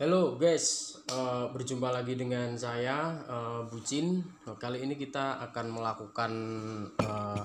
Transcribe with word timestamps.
Halo 0.00 0.40
guys, 0.40 0.96
eh, 1.12 1.44
berjumpa 1.52 1.92
lagi 1.92 2.16
dengan 2.16 2.56
saya 2.56 3.20
eh, 3.20 3.60
Bucin. 3.68 4.24
Nah, 4.48 4.56
Kali 4.56 4.80
ini 4.80 4.96
kita 4.96 5.36
akan 5.44 5.76
melakukan 5.76 6.32
eh, 7.04 7.42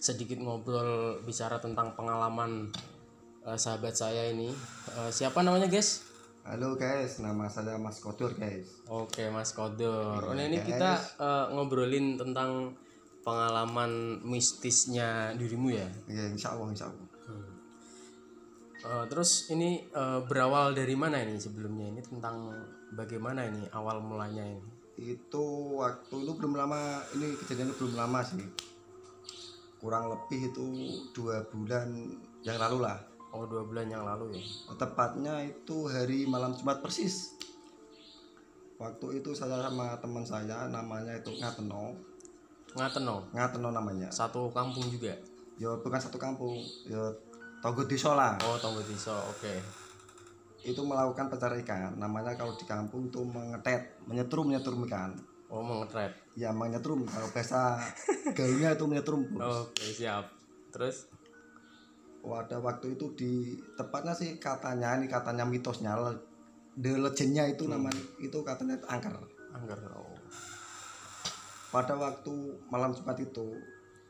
sedikit 0.00 0.40
ngobrol 0.40 1.20
bicara 1.28 1.60
tentang 1.60 1.92
pengalaman 1.92 2.72
eh, 3.44 3.58
sahabat 3.60 3.92
saya 3.92 4.32
ini. 4.32 4.48
Eh, 4.96 5.10
siapa 5.12 5.44
namanya 5.44 5.68
guys? 5.68 6.08
Halo 6.48 6.72
guys, 6.72 7.20
nama 7.20 7.52
saya 7.52 7.76
Mas 7.76 8.00
Kodur 8.00 8.32
guys. 8.32 8.80
Oke 8.88 9.28
Mas 9.28 9.52
Kodor. 9.52 10.24
Oh, 10.24 10.32
nah, 10.32 10.48
ini 10.48 10.64
guys. 10.64 10.72
kita 10.72 11.20
eh, 11.20 11.46
ngobrolin 11.52 12.16
tentang 12.16 12.80
pengalaman 13.20 14.24
mistisnya 14.24 15.36
dirimu 15.36 15.76
ya. 15.76 15.84
Ya 16.08 16.32
insya 16.32 16.56
Allah, 16.56 16.72
insya 16.72 16.88
Allah. 16.88 17.07
Eh, 18.78 19.04
terus 19.10 19.50
ini 19.50 19.82
eh, 19.90 20.20
berawal 20.22 20.70
dari 20.70 20.94
mana 20.94 21.18
ini 21.18 21.34
sebelumnya? 21.34 21.90
Ini 21.90 22.02
tentang 22.06 22.54
bagaimana 22.94 23.42
ini 23.50 23.66
awal 23.74 23.98
mulanya 23.98 24.46
ini? 24.46 24.62
Itu 24.98 25.74
waktu 25.82 26.14
itu 26.14 26.32
belum 26.38 26.54
lama, 26.54 27.02
ini 27.18 27.34
kejadiannya 27.42 27.74
belum 27.74 27.94
lama 27.98 28.20
sih. 28.22 28.42
Kurang 29.82 30.10
lebih 30.10 30.54
itu 30.54 30.66
dua 31.10 31.42
bulan 31.50 31.90
yang 32.46 32.58
lalu 32.58 32.86
lah. 32.86 32.98
Oh 33.34 33.46
dua 33.50 33.66
bulan 33.66 33.90
yang 33.90 34.06
lalu 34.06 34.38
ya. 34.38 34.42
Tepatnya 34.78 35.42
itu 35.42 35.90
hari 35.90 36.26
malam 36.30 36.54
Jumat 36.54 36.78
persis. 36.78 37.34
Waktu 38.78 39.22
itu 39.22 39.34
saya 39.34 39.58
sama 39.58 39.98
teman 39.98 40.22
saya 40.22 40.70
namanya 40.70 41.18
itu 41.18 41.34
Ngateno. 41.34 41.98
Ngateno, 42.78 43.26
Ngateno 43.34 43.74
namanya. 43.74 44.06
satu 44.14 44.54
kampung 44.54 44.86
juga. 44.86 45.18
Ya 45.58 45.74
bukan 45.74 45.98
satu 45.98 46.22
kampung, 46.22 46.54
ya 46.86 47.10
Togo 47.58 47.82
Desa 47.84 48.14
lah. 48.14 48.38
Oh 48.46 48.54
Tonggo 48.58 48.82
Desa, 48.86 49.18
oke. 49.26 49.54
Itu 50.62 50.86
melakukan 50.86 51.26
pencari 51.30 51.66
ikan. 51.66 51.98
Namanya 51.98 52.38
kalau 52.38 52.54
di 52.54 52.64
kampung 52.66 53.10
itu 53.10 53.22
mengetet, 53.26 53.98
menyetrum 54.06 54.50
menyetrum 54.50 54.86
ikan. 54.86 55.10
Oh 55.48 55.64
mengetret. 55.64 56.12
ya 56.36 56.52
menyetrum 56.52 57.02
kalau 57.08 57.26
bahasa 57.32 57.80
gaulnya 58.36 58.76
itu 58.76 58.84
menyetrum. 58.86 59.26
Oke 59.40 59.90
siap. 59.90 60.28
Terus? 60.70 61.08
pada 62.28 62.60
waktu 62.60 62.98
itu 62.98 63.14
di 63.16 63.56
tepatnya 63.78 64.12
sih 64.12 64.36
katanya 64.36 64.98
ini 64.98 65.06
katanya 65.08 65.48
mitosnya 65.48 65.96
the 66.76 66.92
legendnya 66.94 67.48
itu 67.48 67.64
namanya 67.64 67.98
itu 68.20 68.38
katanya 68.44 68.76
angker 68.90 69.16
Angger. 69.48 69.80
Oh. 69.96 70.12
pada 71.72 71.96
waktu 71.96 72.52
malam 72.68 72.92
Jumat 72.92 73.16
itu 73.16 73.56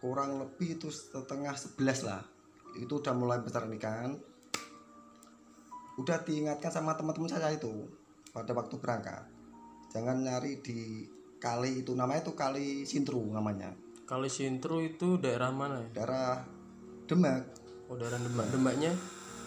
kurang 0.03 0.43
lebih 0.43 0.77
itu 0.77 0.91
setengah 0.91 1.55
sebelas 1.55 2.03
lah 2.03 2.27
itu 2.79 2.95
udah 2.97 3.15
mulai 3.15 3.39
besar 3.43 3.67
ikan 3.69 4.15
udah 5.98 6.23
diingatkan 6.23 6.71
sama 6.71 6.95
teman-teman 6.95 7.27
saya 7.27 7.51
itu 7.51 7.91
pada 8.31 8.55
waktu 8.55 8.79
berangkat 8.79 9.27
jangan 9.91 10.23
nyari 10.23 10.62
di 10.62 11.03
kali 11.39 11.83
itu 11.83 11.95
namanya 11.95 12.23
itu 12.23 12.33
kali 12.34 12.83
Sintru 12.83 13.23
namanya 13.31 13.75
Kali 14.09 14.25
Sintru 14.27 14.81
itu 14.81 15.21
daerah 15.21 15.53
mana 15.53 15.84
ya? 15.84 15.89
daerah 16.01 16.41
Demak 17.05 17.45
Oh 17.89 17.97
daerah 17.97 18.17
Demak. 18.17 18.49
Demaknya? 18.49 18.93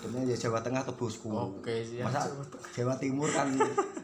Demaknya 0.01 0.33
ya 0.33 0.37
Jawa 0.37 0.61
Tengah 0.61 0.81
atau 0.81 0.93
bosku 0.93 1.29
Oke 1.29 1.81
siap. 1.81 2.09
masa 2.09 2.29
Jawa 2.69 2.93
Timur 2.97 3.25
kan 3.29 3.49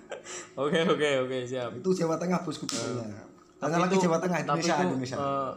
Oke 0.61 0.81
oke 0.83 1.09
oke 1.25 1.37
siap. 1.45 1.77
itu 1.77 1.89
Jawa 1.93 2.17
Tengah 2.17 2.41
bosku 2.41 2.65
punya 2.65 3.05
Tapi 3.57 3.69
Tanya 3.69 3.77
lagi 3.81 3.95
Jawa 3.97 4.17
Tengah 4.17 4.39
Tapi 4.41 4.49
Indonesia 4.61 4.73
itu 4.73 4.85
Indonesia 4.89 5.15
eh, 5.15 5.51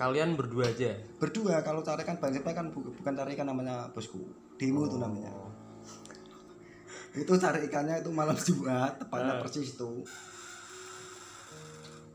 kalian 0.00 0.32
berdua 0.32 0.64
aja. 0.64 0.96
berdua 1.20 1.60
kalau 1.60 1.84
carikan 1.84 2.16
bang 2.16 2.40
kan 2.40 2.72
bu- 2.72 2.88
bukan 2.96 3.12
cari 3.12 3.36
ikan 3.36 3.52
namanya 3.52 3.92
bosku. 3.92 4.24
Demo 4.56 4.88
itu 4.88 4.96
namanya. 4.96 5.28
Itu 7.12 7.36
cari 7.36 7.68
ikannya 7.68 8.00
itu 8.00 8.08
malam 8.08 8.32
Jumat 8.40 8.96
tepatnya 8.96 9.44
persis 9.44 9.76
itu. 9.76 10.00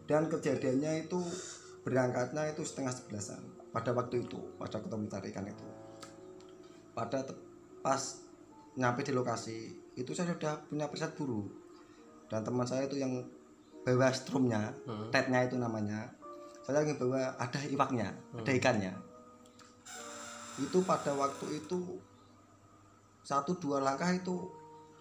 Dan 0.09 0.29
kejadiannya 0.29 1.05
itu 1.05 1.21
berangkatnya 1.85 2.49
itu 2.49 2.65
setengah 2.65 2.93
sebelasan. 2.93 3.41
Pada 3.69 3.93
waktu 3.93 4.25
itu 4.25 4.39
pada 4.57 4.81
ketemu 4.81 5.05
cari 5.05 5.27
ikan 5.29 5.45
itu. 5.45 5.67
Pada 6.95 7.21
pas 7.83 8.01
nyampe 8.75 9.05
di 9.05 9.13
lokasi 9.13 9.57
itu 9.93 10.11
saya 10.11 10.33
sudah 10.33 10.65
punya 10.67 10.89
preset 10.89 11.13
buru 11.13 11.47
dan 12.27 12.43
teman 12.43 12.67
saya 12.67 12.89
itu 12.89 12.97
yang 12.99 13.23
bawa 13.85 14.09
strumnya 14.11 14.73
Hmm. 14.83 15.07
tetnya 15.13 15.45
itu 15.45 15.55
namanya 15.55 16.11
saya 16.65 16.81
ingin 16.81 16.97
bawa 16.97 17.37
ada 17.37 17.59
iwaknya 17.69 18.09
ada 18.33 18.51
ikannya. 18.51 18.93
Itu 20.57 20.81
pada 20.81 21.13
waktu 21.13 21.61
itu 21.61 22.01
satu 23.21 23.57
dua 23.61 23.81
langkah 23.85 24.09
itu 24.09 24.49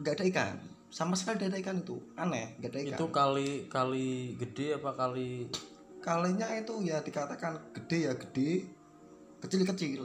nggak 0.01 0.15
ada 0.21 0.25
ikan. 0.29 0.57
Sama 0.93 1.17
sekali 1.17 1.41
tidak 1.41 1.57
ada 1.57 1.59
ikan 1.65 1.77
itu. 1.81 1.97
Aneh 2.21 2.61
nggak 2.61 2.71
ada 2.71 2.81
ikan. 2.85 2.99
Itu 3.01 3.07
kali 3.09 3.49
kali 3.73 4.37
gede 4.37 4.77
apa 4.77 4.91
kali? 4.93 5.49
kalinya 6.05 6.45
itu 6.53 6.85
ya 6.85 7.01
dikatakan 7.01 7.73
gede 7.73 7.99
ya 8.05 8.13
gede 8.13 8.69
kecil 9.41 9.65
kecil. 9.65 10.03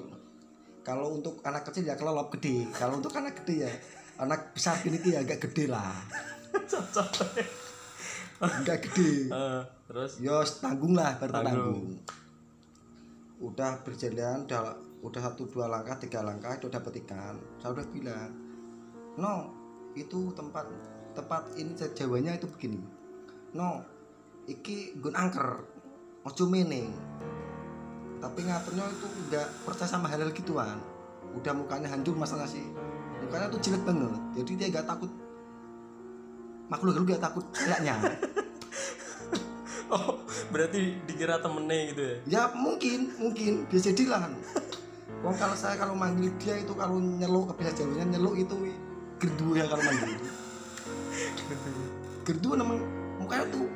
Kalau 0.80 1.20
untuk 1.20 1.44
anak 1.44 1.68
kecil 1.68 1.84
ya 1.84 2.00
kelelop 2.00 2.32
gede. 2.40 2.72
Kalau 2.72 3.04
untuk 3.04 3.12
anak 3.20 3.44
gede 3.44 3.68
ya 3.68 3.72
anak 4.20 4.52
besar 4.52 4.76
gini 4.84 5.00
tuh 5.00 5.16
ya 5.16 5.24
agak 5.24 5.40
gede 5.48 5.72
lah 5.72 5.96
enggak 8.40 8.78
gede. 8.88 9.28
Eh, 9.28 9.62
terus? 9.92 10.12
ya 10.24 10.40
tanggung 10.64 10.96
lah 10.96 11.20
baru 11.20 11.32
Tanggung. 11.36 11.52
tanggung. 11.52 11.88
Udah 13.40 13.72
berjalan 13.84 14.48
udah 14.48 14.62
udah 15.00 15.22
satu 15.24 15.48
dua 15.48 15.72
langkah 15.72 15.96
tiga 16.00 16.24
langkah 16.24 16.56
itu 16.56 16.72
dapat 16.72 17.04
ikan. 17.04 17.36
Saya 17.60 17.76
udah 17.76 17.86
bilang 17.92 18.30
no 19.20 19.52
itu 19.96 20.32
tempat 20.36 20.68
tempat 21.16 21.52
ini 21.60 21.76
jawanya 21.76 22.40
itu 22.40 22.48
begini. 22.48 22.80
No 23.56 23.84
iki 24.48 24.96
gun 25.00 25.16
angker 25.16 25.64
ojo 26.24 26.44
meneng 26.52 26.92
tapi 28.20 28.44
ngaturnya 28.44 28.84
itu 28.92 29.08
enggak 29.08 29.48
percaya 29.64 29.88
sama 29.88 30.12
hal-hal 30.12 30.32
gituan. 30.36 30.76
Udah 31.40 31.56
mukanya 31.56 31.88
hancur 31.88 32.16
masalah 32.20 32.44
sih. 32.44 32.64
Mukanya 33.24 33.48
tuh 33.48 33.60
jelek 33.64 33.84
banget. 33.88 34.12
Jadi 34.36 34.52
dia 34.60 34.68
gak 34.76 34.88
takut 34.92 35.12
makhluk 36.70 36.94
halus 36.96 37.08
gak 37.18 37.24
takut 37.26 37.46
kayaknya 37.52 37.96
Oh 39.90 40.22
berarti 40.54 41.02
dikira 41.10 41.42
temennya 41.42 41.78
gitu 41.94 42.02
ya? 42.06 42.16
ya 42.30 42.44
mungkin 42.54 43.10
mungkin. 43.18 43.66
Bisa 43.66 43.90
jadi 43.90 44.06
lah 44.06 44.30
Wong 45.26 45.36
kalau 45.36 45.58
saya 45.58 45.76
kalau 45.76 45.98
manggil 45.98 46.32
dia 46.40 46.62
itu 46.62 46.72
kalau 46.78 47.02
nyeluk 47.02 47.52
kebiasa 47.52 47.84
jawanya 47.84 48.16
nyeluk 48.16 48.40
itu 48.40 48.56
gerdu 49.20 49.58
ya 49.58 49.66
kalau 49.68 49.84
manggil 49.84 50.16
gerdu 52.24 52.50
namanya 52.56 52.86
mukanya 53.20 53.46
tuh 53.52 53.68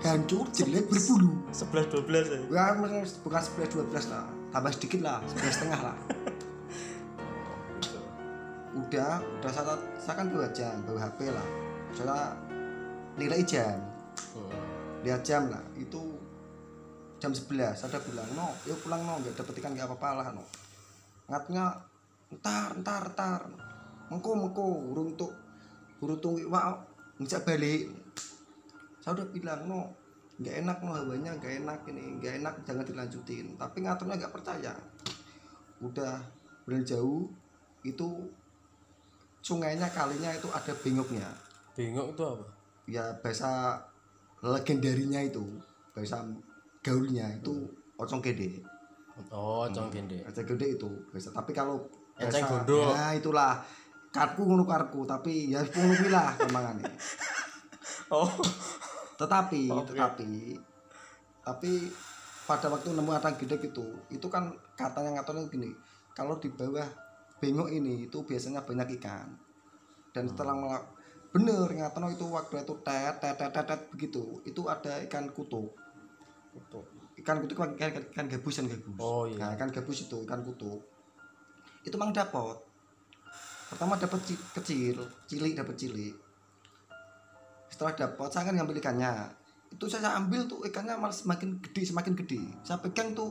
hancur 0.00 0.46
jelek 0.54 0.88
berbulu. 0.88 1.34
Sebelas 1.52 1.84
dua 1.90 2.02
belas 2.06 2.24
ya? 2.30 2.38
ya 2.48 2.64
bukan 2.78 3.42
sebelas 3.42 3.68
dua 3.74 3.84
belas 3.90 4.06
lah. 4.08 4.24
Tambah 4.54 4.72
sedikit 4.72 5.00
lah 5.02 5.18
sebelas 5.28 5.52
setengah 5.58 5.80
lah. 5.82 5.96
Udah 8.70 9.18
udah 9.18 9.50
saya, 9.50 9.74
saya 9.98 10.14
kan 10.14 10.30
bawa 10.30 10.46
jam 10.54 10.78
bawa 10.86 11.10
HP 11.10 11.26
lah 11.34 11.69
saya 11.94 12.34
nilai 13.18 13.42
jam. 13.42 13.78
Hmm. 14.36 14.52
lihat 15.00 15.24
jam 15.24 15.48
lah 15.48 15.64
itu 15.80 15.96
jam 17.16 17.32
11 17.32 17.72
saya 17.72 17.88
udah 17.88 18.02
bilang 18.04 18.28
no 18.36 18.52
yuk 18.68 18.84
pulang 18.84 19.00
no 19.00 19.16
nggak 19.16 19.32
dapet 19.32 19.64
ikan 19.64 19.72
nggak 19.72 19.88
apa-apa 19.88 20.08
lah 20.20 20.28
no. 20.36 20.44
Ngatnya 21.30 21.64
ntar 22.36 22.76
ntar 22.84 23.02
ntar 23.16 23.40
mengko 24.12 24.36
mengko 24.36 24.92
urung 24.92 25.16
tuh 25.16 25.32
urung 26.04 26.20
tuh 26.20 26.36
wah 26.52 26.76
ngejak 27.16 27.48
balik. 27.48 27.88
Saya 29.00 29.16
udah 29.16 29.26
bilang 29.32 29.64
no 29.66 29.80
nggak 30.36 30.68
enak 30.68 30.78
no 30.84 30.90
hawanya 30.92 31.32
nggak 31.40 31.64
enak 31.64 31.80
ini 31.88 32.04
nggak 32.20 32.34
enak 32.44 32.54
jangan 32.68 32.84
dilanjutin. 32.84 33.56
Tapi 33.56 33.76
ngaturnya 33.80 34.20
nggak 34.20 34.34
percaya. 34.36 34.74
Udah 35.80 36.20
berjalan 36.68 36.86
jauh 36.86 37.26
itu 37.82 38.08
sungainya 39.40 39.88
kalinya 39.90 40.30
itu 40.36 40.46
ada 40.52 40.70
bengoknya 40.76 41.49
Bengok 41.80 42.12
itu 42.12 42.22
apa? 42.22 42.44
ya 42.84 43.04
bahasa 43.18 43.80
legendarinya 44.40 45.20
itu 45.22 45.40
bahasa 45.90 46.20
gaulnya 46.80 47.32
itu 47.32 47.54
ocong 47.96 48.20
gede 48.20 48.60
Oh 49.28 49.64
cong 49.66 49.88
gede. 49.88 50.24
ocong 50.24 50.44
gede 50.48 50.66
itu 50.74 50.90
bahasa 51.08 51.30
tapi 51.30 51.52
kalau 51.52 51.80
Eceng 52.16 52.40
bahasa- 52.42 52.64
gondok. 52.64 52.90
ya 52.90 53.04
itulah 53.14 53.52
karku 54.10 54.42
ngono 54.42 54.64
karku 54.64 55.04
tapi 55.04 55.48
ya 55.48 55.60
ngono 55.62 56.08
lah 56.08 56.34
kemangane 56.34 56.84
Oh 58.12 58.28
tetapi 59.16 59.70
Oke. 59.72 59.92
tetapi 59.92 60.30
tapi 61.40 61.72
pada 62.44 62.66
waktu 62.68 62.90
nemu 62.90 63.10
atang 63.14 63.36
gede 63.36 63.56
gitu 63.62 63.86
itu 64.08 64.26
kan 64.26 64.48
katanya 64.74 65.16
ngaturnya 65.16 65.46
gini 65.46 65.70
kalau 66.10 66.36
di 66.36 66.50
bawah 66.50 66.84
bengok 67.38 67.70
ini 67.70 68.04
itu 68.04 68.18
biasanya 68.20 68.60
banyak 68.60 68.98
ikan 68.98 69.30
dan 70.10 70.26
setelah 70.26 70.52
melak- 70.52 70.90
bener 71.30 71.68
ngatono 71.70 72.10
itu 72.10 72.26
waktu 72.26 72.66
itu 72.66 72.74
tet 72.82 73.22
tet 73.22 73.34
tet 73.38 73.50
tet, 73.54 73.64
tet 73.66 73.80
begitu. 73.94 74.42
Itu 74.42 74.66
ada 74.66 74.98
ikan 75.06 75.30
kutuk 75.30 75.70
Kutuk. 76.50 76.82
ikan 77.22 77.38
kutuk 77.44 77.54
kan 77.54 77.70
ikan, 77.78 78.02
ikan 78.10 78.26
gabus 78.26 78.58
kan 78.58 78.66
gabus. 78.66 78.98
Oh, 78.98 79.24
iya. 79.30 79.38
nah 79.38 79.50
ikan 79.54 79.70
gabus 79.70 80.02
itu 80.08 80.16
ikan 80.26 80.42
kutuk 80.42 80.82
itu 81.80 81.96
mang 81.96 82.12
dapat 82.12 82.58
pertama 83.70 83.94
dapat 83.96 84.20
ci- 84.26 84.42
kecil 84.52 84.98
cilik 85.30 85.54
dapat 85.54 85.74
cilik. 85.78 86.14
Setelah 87.70 87.94
dapat 87.94 88.28
saya 88.28 88.50
kan 88.50 88.58
ngambil 88.58 88.82
ikannya. 88.82 89.30
Itu 89.70 89.86
saya 89.86 90.12
ambil 90.18 90.44
tuh 90.50 90.66
ikannya 90.66 90.98
malah 90.98 91.14
semakin 91.14 91.62
gede 91.62 91.94
semakin 91.94 92.18
gede. 92.18 92.42
Saya 92.66 92.82
pegang 92.82 93.14
tuh 93.14 93.30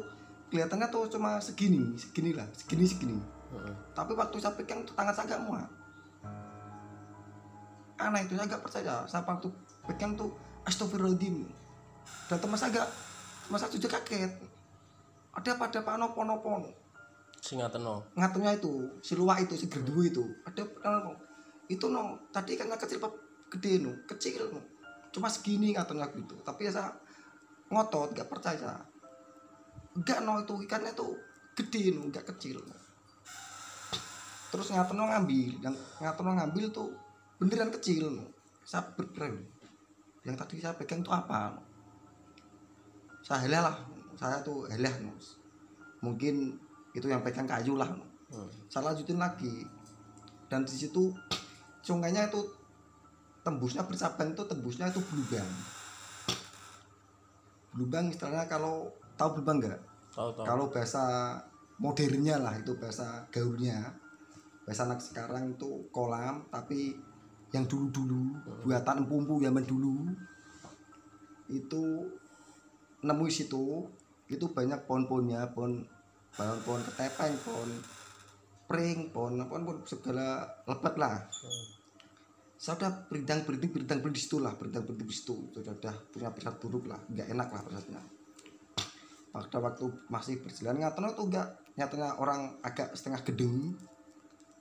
kelihatannya 0.50 0.88
tuh 0.90 1.06
cuma 1.12 1.38
segini 1.44 1.94
segini 2.00 2.32
lah 2.34 2.48
segini 2.56 2.88
segini. 2.88 3.20
Heeh. 3.50 3.74
tapi 3.98 4.14
waktu 4.14 4.38
saya 4.38 4.54
pegang 4.54 4.86
tuh 4.86 4.94
tangan 4.94 5.10
saya 5.10 5.26
nggak 5.34 5.42
muat 5.50 5.66
aneh 8.00 8.24
itu 8.26 8.34
saya 8.40 8.48
nggak 8.48 8.64
percaya. 8.64 9.04
Saya 9.06 9.22
waktu 9.28 9.52
pegang 9.84 10.16
tuh 10.16 10.32
astagfirullahaladzim. 10.64 11.44
Dan 12.32 12.38
teman 12.40 12.58
saya 12.58 12.70
nggak 12.72 12.88
teman 13.46 13.58
saya 13.60 13.70
juga 13.76 14.00
kaget. 14.00 14.32
Ada 15.36 15.50
apa? 15.60 15.64
Ada 15.68 15.80
apa 15.84 15.92
nopo 16.00 16.22
nopo? 16.24 16.50
Sing 17.40 17.64
ngateno 17.64 18.04
ngatunya 18.20 18.60
itu 18.60 19.00
si 19.00 19.16
luwak 19.16 19.44
itu 19.44 19.56
si 19.56 19.68
gerdu 19.68 20.00
itu. 20.04 20.24
Ada 20.48 20.64
apa 20.64 21.12
itu 21.70 21.86
no 21.88 22.28
tadi 22.34 22.56
ikannya 22.56 22.76
kecil 22.80 23.00
apa 23.04 23.10
gede 23.52 23.84
no. 23.84 23.92
Kecil 24.08 24.48
no. 24.52 24.62
Cuma 25.12 25.28
segini 25.28 25.76
ngatunya 25.76 26.08
gitu. 26.16 26.36
Tapi 26.44 26.68
ya 26.68 26.72
saya 26.72 26.92
ngotot 27.70 28.16
nggak 28.16 28.30
percaya 28.32 28.80
enggak 29.96 30.20
no 30.24 30.40
itu 30.40 30.56
ikannya 30.64 30.92
tuh 30.96 31.16
gede 31.56 31.96
no. 31.96 32.08
Nggak 32.08 32.28
kecil 32.36 32.64
no. 32.64 32.76
terus 34.50 34.74
ngatono 34.74 35.06
ngambil. 35.06 35.62
Yang 35.62 35.76
ngatono 36.02 36.32
ngambil 36.36 36.66
tuh 36.74 36.90
beneran 37.40 37.72
kecil 37.72 38.20
saya 38.68 38.86
berkira 38.94 39.32
yang 40.28 40.36
tadi 40.36 40.60
saya 40.60 40.76
pegang 40.76 41.02
tuh 41.02 41.16
apa? 41.16 41.56
Saya 43.24 43.48
helah 43.48 43.62
lah. 43.72 43.78
Saya 44.20 44.44
tuh 44.44 44.68
helah 44.68 44.92
mungkin 46.04 46.60
itu 46.92 47.08
yang 47.08 47.24
pegang 47.24 47.48
kayu 47.48 47.80
lah. 47.80 47.90
Hmm. 48.30 48.46
saya 48.70 48.94
lanjutin 48.94 49.18
lagi. 49.18 49.66
Dan 50.46 50.62
di 50.62 50.76
situ 50.78 51.10
sungainya 51.82 52.30
itu 52.30 52.46
tembusnya 53.42 53.82
bercabang 53.82 54.38
itu 54.38 54.44
tembusnya 54.46 54.94
itu 54.94 55.02
belubang 55.10 55.50
belubang 57.74 58.12
istilahnya 58.12 58.46
kalau 58.50 58.90
tahu 59.16 59.40
belubang 59.40 59.58
nggak? 59.62 59.80
Tahu 60.14 60.30
tahu. 60.36 60.46
Kalau 60.46 60.66
bahasa 60.70 61.04
modernnya 61.80 62.36
lah 62.42 62.54
itu 62.58 62.76
bahasa 62.78 63.24
gaulnya. 63.30 63.94
Bahasa 64.66 64.86
anak 64.86 65.02
sekarang 65.02 65.58
itu 65.58 65.90
kolam 65.90 66.46
tapi 66.54 66.94
yang 67.50 67.66
dulu-dulu 67.66 68.38
buatan 68.66 69.06
empu-empu 69.06 69.42
zaman 69.42 69.66
dulu 69.66 69.96
itu 71.50 71.84
nemu 73.02 73.26
situ 73.32 73.90
itu 74.30 74.46
banyak 74.54 74.86
pohon-pohonnya 74.86 75.50
pohon 75.58 75.82
pohon-pohon 76.38 76.82
ketepeng 76.94 77.34
pohon 77.42 77.70
pring 78.70 79.10
pohon 79.10 79.42
apa 79.42 79.58
pun 79.66 79.82
segala 79.82 80.46
lebat 80.70 80.94
lah. 81.02 81.18
Hmm. 81.26 81.66
saya 82.60 82.76
udah 82.76 82.92
berindang 83.08 83.48
berinding 83.48 83.72
berindang 83.72 84.04
berinding 84.04 84.20
di 84.20 84.24
situ 84.28 84.38
lah 84.38 84.54
berindang 84.54 84.84
berinding 84.84 85.10
di 85.10 85.16
situ. 85.16 85.36
Itu 85.48 85.64
udah, 85.64 85.74
udah 85.80 85.96
punya 86.12 86.30
perasaan 86.30 86.56
buruk 86.60 86.86
lah 86.86 87.00
nggak 87.08 87.28
enak 87.34 87.48
lah 87.50 87.62
perasaannya 87.66 88.04
pada 89.30 89.58
waktu 89.62 89.86
masih 90.10 90.42
berjalan 90.42 90.82
nyatanya 90.82 91.14
tuh 91.14 91.26
enggak 91.30 91.48
nyatanya 91.78 92.10
orang 92.18 92.58
agak 92.66 92.92
setengah 92.98 93.22
gedeng 93.24 93.78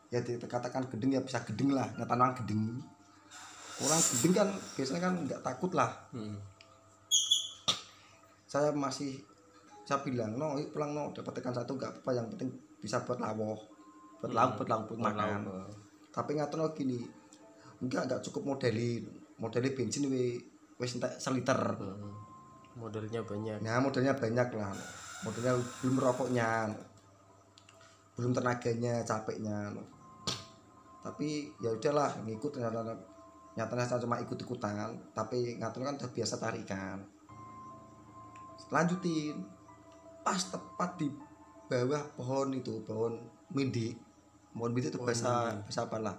ya 0.08 0.24
dikatakan 0.24 0.88
gedeng 0.88 1.16
ya 1.16 1.20
bisa 1.20 1.44
gedeng 1.44 1.76
lah. 1.76 1.88
Nyatanya 1.96 2.32
orang 2.32 2.36
gedeng. 2.44 2.62
Orang 3.84 4.00
gedeng 4.00 4.32
kan 4.34 4.48
biasanya 4.76 5.00
kan 5.00 5.12
nggak 5.24 5.40
takut 5.44 5.72
lah. 5.72 5.90
Hmm. 6.12 6.36
saya 8.48 8.72
masih 8.72 9.20
saya 9.84 10.00
bilang 10.00 10.40
no 10.40 10.56
yuk 10.56 10.72
pulang 10.72 10.96
no. 10.96 11.12
Dapat 11.12 11.44
ikan 11.44 11.52
satu 11.52 11.76
nggak 11.76 12.00
apa 12.00 12.10
yang 12.16 12.32
penting 12.32 12.48
bisa 12.80 13.04
buat 13.04 13.20
lawuh 13.20 13.58
buat 14.18 14.32
lauk 14.34 14.52
buat 14.58 14.68
lauk 14.68 14.84
buat 14.94 15.00
makan. 15.00 15.40
Tahu. 15.46 15.86
tapi 16.08 16.34
ngatono 16.34 16.74
gini 16.74 16.98
enggak 17.78 18.10
enggak 18.10 18.20
cukup 18.26 18.42
modelin 18.56 19.06
modelin 19.38 19.70
bensin 19.70 20.10
we 20.10 20.38
wis 20.78 20.94
entek 20.98 21.18
seliter. 21.18 21.58
Hmm. 21.78 22.14
modelnya 22.78 23.22
banyak. 23.26 23.58
Nah 23.58 23.82
modelnya 23.82 24.14
banyak 24.14 24.48
lah. 24.54 24.70
Modelnya 25.26 25.58
belum 25.82 25.98
rokoknya. 25.98 26.70
Belum 28.14 28.30
tenaganya 28.30 29.02
capeknya 29.02 29.74
tapi 31.02 31.50
ya 31.62 31.70
udahlah 31.72 32.10
ngikut 32.26 32.58
ternyata 32.58 32.94
nyatanya 33.54 33.84
saya 33.86 34.02
cuma 34.02 34.18
ikut 34.22 34.38
ikutan 34.38 34.94
tapi 35.14 35.58
ngatur 35.58 35.82
kan 35.86 35.98
udah 35.98 36.10
biasa 36.10 36.34
tarikan 36.38 37.02
lanjutin. 38.68 39.36
Pas 40.24 40.40
tepat 40.44 41.00
di 41.00 41.08
bawah 41.68 42.02
pohon 42.16 42.52
itu 42.52 42.84
pohon 42.84 43.16
mindi. 43.52 43.96
Pohon 44.52 44.72
mindi 44.72 44.92
itu 44.92 45.00
bahasa 45.00 45.56
mindi. 45.56 45.64
bahasa 45.64 45.80
apa 45.88 45.98
lah? 46.00 46.16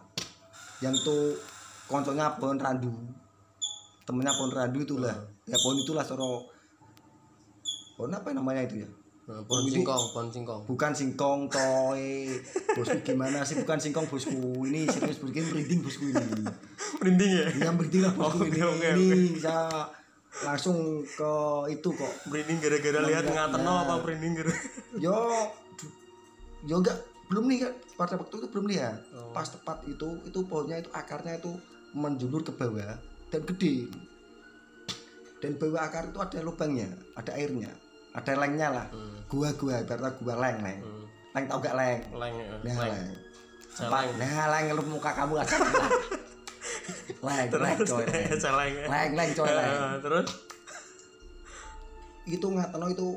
Yang 0.82 0.96
tuh 1.06 1.24
konconya 1.86 2.38
pohon 2.42 2.58
randu. 2.58 2.90
Temennya 4.06 4.34
pohon 4.34 4.54
randu 4.54 4.80
itulah. 4.82 5.16
Ya 5.46 5.58
pohon 5.62 5.78
itulah 5.78 6.02
soro. 6.02 6.50
Pohon 7.94 8.18
apa 8.18 8.34
namanya 8.34 8.66
itu 8.66 8.82
ya 8.82 8.90
Nah, 9.30 9.46
pohon 9.46 9.62
singkong 9.70 10.04
pohon 10.10 10.28
singkong. 10.34 10.62
Bukan 10.66 10.92
singkong 10.98 11.42
toy 11.54 12.34
bosku 12.74 12.98
gimana 13.06 13.46
sih? 13.46 13.62
Bukan 13.62 13.78
singkong 13.78 14.10
bosku. 14.10 14.66
Ini 14.66 14.90
serius 14.90 15.22
bosku. 15.22 15.38
Ini 15.38 15.46
merinding 15.54 15.80
bosku 15.86 16.04
ini. 16.10 16.26
Merinding 16.98 17.32
ya? 17.38 17.46
Yang 17.70 17.74
merinding 17.78 18.02
lah 18.10 18.14
bosku 18.18 18.50
ini. 18.50 18.58
Ini 18.58 19.38
saya 19.38 19.86
langsung 20.50 21.06
ke 21.06 21.34
itu 21.70 21.90
kok. 21.94 22.14
Merinding 22.26 22.58
gara-gara 22.58 23.00
lihat 23.06 23.26
ngateno 23.30 23.74
apa 23.86 23.94
merinding 24.02 24.34
gara? 24.42 24.54
Yo 24.98 25.14
yo 26.66 26.82
enggak. 26.82 26.98
Belum 27.30 27.46
nih 27.46 27.70
kan 27.70 27.74
pada 28.02 28.18
waktu 28.18 28.34
itu 28.42 28.48
belum 28.50 28.66
lihat 28.66 28.98
Oh. 29.14 29.30
pas 29.30 29.46
tepat 29.46 29.86
itu 29.86 30.26
itu 30.26 30.40
pohonnya 30.50 30.82
itu 30.82 30.90
akarnya 30.90 31.38
itu 31.38 31.54
menjulur 31.94 32.42
ke 32.42 32.50
bawah 32.50 32.98
dan 33.30 33.46
gede. 33.46 33.94
Dan 35.38 35.54
bawah 35.62 35.86
akar 35.86 36.10
itu 36.10 36.18
ada 36.18 36.42
lubangnya 36.42 36.90
ada 37.14 37.38
airnya 37.38 37.70
ada 38.20 38.34
lengnya 38.36 38.68
lah 38.68 38.86
gua-gua 39.32 39.80
gua 39.80 39.88
berarti 39.88 40.20
gua 40.26 40.36
leng 40.44 40.58
leng 40.60 40.80
hmm. 40.84 41.04
leng 41.32 41.46
tau 41.48 41.60
gak 41.64 41.76
leng 41.80 42.00
leng 42.12 42.34
nah 42.36 42.60
leng, 42.66 42.78
leng. 42.84 43.08
Apa? 43.80 44.00
nah 44.20 44.46
leng 44.52 44.66
lu 44.76 44.84
muka 44.92 45.12
kamu 45.16 45.34
gak 45.40 45.48
leng 47.24 47.48
leng 47.48 47.80
coy 47.88 48.04
leng 48.44 48.74
leng 48.92 49.12
leng 49.16 49.30
coy 49.38 49.50
leng 49.50 49.72
terus 50.04 50.28
itu 52.30 52.48
ngatono 52.48 52.86
itu 52.92 53.08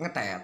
ngetet 0.00 0.42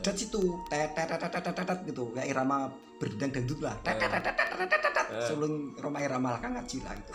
dan 0.00 0.14
situ 0.14 0.42
tet 0.70 0.94
tet 0.94 1.10
tet 1.10 1.32
tet 1.34 1.50
tet 1.50 1.78
gitu 1.82 2.14
kayak 2.14 2.30
irama 2.30 2.70
berdendang 3.02 3.42
dangdut 3.42 3.58
lah 3.58 3.74
tet 3.82 3.98
tet 3.98 4.12
tet 4.22 4.34
tet 4.38 4.68
tet 4.70 4.92
tet 4.94 5.06
sebelum 5.26 5.74
rumah 5.82 6.00
irama 6.00 6.38
lah 6.38 6.40
kan 6.40 6.54
ngaji 6.54 6.78
lah 6.86 6.94
gitu 6.94 7.12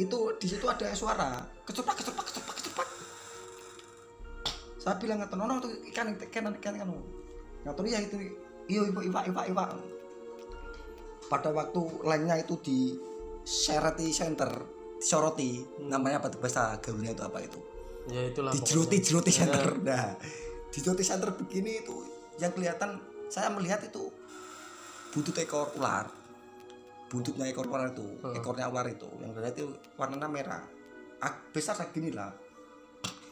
itu 0.00 0.18
di 0.40 0.46
situ 0.48 0.66
ada 0.66 0.86
suara 0.96 1.44
kecepak 1.68 1.94
kecepak 2.02 2.24
kecepak 2.26 2.54
kecepak 2.56 2.88
saya 4.80 4.96
bilang 4.96 5.20
ngatono 5.20 5.44
no 5.44 5.60
tuh 5.60 5.70
ikan 5.92 6.16
ikan 6.16 6.48
ikan 6.56 6.74
ikan 6.80 6.88
ngatono 7.68 7.86
ya 7.86 8.00
itu. 8.00 8.16
Iyo 8.70 8.86
iwa 8.88 9.02
iwa 9.02 9.20
iwa 9.28 9.42
iwa 9.50 9.64
pada 11.28 11.50
waktu 11.52 11.80
lainnya 12.02 12.40
itu 12.40 12.54
di 12.64 12.78
serati 13.44 14.10
center 14.10 14.48
disoroti 15.00 15.64
namanya 15.84 16.20
apa 16.20 16.28
tuh? 16.28 16.40
Bahasa 16.40 16.76
gaulnya 16.80 17.12
itu 17.16 17.22
apa 17.24 17.38
itu? 17.40 17.60
Ya 18.08 18.28
itulah 18.28 18.52
di 18.52 18.60
pokoknya. 18.60 18.68
jeroti 18.68 18.96
jeroti 19.00 19.30
center. 19.32 19.64
Nah 19.84 20.16
di 20.70 20.78
jeroti 20.80 21.04
center 21.04 21.30
begini 21.34 21.80
itu 21.84 21.96
yang 22.40 22.52
kelihatan 22.52 23.00
saya 23.32 23.48
melihat 23.52 23.80
itu 23.84 24.12
buntut 25.12 25.36
ekor 25.40 25.72
ular. 25.76 26.08
Buntutnya 27.10 27.50
ekor 27.50 27.66
ular 27.66 27.90
itu 27.90 28.06
Hmm. 28.22 28.36
ekornya 28.38 28.70
ular 28.70 28.86
itu. 28.86 29.08
Yang 29.20 29.32
kelihatan 29.34 29.56
itu 29.56 29.66
warnanya 29.98 30.28
merah. 30.30 30.62
Ah, 31.20 31.36
besar 31.52 31.76
segini 31.76 32.12
lah. 32.12 32.32
saya 32.32 32.49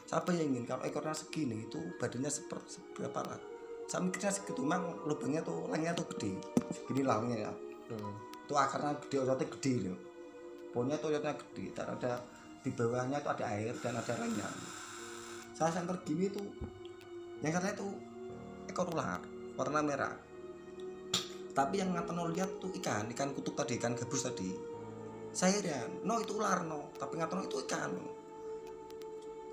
bayangin 0.08 0.64
kalau 0.64 0.84
ekornya 0.88 1.12
segini 1.12 1.68
itu 1.68 1.80
badannya 2.00 2.32
seperti 2.32 2.80
seberapa 2.80 3.20
lah. 3.24 3.40
Saya 3.88 4.04
mikirnya 4.04 4.32
segitu 4.32 4.64
memang 4.64 5.04
lubangnya 5.04 5.44
tuh 5.44 5.68
lengnya 5.68 5.92
tuh 5.92 6.08
gede. 6.16 6.40
Segini 6.72 7.04
lah 7.04 7.20
lengnya 7.20 7.48
ya. 7.48 7.52
Hmm. 7.88 8.14
itu 8.48 8.56
akarnya 8.56 8.96
gede 9.04 9.16
ototnya 9.28 9.46
gede 9.52 9.72
loh. 9.84 9.98
Pohonnya 10.72 10.96
tuh 10.96 11.12
ototnya 11.12 11.36
gede 11.36 11.64
dan 11.76 11.86
ada 11.92 12.12
di 12.64 12.70
bawahnya 12.72 13.20
tuh 13.20 13.30
ada 13.36 13.44
air 13.52 13.76
dan 13.80 13.92
ada 13.96 14.12
lainnya 14.16 14.48
saya 15.58 15.74
center 15.74 15.98
gini 16.06 16.30
tuh 16.30 16.46
yang 17.42 17.50
katanya 17.50 17.82
tuh 17.82 17.90
ekor 18.70 18.94
ular 18.94 19.18
warna 19.58 19.82
merah. 19.82 20.14
Tapi 21.50 21.82
yang 21.82 21.90
ngatono 21.90 22.30
lihat 22.30 22.62
tuh 22.62 22.70
ikan 22.78 23.10
ikan 23.10 23.34
kutub 23.34 23.58
tadi 23.58 23.74
ikan 23.74 23.98
gabus 23.98 24.22
tadi. 24.22 24.54
Saya 25.34 25.58
dan 25.58 26.06
no 26.06 26.22
itu 26.22 26.38
ular 26.38 26.62
no. 26.62 26.94
Tapi 26.94 27.18
ngatono 27.18 27.42
itu 27.50 27.58
ikan 27.66 27.90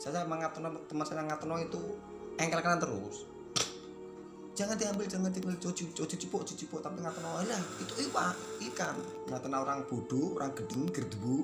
saya 0.02 0.24
sama 0.24 0.36
ngatono 0.40 0.86
teman 0.86 1.06
saya 1.08 1.24
ngatono 1.24 1.56
itu 1.60 1.82
engkel 2.38 2.62
kanan 2.62 2.80
terus. 2.82 3.26
Jangan 4.56 4.80
diambil 4.80 5.06
jangan 5.08 5.32
diambil. 5.32 5.56
Cuci 5.60 5.92
cuci 5.92 6.16
cipok 6.16 6.48
cuci 6.48 6.66
cipok 6.66 6.80
tapi 6.84 7.04
ngatono 7.04 7.44
lah 7.44 7.62
itu 7.82 7.94
iwa 8.08 8.32
ikan 8.72 8.96
ngatono 9.28 9.58
orang 9.64 9.80
bodoh 9.88 10.40
orang 10.40 10.52
gedeng 10.56 10.88
gerdebu. 10.92 11.44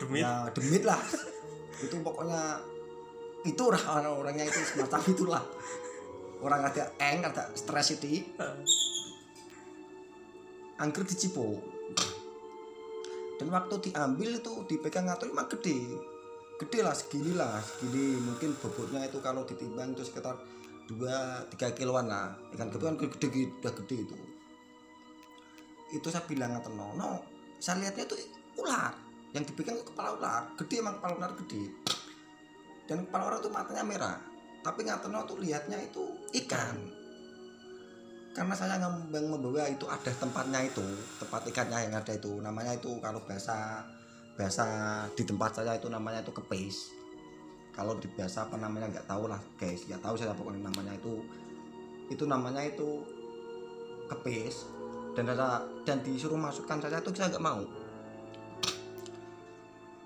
Demi 0.00 0.22
ya 0.22 0.48
demit 0.54 0.82
lah. 0.82 1.00
Itu 1.80 2.00
pokoknya 2.00 2.62
itu 3.46 3.62
orang 3.62 4.04
orangnya 4.10 4.44
itu 4.48 4.58
semacam 4.64 5.00
itulah. 5.06 5.44
Orang 6.40 6.64
ada 6.64 6.90
eng 6.98 7.20
ada 7.26 7.52
stres 7.52 8.00
itu. 8.00 8.24
Angker 10.80 11.04
dicipo 11.04 11.60
dan 13.40 13.48
waktu 13.56 13.88
diambil 13.88 14.36
itu 14.36 14.52
dipegang 14.68 15.08
ngatur 15.08 15.32
emang 15.32 15.48
gede 15.48 15.96
gede 16.60 16.84
lah 16.84 16.92
segini 16.92 17.32
lah 17.32 17.56
segini. 17.64 18.20
Mungkin 18.20 18.52
bobotnya 18.60 19.08
itu 19.08 19.16
kalau 19.24 19.48
ditimbang 19.48 19.96
itu 19.96 20.04
sekitar 20.04 20.36
2 20.92 21.56
3 21.56 21.78
kiloan 21.78 22.12
lah. 22.12 22.36
Ikan 22.52 22.68
gede 22.68 22.84
kan 22.84 22.96
gede, 23.00 23.16
gede 23.16 23.40
udah 23.64 23.72
gede 23.80 23.96
itu. 24.04 24.16
Itu 25.96 26.06
saya 26.12 26.28
bilang 26.28 26.52
ngatur 26.52 26.76
no, 26.76 26.92
no 26.94 27.10
saya 27.56 27.80
lihatnya 27.80 28.04
itu 28.04 28.16
ular. 28.60 28.92
Yang 29.32 29.54
dipegang 29.54 29.80
itu 29.80 29.88
kepala 29.88 30.20
ular. 30.20 30.42
Gede 30.60 30.74
emang 30.84 31.00
kepala 31.00 31.12
ular 31.16 31.32
gede. 31.40 31.64
Dan 32.84 33.08
kepala 33.08 33.22
ular 33.32 33.38
itu 33.40 33.50
matanya 33.50 33.84
merah. 33.86 34.18
Tapi 34.60 34.80
ngatur 34.84 35.10
tuh 35.24 35.38
lihatnya 35.40 35.80
itu 35.80 36.04
ikan. 36.44 36.76
Karena 38.30 38.54
saya 38.54 38.78
ngembang 38.78 39.26
membawa 39.26 39.66
itu 39.66 39.90
ada 39.90 40.12
tempatnya 40.14 40.62
itu 40.62 40.84
tempat 41.18 41.50
ikannya 41.50 41.90
yang 41.90 41.94
ada 41.98 42.12
itu. 42.14 42.30
Namanya 42.38 42.78
itu 42.78 42.94
kalau 43.02 43.18
bahasa 43.26 43.82
bahasa 44.34 44.66
di 45.14 45.22
tempat 45.26 45.60
saya 45.60 45.76
itu 45.76 45.88
namanya 45.90 46.22
itu 46.22 46.32
kepis. 46.32 46.94
Kalau 47.70 47.96
di 47.96 48.10
bahasa 48.12 48.44
apa 48.44 48.58
namanya 48.58 48.90
nggak 48.90 49.06
tahu 49.08 49.30
lah 49.30 49.40
guys. 49.56 49.86
Nggak 49.86 50.02
tahu 50.02 50.14
saya 50.18 50.34
pokoknya 50.34 50.68
namanya 50.68 50.92
itu 50.98 51.22
itu 52.10 52.24
namanya 52.26 52.62
itu 52.66 53.04
kepis. 54.10 54.66
Dan 55.14 55.30
ada 55.30 55.66
dan 55.82 56.02
disuruh 56.06 56.38
masukkan 56.38 56.78
saya 56.78 57.02
itu 57.02 57.10
saya 57.14 57.30
nggak 57.34 57.44
mau. 57.44 57.62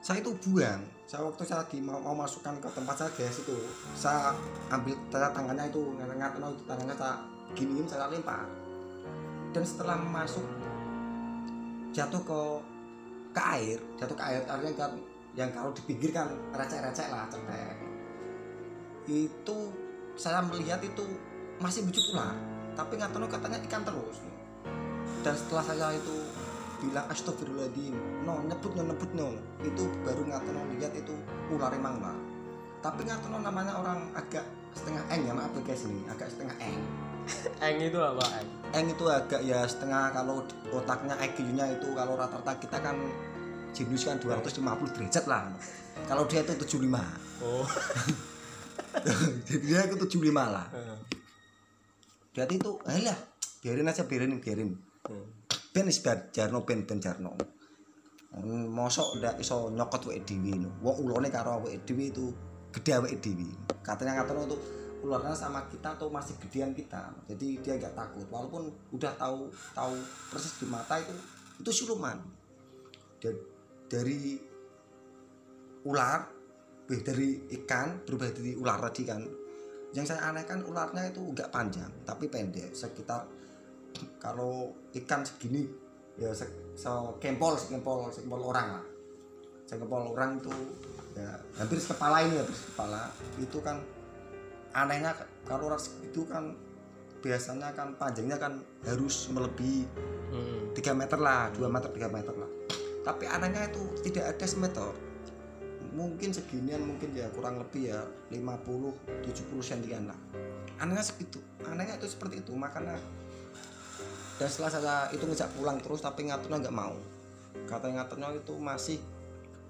Saya 0.05 0.21
itu 0.21 0.33
buang. 0.45 0.83
Saya 1.05 1.21
waktu 1.29 1.45
saya 1.45 1.65
di 1.69 1.85
mau, 1.85 2.01
mau 2.01 2.17
masukkan 2.17 2.57
ke 2.61 2.69
tempat 2.73 2.97
saya 2.97 3.11
guys 3.13 3.37
itu 3.41 3.57
saya 3.93 4.33
ambil 4.73 4.97
saya 5.13 5.29
tangannya 5.33 5.69
itu 5.69 5.81
ngat 6.01 6.33
itu 6.41 6.65
tangannya 6.65 6.97
saya 6.97 7.17
giniin 7.53 7.87
saya 7.89 8.09
lempar. 8.09 8.49
Dan 9.53 9.63
setelah 9.63 10.01
masuk 10.01 10.45
jatuh 11.95 12.23
ke 12.27 12.41
ke 13.35 13.43
air 13.43 13.79
jatuh 13.99 14.17
ke 14.17 14.25
air 14.25 14.41
artinya 14.47 14.87
kan 14.87 14.93
yang 15.35 15.51
kalau 15.51 15.75
dipinggirkan 15.75 16.31
recek-recek 16.55 17.11
lah 17.11 17.27
cetek. 17.27 17.75
Itu 19.11 19.75
saya 20.15 20.41
melihat 20.47 20.79
itu 20.87 21.03
masih 21.59 21.83
wujud 21.91 22.15
ular 22.15 22.39
tapi 22.79 22.95
nggak 22.95 23.11
tahu 23.11 23.27
katanya 23.27 23.59
ikan 23.67 23.83
terus. 23.83 24.23
Dan 25.27 25.35
setelah 25.35 25.65
saya 25.67 25.91
itu 25.99 26.17
bilang 26.87 27.07
astagfirullahaladzim. 27.11 27.99
No 28.23 28.39
nyebut 28.47 28.73
no 28.79 28.83
nyebut 28.87 29.11
no. 29.19 29.35
Itu 29.67 29.91
baru 30.07 30.23
nggak 30.23 30.43
tahu 30.47 30.63
lihat 30.79 30.93
itu 30.95 31.15
ular 31.51 31.75
emang 31.75 31.99
lah 31.99 32.15
tapi 32.85 33.01
nggak 33.09 33.17
tahu 33.25 33.41
namanya 33.41 33.81
orang 33.81 34.13
agak 34.13 34.45
setengah 34.77 35.01
eng 35.09 35.25
ya 35.25 35.33
maaf 35.33 35.57
guys 35.65 35.89
ini 35.89 36.05
agak 36.05 36.29
setengah 36.29 36.53
eng 36.61 36.85
eng 37.67 37.77
itu 37.81 37.99
apa 37.99 38.25
eng? 38.75 38.87
Itu 38.93 39.05
agak 39.09 39.41
ya 39.45 39.65
setengah 39.65 40.13
kalau 40.13 40.45
otaknya 40.73 41.15
IQ-nya 41.21 41.79
itu 41.79 41.89
kalau 41.97 42.19
rata-rata 42.19 42.59
kita 42.61 42.79
kan 42.81 42.97
jenius 43.75 44.07
kan 44.07 44.21
250 44.21 44.95
derajat 44.95 45.25
lah. 45.27 45.51
Kalau 46.07 46.27
dia 46.27 46.43
itu 46.43 46.55
75 46.79 46.91
oh. 47.43 47.67
Jadi 49.49 49.65
dia 49.67 49.81
itu 49.87 49.97
75 50.21 50.31
lah. 50.35 50.67
Jadi 52.35 52.55
itu 52.59 52.71
ayolah 52.87 53.19
biarin 53.63 53.91
aja 53.91 54.03
biarin 54.05 54.39
biarin. 54.43 54.71
Hmm. 55.05 55.27
ben 55.75 55.91
is 55.91 56.01
jarno 56.33 56.65
ben 56.65 56.87
ben 56.87 56.99
jarno. 57.03 57.35
Mosok 58.75 59.23
ndak 59.23 59.39
iso 59.39 59.71
nyokot 59.71 60.11
wek 60.11 60.27
dhewe 60.27 60.67
wong 60.83 60.97
ulone 61.07 61.31
karo 61.31 61.63
awake 61.63 61.87
dhewe 61.87 62.11
itu 62.11 62.35
gede 62.75 62.91
awake 62.99 63.19
dhewe. 63.23 63.47
Katanya 63.87 64.23
katanya 64.23 64.51
untuk 64.51 64.61
ularnya 65.05 65.37
sama 65.37 65.69
kita 65.69 66.01
atau 66.01 66.09
masih 66.09 66.41
gedean 66.41 66.73
kita. 66.73 67.13
Jadi 67.29 67.61
dia 67.61 67.77
nggak 67.77 67.93
takut. 67.93 68.25
Walaupun 68.33 68.73
udah 68.97 69.13
tahu 69.21 69.53
tahu 69.77 69.95
persis 70.33 70.57
di 70.57 70.67
mata 70.67 70.97
itu 70.97 71.13
itu 71.61 71.71
siluman. 71.85 72.17
Da- 73.21 73.53
dari 73.85 74.41
ular 75.85 76.25
eh, 76.89 77.01
dari 77.05 77.45
ikan 77.61 78.01
berubah 78.09 78.33
jadi 78.33 78.57
ular 78.57 78.81
tadi 78.89 79.03
kan. 79.05 79.21
Yang 79.95 80.17
saya 80.17 80.33
anehkan 80.33 80.65
ularnya 80.65 81.13
itu 81.13 81.21
nggak 81.21 81.53
panjang 81.53 81.93
tapi 82.09 82.33
pendek. 82.33 82.73
Sekitar 82.73 83.29
kalau 84.19 84.75
ikan 84.91 85.23
segini 85.23 85.69
ya 86.19 86.35
se, 86.35 86.49
sekempol 86.75 87.55
sekempol 87.61 88.09
sekempol 88.09 88.41
orang 88.51 88.81
lah. 88.81 88.85
Sekempol 89.69 90.17
orang 90.17 90.41
itu 90.41 90.51
ya 91.15 91.31
hampir 91.61 91.79
sekepala 91.79 92.25
ini 92.25 92.41
hampir 92.41 92.57
sekepala. 92.57 93.07
Itu 93.39 93.63
kan 93.63 93.79
anehnya 94.75 95.15
kalau 95.47 95.71
orang 95.71 95.81
segitu 95.81 96.27
kan 96.27 96.53
biasanya 97.23 97.73
kan 97.73 97.97
panjangnya 97.97 98.37
kan 98.37 98.61
harus 98.85 99.33
melebihi 99.33 99.89
Hmm. 100.35 100.75
3 100.75 100.99
meter 100.99 101.19
lah 101.23 101.47
2 101.55 101.63
meter 101.71 101.87
3 101.95 102.11
meter 102.11 102.35
lah. 102.35 102.51
Tapi 103.07 103.25
anehnya 103.31 103.71
itu 103.71 103.83
tidak 104.03 104.35
ada 104.35 104.47
semeter. 104.51 104.91
Mungkin 105.95 106.35
seginian 106.35 106.83
mungkin 106.83 107.15
ya 107.15 107.31
kurang 107.31 107.63
lebih 107.63 107.95
ya 107.95 108.03
50 108.35 109.23
70 109.23 109.63
sentian 109.63 110.11
lah. 110.11 110.19
Anehnya 110.83 111.07
segitu. 111.07 111.39
Anehnya 111.63 111.95
itu 112.03 112.11
seperti 112.11 112.43
itu. 112.43 112.51
Makanya 112.51 112.99
dan 114.35 114.51
setelah 114.51 114.71
saya 114.75 114.97
itu 115.15 115.23
ngejak 115.23 115.47
pulang 115.55 115.79
terus 115.79 116.03
tapi 116.03 116.27
ngaturnya 116.27 116.67
nggak 116.67 116.75
mau. 116.75 116.99
Kata 117.71 117.87
ngaturnya 117.95 118.35
itu 118.35 118.59
masih 118.59 118.99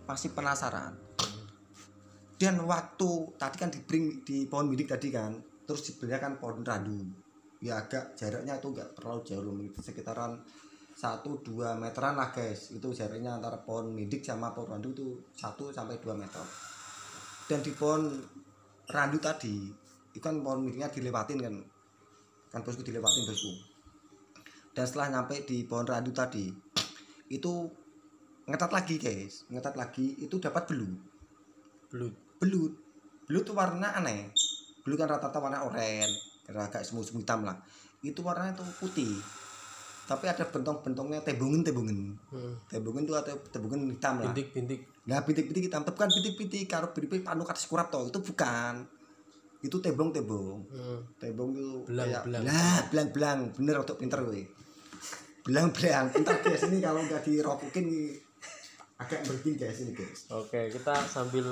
masih 0.09 0.33
penasaran 0.33 0.97
dan 2.35 2.59
waktu 2.67 3.11
tadi 3.39 3.57
kan 3.57 3.71
di 3.71 3.81
bring 3.87 4.27
di 4.27 4.51
pohon 4.51 4.67
bidik 4.67 4.91
tadi 4.91 5.15
kan 5.15 5.39
terus 5.65 5.87
dibelinya 5.87 6.19
kan 6.19 6.33
pohon 6.37 6.61
randu. 6.67 7.01
Ya 7.65 7.81
agak 7.81 8.19
jaraknya 8.19 8.61
itu 8.61 8.69
nggak 8.75 8.93
terlalu 8.99 9.21
jauh 9.25 9.57
itu 9.63 9.81
sekitaran 9.81 10.37
1-2 10.95 11.81
meteran 11.81 12.15
lah 12.19 12.35
guys. 12.35 12.75
Itu 12.75 12.93
jaraknya 12.93 13.39
antara 13.39 13.63
pohon 13.63 13.95
midik 13.95 14.27
sama 14.27 14.53
pohon 14.53 14.77
randu 14.77 14.93
itu 14.93 15.07
1 15.39 15.73
sampai 15.73 15.97
2 16.03 16.13
meter. 16.15 16.45
Dan 17.49 17.61
di 17.65 17.73
pohon 17.73 18.13
randu 18.91 19.19
tadi 19.23 19.57
itu 20.15 20.23
kan 20.23 20.39
pohon 20.43 20.67
midiknya 20.67 20.91
dilewatin 20.91 21.39
kan. 21.41 21.55
Kan 22.53 22.61
bosku 22.63 22.83
dilewatin 22.85 23.25
bosku. 23.25 23.53
Dan 24.75 24.85
setelah 24.85 25.15
nyampe 25.15 25.47
di 25.47 25.63
pohon 25.65 25.87
randu 25.87 26.11
tadi 26.11 26.51
itu 27.31 27.53
ngetat 28.45 28.71
lagi 28.75 28.99
guys. 29.01 29.47
Ngetat 29.49 29.79
lagi 29.79 30.19
itu 30.19 30.37
dapat 30.37 30.67
belut. 30.69 30.99
Belut. 31.89 32.24
Belut 32.39 32.73
belut 33.25 33.45
tuh 33.45 33.57
warna 33.57 33.97
aneh. 33.97 34.31
Belut 34.85 34.97
kan 35.01 35.09
rata-rata 35.09 35.39
warna 35.41 35.65
oranye. 35.65 36.05
Agak 36.45 36.85
semu-semu 36.85 37.25
hitam 37.25 37.41
lah. 37.43 37.57
Itu 38.05 38.21
warnanya 38.21 38.61
tuh 38.61 38.69
putih. 38.77 39.17
Tapi 40.05 40.29
ada 40.29 40.45
bentong-bentongnya 40.45 41.25
tebungen 41.25 41.65
tebungen 41.65 42.21
Hmm. 42.29 42.53
tebungen 42.69 43.09
tuh 43.09 43.17
atau 43.17 43.41
tebungen 43.49 43.89
hitam 43.89 44.21
lah. 44.21 44.29
Bintik-bintik. 44.29 44.85
nah 45.09 45.25
bintik-bintik 45.25 45.73
hitam. 45.73 45.81
Tapi 45.83 45.97
kan 45.97 46.13
bintik-bintik 46.13 46.69
karo 46.69 46.93
bintik 46.93 47.25
panu 47.25 47.43
kata 47.43 47.65
kurap 47.65 47.89
toh. 47.89 48.05
Itu 48.05 48.21
bukan. 48.21 48.85
Itu 49.65 49.81
tebong-tebong. 49.81 50.59
Hmm. 50.69 51.01
tebong 51.17 51.57
itu 51.57 51.89
Belang, 51.89 52.09
kayak 52.13 52.23
belang. 52.29 52.43
lah 52.45 52.77
belang 52.93 53.09
belang 53.17 53.39
bener 53.57 53.77
untuk 53.81 53.97
pinter 53.97 54.21
gue 54.21 54.45
belang 55.45 55.73
belang 55.73 56.09
pinter 56.13 56.37
guys. 56.41 56.61
Ini 56.69 56.79
kalau 56.81 57.01
nggak 57.01 57.25
dirokokin 57.25 57.87
agak 58.97 59.25
berhenti 59.25 59.51
guys 59.57 59.81
ini 59.81 59.93
guys. 59.97 60.29
Oke, 60.33 60.69
kita 60.69 60.93
sambil 61.05 61.45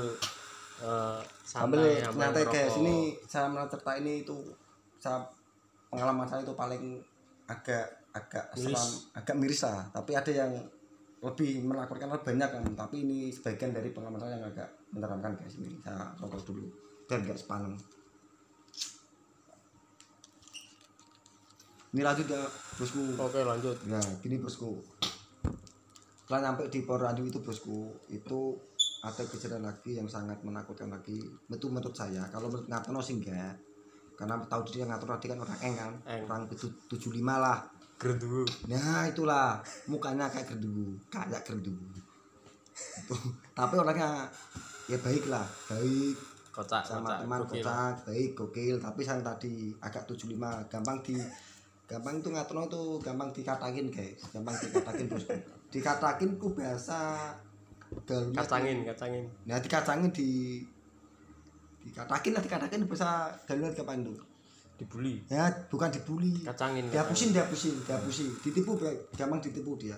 eh, 0.83 1.21
sambil 1.47 1.81
sambil 2.03 2.19
nyantai 2.19 2.45
guys 2.51 2.75
ngerokok. 2.75 2.83
ini 2.83 2.97
saya 3.25 3.47
mencerita 3.49 3.93
ini 4.03 4.13
itu 4.27 4.37
saya 4.99 5.19
pengalaman 5.89 6.27
saya 6.27 6.43
itu 6.43 6.55
paling 6.59 6.99
agak 7.47 7.87
agak 8.13 8.45
Miris. 8.59 8.67
seram 8.69 8.91
agak 9.17 9.37
miris 9.41 9.61
lah 9.65 9.81
tapi 9.95 10.13
ada 10.13 10.33
yang 10.33 10.53
lebih 11.23 11.63
lebih 11.63 12.21
banyak 12.27 12.49
kan 12.51 12.65
tapi 12.75 12.97
ini 13.07 13.31
sebagian 13.31 13.71
dari 13.71 13.95
pengalaman 13.95 14.19
saya 14.19 14.37
yang 14.37 14.45
agak 14.51 14.69
menerangkan 14.91 15.33
guys 15.39 15.57
ini 15.63 15.79
saya 15.81 16.11
rokok 16.19 16.43
dulu 16.51 16.67
biar 17.07 17.19
nggak 17.25 17.39
sepaneng 17.39 17.79
ini 21.93 22.01
lanjut 22.01 22.25
ya 22.25 22.41
bosku 22.81 23.05
Oke, 23.21 23.45
lanjut. 23.45 23.77
Nah, 23.85 24.01
gini 24.25 24.41
bosku. 24.41 24.81
Setelah 26.25 26.41
nyampe 26.49 26.73
di 26.73 26.81
Poro 26.89 27.05
Randu 27.05 27.29
itu 27.29 27.45
bosku, 27.45 27.93
itu 28.09 28.57
ada 29.03 29.23
kejadian 29.27 29.67
lagi 29.67 29.99
yang 29.99 30.07
sangat 30.07 30.39
menakutkan 30.47 30.87
lagi. 30.89 31.19
Itu 31.51 31.67
menurut 31.69 31.91
saya, 31.91 32.23
kalau 32.31 32.47
menurut 32.47 32.71
Ngatono 32.71 33.03
sih 33.03 33.19
enggak. 33.19 33.59
Karena 34.15 34.39
tahu 34.47 34.63
dia 34.71 34.87
Ngatono 34.87 35.19
tadi 35.19 35.27
kan 35.35 35.39
orang 35.43 35.59
eng 35.61 35.75
kan, 35.75 35.93
Eng. 36.07 36.23
orang 36.31 36.43
itu 36.49 36.71
75 36.87 37.19
lah. 37.43 37.59
Gerdu. 37.99 38.43
Nah, 38.67 39.07
itulah 39.07 39.63
mukanya 39.87 40.27
kayak 40.31 40.55
gerdu, 40.55 40.95
kayak 41.07 41.43
gerdu. 41.47 41.75
Tapi 43.55 43.75
orangnya 43.79 44.27
ya 44.91 44.99
baik 44.99 45.31
lah, 45.31 45.47
baik 45.71 46.17
Kocak, 46.53 46.85
sama 46.85 47.09
kocak. 47.09 47.19
teman 47.25 47.41
Gokil. 47.49 47.63
kocak 47.65 47.95
baik 48.05 48.31
gokil 48.37 48.77
tapi 48.77 49.01
yang 49.09 49.25
tadi 49.25 49.73
agak 49.81 50.05
75 50.05 50.37
gampang 50.69 51.01
di 51.01 51.17
gampang 51.89 52.21
itu 52.21 52.29
ngatur 52.29 52.69
itu 52.69 52.83
gampang 53.01 53.33
dikatakin 53.33 53.89
guys 53.89 54.21
gampang 54.37 54.53
dikatakin 54.61 55.07
bosku 55.09 55.33
dikatakin 55.73 56.37
ku 56.37 56.53
bahasa 56.53 57.33
gaulnya 58.07 58.39
Kacangin, 58.43 58.79
kacangin. 58.89 59.25
nah 59.45 59.59
dikacangin 59.61 60.11
di 60.13 60.61
dikatakin 61.83 62.33
lah 62.37 62.43
dikatakin 62.43 62.81
bahasa 62.87 63.35
gaulnya 63.45 63.75
gampang 63.75 64.07
itu 64.07 64.15
Dibully. 64.79 65.15
ya 65.31 65.47
bukan 65.71 65.91
dibully. 65.95 66.43
Kacangin. 66.43 66.91
dia 66.91 67.07
kacangin. 67.07 67.11
pusing 67.13 67.31
dia 67.31 67.45
pusing 67.47 67.75
dia 67.87 67.99
pusing 68.03 68.29
ditipu 68.43 68.73
gampang 69.15 69.39
ditipu 69.39 69.79
dia. 69.79 69.95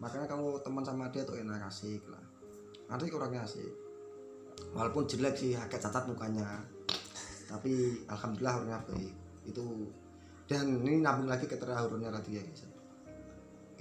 Makanya 0.00 0.24
kamu 0.24 0.58
teman 0.64 0.84
sama 0.84 1.10
dia 1.12 1.22
tuh 1.28 1.36
enak 1.36 1.68
asik 1.68 2.00
lah. 2.08 2.20
Nanti 2.88 3.12
orangnya 3.12 3.44
asik. 3.44 3.68
Walaupun 4.72 5.04
jelek 5.04 5.34
sih 5.36 5.52
agak 5.52 5.76
cacat 5.82 6.08
mukanya. 6.08 6.62
Tapi 7.50 8.04
alhamdulillah 8.08 8.54
orangnya 8.64 8.78
baik. 8.88 9.12
Itu 9.44 9.64
dan 10.44 10.68
ini 10.84 11.00
nambung 11.00 11.28
lagi 11.28 11.48
ke 11.48 11.56
terahurunnya 11.56 12.12
tadi 12.12 12.36
ya 12.36 12.42
guys 12.44 12.64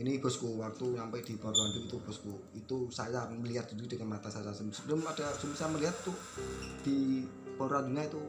ini 0.02 0.18
bosku 0.18 0.58
waktu 0.58 0.98
sampai 0.98 1.22
di 1.22 1.34
Pondok 1.38 1.70
itu 1.78 1.98
bosku. 2.02 2.34
Itu 2.58 2.90
saya 2.90 3.30
melihat 3.30 3.70
dulu 3.70 3.86
dengan 3.86 4.18
mata 4.18 4.32
saya. 4.34 4.50
Sebelum 4.50 5.06
ada 5.06 5.30
sebelum 5.38 5.54
saya 5.54 5.70
melihat 5.70 5.96
tuh 6.02 6.18
di 6.82 7.28
Pondok 7.54 7.86
itu 7.94 8.22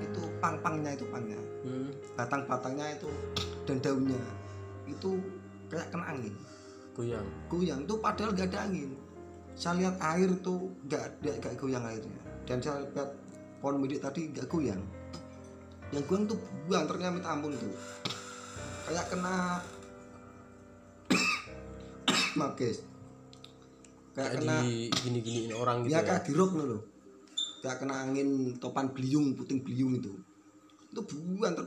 itu 0.00 0.22
pang-pangnya 0.40 0.96
itu 0.96 1.04
pangnya. 1.12 1.36
Hmm. 1.62 1.92
batang-batangnya 2.16 2.96
itu 2.96 3.10
dan 3.68 3.76
daunnya 3.84 4.22
itu 4.88 5.20
kayak 5.68 5.92
kena 5.92 6.16
angin. 6.16 6.34
Goyang. 6.92 7.28
goyang. 7.48 7.80
Tuh 7.88 7.96
padahal 8.00 8.36
gak 8.36 8.52
ada 8.52 8.68
angin. 8.68 8.92
Saya 9.56 9.84
lihat 9.84 9.96
air 10.00 10.28
tuh 10.40 10.72
gak 10.88 11.02
ada 11.08 11.32
gak 11.40 11.56
goyang 11.60 11.84
airnya. 11.84 12.20
Dan 12.48 12.60
saya 12.60 12.84
lihat 12.88 13.16
pohon 13.60 13.80
milik 13.80 14.00
tadi 14.00 14.32
gak 14.32 14.48
goyang. 14.48 14.80
Yang 15.92 16.04
goyang 16.08 16.24
tuh 16.28 16.38
buang 16.68 16.84
ternyata 16.88 17.12
minta 17.16 17.28
ampun 17.32 17.52
tuh. 17.56 17.72
Kayak 18.88 19.06
kena 19.08 19.60
maaf 22.38 22.54
guys. 22.56 22.84
Kayak 24.12 24.16
Kayak 24.16 24.30
kena 24.44 24.56
di 24.60 24.72
gini-giniin 24.92 25.52
orang 25.56 25.76
gitu 25.84 25.92
ya 25.96 26.00
ya. 26.00 26.06
kayak 26.08 26.22
dirok 26.28 26.52
loh 26.58 26.82
kayak 27.62 27.78
kena 27.78 27.94
angin 28.02 28.58
topan 28.58 28.90
beliung 28.90 29.38
puting 29.38 29.62
beliung 29.62 29.96
itu. 29.96 30.12
Itu 30.90 31.00
buan 31.06 31.54
ter 31.54 31.66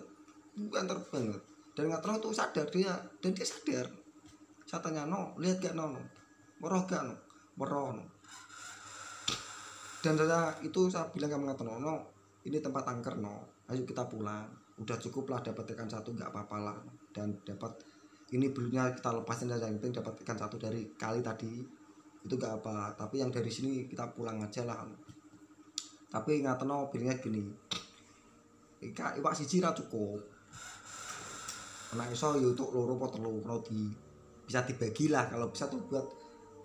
buan 0.55 0.85
banget 0.87 1.41
dan 1.75 1.91
nggak 1.91 2.03
tahu 2.03 2.31
tuh 2.31 2.33
sadar 2.35 2.67
dia. 2.71 2.95
Dan 3.19 3.35
dia 3.35 3.47
sadar. 3.47 3.87
Saya 4.65 4.81
tanya 4.81 5.05
no 5.05 5.37
lihat 5.37 5.61
gak 5.61 5.77
no, 5.77 5.93
no. 5.93 6.01
meroh 6.57 6.83
gak 6.89 7.05
no? 7.05 7.15
Meroh 7.59 8.01
no. 8.01 8.03
dan 10.01 10.13
saya 10.21 10.53
itu 10.61 10.85
saya 10.85 11.09
bilang 11.09 11.33
ke 11.33 11.37
mengatakan 11.41 11.65
no, 11.65 11.81
no 11.81 11.95
ini 12.45 12.57
tempat 12.61 12.85
angker 12.85 13.15
no. 13.17 13.45
Ayo 13.69 13.83
kita 13.85 14.05
pulang. 14.05 14.45
Udah 14.77 14.97
cukup 15.01 15.33
lah 15.33 15.39
dapat 15.41 15.73
ikan 15.73 15.89
satu 15.89 16.13
nggak 16.13 16.29
apa-apa 16.29 16.57
lah. 16.61 16.77
Dan 17.09 17.41
dapat 17.41 17.73
ini 18.33 18.49
bulunya 18.49 18.89
kita 18.89 19.13
lepasin 19.13 19.53
aja 19.53 19.69
yang 19.69 19.77
penting 19.77 20.01
dapat 20.01 20.17
ikan 20.25 20.37
satu 20.39 20.57
dari 20.57 20.89
kali 20.97 21.21
tadi. 21.21 21.61
Itu 22.25 22.41
gak 22.41 22.57
apa 22.63 22.97
tapi 22.97 23.21
yang 23.21 23.29
dari 23.29 23.53
sini 23.53 23.85
kita 23.85 24.09
pulang 24.17 24.41
aja 24.41 24.65
lah. 24.65 24.81
Tapi 26.09 26.41
ngateno 26.41 26.89
bilangnya 26.89 27.21
gini 27.21 27.43
Ika 28.81 29.17
iwak 29.21 29.33
siji 29.37 29.61
ra 29.61 29.73
cukup. 29.73 30.21
Nek 31.95 32.11
iso 32.11 32.35
ya 32.35 32.49
untuk 32.49 32.75
loro 32.75 32.99
apa 32.99 33.07
telu 33.13 33.39
di 33.65 33.87
bisa 34.45 34.61
dibagi 34.65 35.09
lah. 35.09 35.29
Kalau 35.29 35.49
bisa 35.49 35.65
tuh 35.71 35.79
buat 35.85 36.05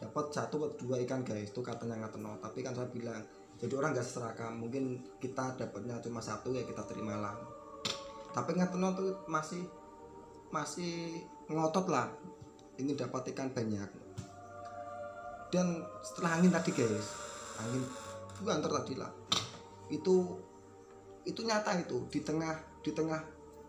dapat 0.01 0.33
satu 0.33 0.65
atau 0.65 0.77
dua 0.81 0.97
ikan 1.05 1.25
guys. 1.25 1.53
Itu 1.53 1.61
katanya 1.61 2.03
ngateno. 2.05 2.41
Tapi 2.41 2.65
kan 2.65 2.73
saya 2.73 2.89
bilang 2.89 3.21
jadi 3.61 3.77
orang 3.77 3.93
gak 3.93 4.09
serakam 4.09 4.57
mungkin 4.57 5.05
kita 5.21 5.61
dapatnya 5.61 6.01
cuma 6.01 6.25
satu 6.25 6.53
ya 6.57 6.65
kita 6.65 6.83
terima 6.89 7.21
lah. 7.21 7.37
Tapi 8.33 8.57
ngateno 8.57 8.89
tuh 8.97 9.11
masih 9.29 9.65
masih 10.51 11.23
ngotot 11.55 11.87
lah. 11.91 12.07
Ingin 12.79 12.97
dapat 12.97 13.35
ikan 13.35 13.51
banyak. 13.53 13.91
Dan 15.51 15.83
setelah 16.01 16.39
angin 16.39 16.55
tadi 16.55 16.71
guys. 16.73 17.09
Angin 17.61 17.83
bukan 18.41 18.63
antar 18.63 18.73
tadi 18.83 18.95
lah. 18.97 19.11
Itu 19.91 20.39
itu 21.27 21.41
nyata 21.43 21.77
itu. 21.83 22.07
Di 22.09 22.23
tengah 22.23 22.55
di 22.81 22.91
tengah 22.95 23.21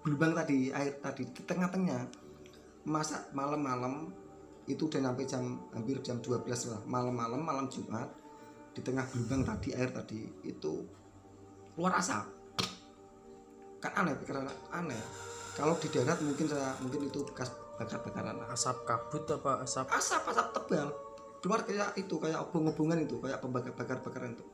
gelombang 0.02 0.34
tadi 0.34 0.72
air 0.72 0.98
tadi 0.98 1.30
di 1.30 1.42
tengah-tengah 1.46 2.02
masa 2.90 3.30
malam-malam 3.38 4.10
itu 4.66 4.90
udah 4.90 5.02
sampai 5.12 5.26
jam 5.28 5.44
hampir 5.74 5.98
jam 6.06 6.22
12 6.22 6.48
lah. 6.72 6.82
Malam-malam 6.88 7.42
malam 7.42 7.66
Jumat 7.68 8.08
di 8.72 8.80
tengah 8.80 9.04
gelombang 9.12 9.44
tadi 9.44 9.76
air 9.76 9.92
tadi 9.92 10.22
itu 10.48 10.86
keluar 11.76 11.98
asap 12.00 12.30
kan 13.82 13.92
aneh 13.98 14.14
pikiran 14.22 14.46
aneh. 14.70 15.02
Kalau 15.58 15.76
di 15.76 15.90
darat 15.92 16.22
mungkin 16.24 16.48
saya 16.48 16.78
mungkin 16.80 17.12
itu 17.12 17.20
bekas 17.28 17.52
bakar-bakaran 17.80 18.44
Asap 18.52 18.84
kabut 18.84 19.24
apa 19.32 19.64
asap? 19.64 19.88
Asap 19.92 20.24
asap 20.32 20.48
tebal. 20.56 20.90
Keluar 21.42 21.66
kayak 21.66 21.98
itu 21.98 22.16
kayak 22.22 22.40
obong-obongan 22.50 23.02
itu 23.02 23.18
kayak 23.18 23.42
pembakar 23.42 23.74
bakar 23.74 23.98
bakaran 24.06 24.38
itu. 24.38 24.46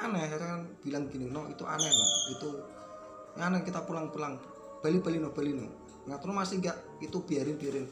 Aneh 0.00 0.24
saya 0.30 0.38
kan 0.40 0.64
bilang 0.80 1.10
gini 1.10 1.26
no 1.28 1.50
itu 1.50 1.66
aneh 1.66 1.90
no. 1.90 2.06
Itu 2.38 2.48
aneh 3.36 3.60
kita 3.66 3.82
pulang 3.84 4.14
pulang 4.14 4.38
bali 4.80 5.02
bali 5.02 5.18
no. 5.18 5.34
Bali 5.34 5.52
no 5.52 5.66
nggak 6.06 6.24
masih 6.32 6.62
nggak 6.62 7.02
itu 7.04 7.18
biarin 7.26 7.58
biarin. 7.58 7.86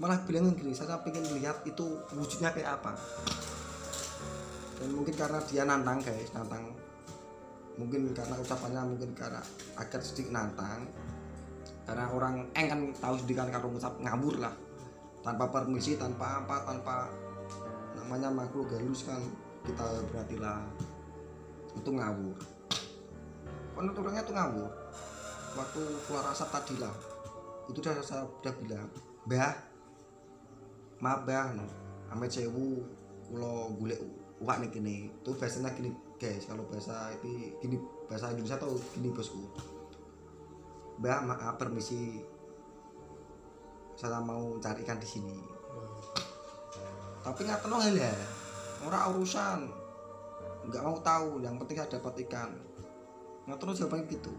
Malah 0.00 0.24
bilangin 0.24 0.56
gini 0.56 0.72
saya 0.72 1.00
pengen 1.04 1.24
lihat 1.36 1.62
itu 1.68 1.84
wujudnya 2.16 2.50
kayak 2.56 2.80
apa. 2.80 2.96
Dan 4.80 4.96
mungkin 4.96 5.12
karena 5.12 5.38
dia 5.44 5.62
nantang 5.68 6.00
guys 6.00 6.32
nantang. 6.32 6.72
Mungkin 7.76 8.12
karena 8.12 8.34
ucapannya 8.36 8.82
mungkin 8.96 9.12
karena 9.14 9.40
agak 9.78 10.04
sedikit 10.04 10.36
nantang 10.36 10.84
karena 11.90 12.06
orang 12.06 12.46
eng 12.54 12.66
kan 12.70 12.80
tahu 13.02 13.18
sedikit 13.18 13.42
kan 13.42 13.58
kalau 13.58 13.74
ngucap 13.74 13.98
ngabur 13.98 14.38
lah. 14.38 14.54
Tanpa 15.26 15.50
permisi 15.50 15.98
tanpa 15.98 16.38
apa 16.38 16.62
tanpa 16.62 17.10
namanya 17.98 18.30
makhluk 18.30 18.70
halus 18.70 19.02
kan 19.02 19.18
kita 19.66 20.06
berhatilah 20.06 20.62
itu 21.74 21.90
ngawur. 21.90 22.38
Penuturannya 23.74 24.22
tuh 24.22 24.34
ngawur. 24.38 24.70
Waktu 25.58 25.82
keluar 26.06 26.30
asap 26.30 26.48
tadi 26.54 26.74
lah. 26.78 26.94
Itu 27.66 27.82
udah 27.82 27.98
saya 28.06 28.22
udah 28.22 28.54
bilang 28.62 28.86
mbah 29.26 29.58
maaf 31.02 31.26
mbah 31.26 31.58
no. 31.58 31.66
Ame 32.14 32.30
sewu 32.30 32.86
kulo 33.26 33.74
golek 33.82 33.98
uak 34.38 34.62
nih 34.62 34.70
gini 34.70 34.96
tuh 35.26 35.34
bahasanya 35.34 35.74
gini 35.74 35.90
guys. 36.22 36.46
Kalau 36.46 36.62
bahasa 36.70 37.10
itu 37.18 37.50
gini 37.58 37.82
bahasa 38.06 38.30
Indonesia 38.30 38.62
tuh 38.62 38.78
gini 38.94 39.10
bosku 39.10 39.42
mbah 41.00 41.24
maaf 41.24 41.56
permisi. 41.56 42.20
Saya 43.96 44.20
mau 44.20 44.60
cari 44.60 44.84
ikan 44.84 45.00
di 45.00 45.08
sini. 45.08 45.36
Tapi 47.24 47.40
nggak 47.40 47.64
tenang 47.64 47.88
ya? 47.96 48.12
Orang 48.84 49.16
urusan. 49.16 49.60
Nggak 50.68 50.84
mau 50.84 51.00
tahu 51.00 51.40
yang 51.40 51.56
penting 51.56 51.80
saya 51.80 51.96
dapat 51.96 52.20
ikan. 52.28 52.52
Nggak 53.48 53.58
terus 53.64 53.80
jawabannya 53.80 54.12
gitu. 54.12 54.32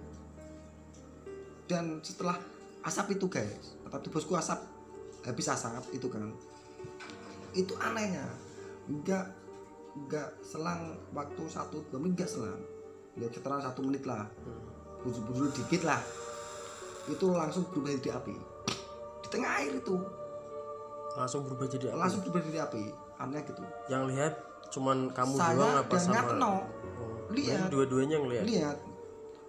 Dan 1.65 1.97
setelah 2.05 2.37
asap 2.85 3.17
itu 3.17 3.25
guys 3.29 3.77
tadi 3.91 4.09
bosku 4.09 4.33
asap 4.33 4.57
habis 5.21 5.45
asap 5.45 5.85
itu 5.97 6.05
kan 6.13 6.29
itu 7.57 7.73
anehnya. 7.81 8.25
Nggak 8.85 9.25
nggak 10.05 10.29
selang 10.45 10.93
waktu 11.09 11.41
satu 11.49 11.81
dua 11.89 12.05
menit 12.05 12.21
nggak 12.21 12.29
selang. 12.29 12.61
Ya 13.17 13.25
setelah 13.33 13.65
satu 13.65 13.81
menit 13.81 14.05
lah. 14.05 14.29
Bujur-bujur 15.01 15.49
dikit 15.57 15.81
lah 15.81 16.01
itu 17.09 17.25
langsung 17.33 17.65
berubah 17.73 17.97
jadi 17.97 18.21
api. 18.21 18.35
Di 19.25 19.27
tengah 19.31 19.51
air 19.63 19.73
itu. 19.81 19.95
Langsung 21.17 21.41
berubah 21.49 21.65
jadi 21.65 21.85
api. 21.89 21.97
langsung 21.97 22.21
berubah 22.21 22.41
jadi 22.45 22.59
api. 22.69 22.83
Aneh 23.17 23.41
gitu. 23.45 23.63
Yang 23.89 24.03
lihat 24.13 24.33
cuman 24.71 24.97
kamu 25.11 25.33
Saya 25.37 25.55
doang 25.57 25.75
apa 25.81 25.95
sama? 25.97 26.13
Ngatno. 26.13 26.53
Oh, 26.53 26.61
Lihat. 27.31 27.67
dua-duanya 27.73 28.15
yang 28.21 28.27
lihat. 28.29 28.43
lihat. 28.45 28.77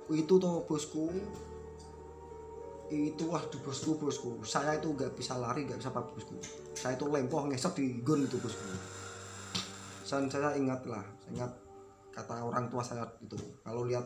Itu 0.08 0.34
tuh 0.40 0.64
bosku. 0.64 1.12
Itu 2.92 3.24
wah 3.32 3.42
di 3.48 3.58
bosku 3.60 3.96
bosku. 3.96 4.30
Saya 4.44 4.76
itu 4.76 4.88
nggak 4.92 5.12
bisa 5.16 5.36
lari 5.36 5.64
nggak 5.68 5.80
bisa 5.80 5.90
apa 5.92 6.04
bosku. 6.08 6.36
Saya 6.72 6.96
itu 6.96 7.04
lempoh 7.08 7.44
ngesot 7.48 7.76
di 7.76 8.00
gun 8.00 8.24
itu 8.24 8.36
bosku. 8.40 8.64
Dan 10.12 10.28
saya 10.28 10.52
ingat 10.52 10.84
lah. 10.84 11.04
Saya 11.24 11.30
ingat 11.40 11.52
kata 12.12 12.44
orang 12.44 12.68
tua 12.68 12.84
saya 12.84 13.08
itu. 13.24 13.36
Kalau 13.64 13.88
lihat 13.88 14.04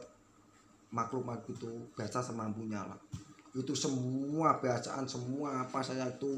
makhluk 0.95 1.27
makhluk 1.27 1.59
itu 1.59 1.69
baca 1.99 2.23
semampunya 2.23 2.79
lah 2.79 2.99
itu 3.57 3.73
semua 3.73 4.61
bacaan 4.61 5.09
semua 5.09 5.64
apa 5.64 5.81
saya 5.81 6.05
itu 6.12 6.37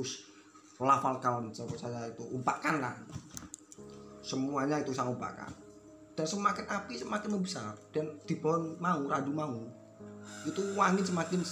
lafalkan 0.78 1.50
saya 1.50 2.06
itu 2.06 2.22
umpahkan 2.30 2.78
lah. 2.78 2.94
Semuanya 4.22 4.78
itu 4.78 4.94
saya 4.94 5.10
umpahkan 5.10 5.50
dan 6.14 6.26
semakin 6.26 6.66
api 6.66 6.94
semakin 6.98 7.30
membesar. 7.30 7.74
Dan 7.94 8.18
di 8.26 8.38
pohon 8.38 8.74
mau 8.82 9.02
radu 9.06 9.30
mau 9.30 9.54
itu 10.42 10.62
wangi 10.78 11.02
semakin 11.06 11.42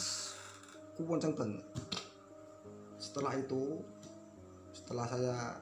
kuwenceng 0.99 1.35
banget. 1.39 1.63
Setelah 2.99 3.35
itu 3.39 3.83
setelah 4.75 5.07
saya 5.07 5.55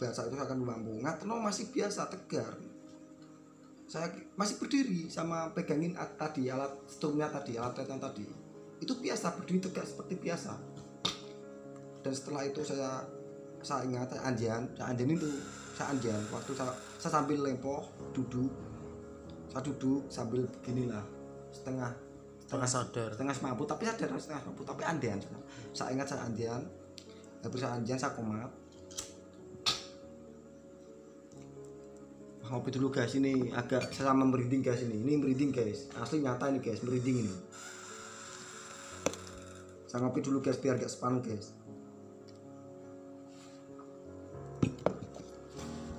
baca 0.00 0.20
itu 0.24 0.36
saya 0.36 0.44
akan 0.48 0.60
mampu. 0.64 0.92
Ngatno 1.04 1.40
masih 1.40 1.68
biasa 1.72 2.08
tegar. 2.08 2.56
Saya 3.88 4.12
masih 4.36 4.60
berdiri 4.60 5.08
sama 5.08 5.52
pegangin 5.52 5.96
tadi 6.16 6.48
alat 6.48 6.72
strumnya 6.88 7.32
tadi 7.32 7.56
alat 7.56 7.72
tretan 7.72 7.96
tadi 7.96 8.28
itu 8.78 8.92
biasa 8.94 9.34
berdiri 9.34 9.58
tegak 9.62 9.86
seperti 9.86 10.14
biasa. 10.18 10.54
Dan 12.02 12.12
setelah 12.14 12.46
itu 12.46 12.62
saya 12.62 13.02
saya 13.58 13.82
ingat 13.90 14.14
saya 14.14 14.22
anjian 14.30 14.62
saya 14.78 14.94
anjian 14.94 15.10
itu 15.18 15.28
saya 15.74 15.94
anjian 15.94 16.20
waktu 16.30 16.52
saya, 16.54 16.72
saya 16.98 17.12
sambil 17.18 17.42
lempoh 17.42 17.82
duduk. 18.14 18.50
Saya 19.50 19.62
duduk 19.64 20.06
sambil 20.12 20.44
beginilah 20.60 21.02
setengah 21.50 21.90
Setengah 22.48 22.64
sadar. 22.64 23.12
setengah 23.12 23.36
mampu 23.44 23.68
tapi 23.68 23.84
sadar 23.84 24.08
setengah 24.16 24.40
mampu 24.48 24.64
tapi 24.64 24.80
andian 24.80 25.20
saya 25.76 25.92
ingat 25.92 26.08
saya 26.08 26.24
andian 26.24 26.64
hampir 27.44 27.60
sajian 27.60 28.00
saya 28.00 28.16
komat. 28.16 28.48
Ngopi 32.48 32.72
dulu 32.72 32.88
guys 32.88 33.12
ini 33.20 33.52
agak 33.52 33.92
sama 33.92 34.24
merinding 34.24 34.64
guys 34.64 34.80
ini. 34.80 34.96
Ini 34.96 35.20
merinding 35.20 35.52
guys 35.52 35.92
asli 36.00 36.24
nyata 36.24 36.48
ini 36.48 36.64
guys 36.64 36.80
merinding 36.80 37.28
ini 37.28 37.36
saya 39.88 40.04
ngopi 40.04 40.20
dulu 40.20 40.44
guys 40.44 40.60
biar 40.60 40.76
gak 40.76 40.92
sepan 40.92 41.24
guys. 41.24 41.56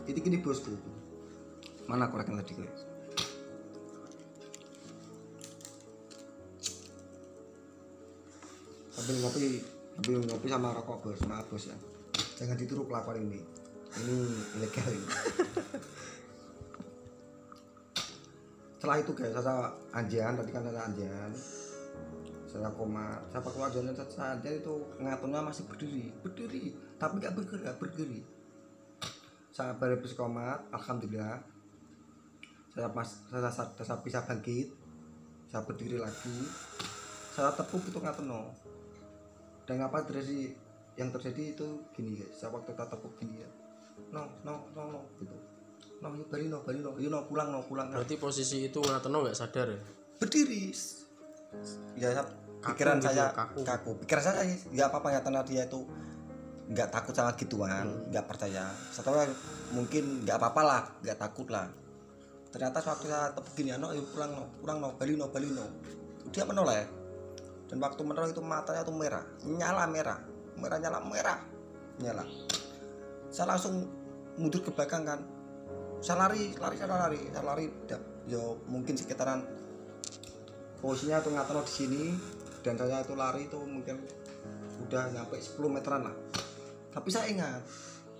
Ini 0.06 0.20
gini 0.22 0.38
bosku. 0.38 0.78
Mana 1.90 2.06
koreknya 2.06 2.46
tadi 2.46 2.54
guys? 2.62 2.86
Sambil 8.94 9.26
ngopi 9.26 9.66
sambil 9.98 10.22
ngopi 10.22 10.48
sama 10.54 10.70
rokok 10.78 11.10
bos. 11.10 11.26
Maaf 11.26 11.50
bos 11.50 11.66
ya. 11.66 11.78
Jangan 12.38 12.62
ditiru 12.62 12.86
kelakuan 12.86 13.26
ini. 13.26 13.42
Ini 14.06 14.16
ilegal 14.62 14.86
ini. 14.86 15.10
Setelah 18.78 19.02
itu 19.02 19.18
guys 19.18 19.34
saya 19.34 19.74
anjian 19.98 20.38
tadi 20.38 20.54
kan 20.54 20.62
saya 20.62 20.86
anjian 20.86 21.34
saya 22.50 22.74
koma 22.74 23.22
anjian 23.30 23.94
saya 23.94 24.34
anjian 24.34 24.58
itu 24.58 24.74
ngaturnya 24.98 25.46
masih 25.46 25.70
berdiri 25.70 26.10
berdiri 26.26 26.74
tapi 26.98 27.22
gak 27.22 27.38
bergerak 27.38 27.78
berdiri. 27.78 28.26
Saya 29.54 29.78
habis 29.78 30.18
komat 30.18 30.66
alhamdulillah. 30.74 31.46
Saya 32.74 32.90
pas 32.90 33.06
saya, 33.06 33.50
saya, 33.54 33.70
saya 33.78 34.02
bisa 34.02 34.26
bangkit 34.26 34.74
saya 35.50 35.66
berdiri 35.66 35.98
lagi. 35.98 36.38
Saya 37.34 37.50
tepuk 37.54 37.82
itu 37.90 37.98
ngaturno. 37.98 38.54
Dan 39.66 39.82
apa 39.82 40.06
terjadi? 40.06 40.54
Yang 40.98 41.10
terjadi 41.18 41.44
itu 41.58 41.68
gini 41.94 42.22
guys. 42.22 42.34
Saya 42.38 42.54
waktu 42.54 42.74
tak 42.78 42.94
tepuk 42.94 43.18
gini 43.18 43.42
ya. 43.42 43.50
No 44.14 44.26
no 44.46 44.70
no 44.78 44.82
no 44.94 45.02
gitu. 45.18 45.38
No 46.02 46.14
yuk 46.14 46.30
no 46.30 46.62
balik 46.62 46.82
no. 46.86 46.92
Yuk 46.98 47.10
no 47.10 47.26
pulang 47.26 47.50
no 47.50 47.66
pulang. 47.66 47.90
Berarti 47.90 48.22
posisi 48.22 48.70
itu 48.70 48.82
Ngatono 48.82 49.26
nggak 49.26 49.38
sadar 49.38 49.74
ya? 49.74 49.82
Berdiri 50.22 50.70
ya 51.96 52.10
saya- 52.14 52.30
Kaku 52.60 52.76
pikiran 52.76 52.96
gitu, 53.00 53.08
saya 53.08 53.26
kaku. 53.32 53.60
kaku. 53.64 53.92
pikiran 54.04 54.22
saya 54.22 54.44
nggak 54.44 54.88
apa-apa 54.92 55.08
ya 55.16 55.20
karena 55.24 55.42
dia 55.48 55.64
itu 55.64 55.80
nggak 56.70 56.90
takut 56.92 57.14
sama 57.16 57.32
gituan 57.34 57.88
Hmm. 57.88 58.12
nggak 58.12 58.26
percaya. 58.28 58.68
Setelah 58.92 59.26
mungkin 59.72 60.28
nggak 60.28 60.38
apa-apa 60.38 60.62
lah 60.62 60.82
nggak 61.02 61.18
takut 61.18 61.48
lah. 61.48 61.72
Ternyata 62.52 62.82
waktu 62.82 63.06
saya 63.08 63.32
tepuk 63.32 63.54
gini 63.56 63.72
no 63.74 63.90
yuk 63.90 64.12
pulang 64.12 64.36
no 64.36 64.44
pulang 64.60 64.78
no 64.78 64.92
balik 64.94 65.16
no. 65.16 65.26
Balik 65.28 65.52
no 65.56 65.66
dia 66.30 66.44
menoleh. 66.44 66.84
Dan 67.70 67.78
waktu 67.80 68.02
menoleh 68.04 68.30
itu 68.30 68.42
matanya 68.42 68.84
tuh 68.84 68.94
merah 68.94 69.24
nyala 69.42 69.88
merah. 69.88 70.20
Merah 70.60 70.78
nyala 70.78 71.00
merah. 71.00 71.40
Nyala. 71.98 72.26
Saya 73.32 73.56
langsung 73.56 73.88
mundur 74.36 74.60
ke 74.60 74.70
belakang 74.70 75.08
kan. 75.08 75.20
Saya 76.02 76.28
lari 76.28 76.54
lari 76.60 76.76
saya 76.76 76.92
lari 76.92 77.20
saya 77.32 77.44
lari. 77.46 77.66
Yo 78.28 78.60
mungkin 78.68 78.94
sekitaran 78.94 79.42
posisinya 80.80 81.20
tuh 81.24 81.32
ngatur 81.36 81.64
di 81.64 81.74
sini 81.74 82.04
dan 82.64 82.76
saya 82.76 83.04
itu 83.04 83.16
lari 83.16 83.48
itu 83.48 83.60
mungkin 83.64 84.00
udah 84.88 85.12
nyampe 85.12 85.36
10 85.40 85.60
meteran 85.68 86.08
lah. 86.08 86.16
Tapi 86.90 87.10
saya 87.12 87.32
ingat 87.32 87.62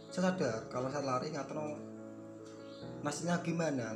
saya 0.10 0.32
sadar 0.32 0.68
kalau 0.68 0.92
saya 0.92 1.04
lari 1.04 1.32
ngatur 1.32 1.58
nasinya 3.04 3.40
gimana. 3.42 3.96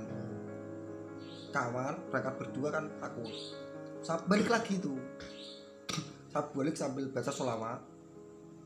Kawan 1.53 2.09
mereka 2.09 2.33
berdua 2.33 2.73
kan 2.73 2.89
takut 2.97 3.29
saya 4.03 4.19
balik 4.27 4.51
lagi 4.51 4.83
tuh. 4.83 4.99
Saya 6.33 6.43
balik 6.51 6.75
sambil 6.75 7.07
baca 7.07 7.31
sholawat 7.31 7.79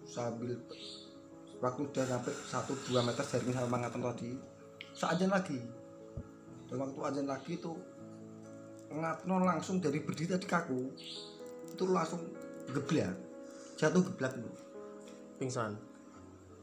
sambil 0.08 0.56
waktu 1.62 1.82
udah 1.84 2.06
sampai 2.10 2.34
1-2 2.34 3.06
meter 3.06 3.26
jaring 3.28 3.54
sama 3.54 3.78
ngatan 3.78 4.02
tadi. 4.02 4.32
Saya 4.98 5.14
ajan 5.14 5.30
lagi. 5.30 5.62
Dan 6.68 6.82
waktu 6.82 7.00
ajan 7.06 7.28
lagi 7.30 7.54
itu 7.54 7.74
ngatno 8.92 9.36
langsung 9.44 9.84
dari 9.84 10.00
berdiri 10.00 10.36
tadi 10.36 10.48
kaku 10.48 10.82
itu 11.72 11.84
langsung 11.88 12.24
geblak. 12.72 13.16
Jatuh 13.78 14.02
geblak 14.02 14.34
itu 14.40 14.52
pingsan. 15.38 15.78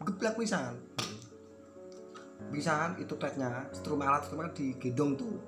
Geblak 0.03 0.35
pisan. 0.35 0.75
Pisan 2.51 2.99
itu 3.01 3.15
tetnya 3.17 3.71
strum 3.71 4.03
alat 4.03 4.27
strum 4.27 4.43
alat 4.43 4.55
digendong 4.59 5.15
tuh. 5.15 5.39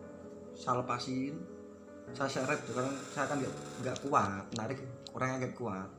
Saya 0.57 0.81
lepasin 0.81 1.35
saya 2.15 2.31
seret 2.31 2.63
tuh 2.63 2.79
karena 2.79 2.95
saya 3.11 3.27
kan 3.27 3.43
nggak 3.83 3.97
kuat 4.07 4.45
narik 4.55 4.79
orang 5.13 5.43
yang 5.43 5.53
kuat. 5.59 5.91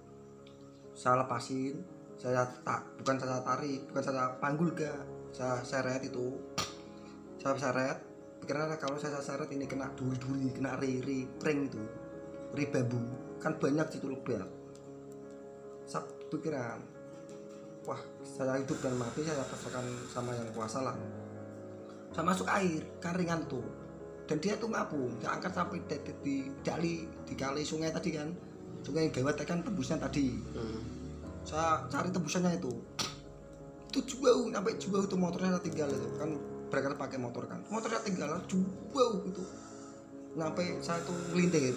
Saya 0.96 1.22
lepasin 1.22 1.84
saya 2.18 2.48
tak 2.64 2.82
bukan 3.04 3.20
saya 3.20 3.44
tarik 3.44 3.86
bukan 3.92 4.02
saya 4.02 4.24
panggul 4.40 4.72
ga 4.72 4.96
saya 5.36 5.60
seret 5.62 6.02
itu. 6.08 6.40
Saya 7.38 7.60
seret 7.60 8.07
karena 8.48 8.80
kalau 8.80 8.96
saya 8.96 9.20
seret 9.20 9.52
ini 9.52 9.68
kena 9.68 9.92
duri-duri 9.94 10.56
kena 10.56 10.80
ri-ri 10.80 11.28
pring 11.38 11.68
itu. 11.68 11.84
Ri 12.56 12.66
bambu. 12.72 13.04
Kan 13.44 13.60
banyak 13.60 13.86
situ 13.92 14.08
lebat 14.08 14.48
saya 15.88 16.04
pikiran. 16.28 16.80
Wah 17.88 18.02
saya 18.28 18.60
hidup 18.60 18.76
dan 18.84 19.00
mati 19.00 19.24
saya 19.24 19.40
pasrahkan 19.48 19.88
sama 20.12 20.36
yang 20.36 20.52
kuasa 20.52 20.84
lah. 20.84 20.96
Saya 22.12 22.28
masuk 22.28 22.48
air 22.52 22.84
karingan 23.00 23.48
tuh. 23.48 23.64
Dan 24.28 24.44
dia 24.44 24.60
tuh 24.60 24.68
ngapung. 24.68 25.16
Saya 25.24 25.40
angkat 25.40 25.56
sampai 25.56 25.80
di, 25.88 25.96
di, 26.04 26.14
di, 26.20 26.36
di, 26.60 26.94
di 27.24 27.34
kali 27.40 27.64
sungai 27.64 27.96
tadi 27.96 28.12
kan. 28.12 28.36
Sungai 28.84 29.08
gawat 29.08 29.40
kan 29.48 29.64
tembusnya 29.64 29.98
tadi. 29.98 30.36
Hmm. 30.54 30.80
saya 31.48 31.88
cari 31.88 32.12
tembusannya 32.12 32.60
itu. 32.60 32.76
Itu 33.88 34.00
jauh 34.04 34.52
sampai 34.52 34.76
jauh 34.76 35.00
itu 35.08 35.16
motornya 35.16 35.56
tinggal 35.64 35.88
itu. 35.88 36.08
Kan 36.20 36.36
berangkat 36.68 36.96
pakai 36.96 37.18
motor 37.20 37.44
kan 37.48 37.60
motornya 37.68 38.00
tinggal 38.04 38.38
jauh 38.48 39.18
itu 39.26 39.44
sampai 40.38 40.66
saya 40.84 41.00
tuh 41.08 41.16
ngelintir 41.34 41.74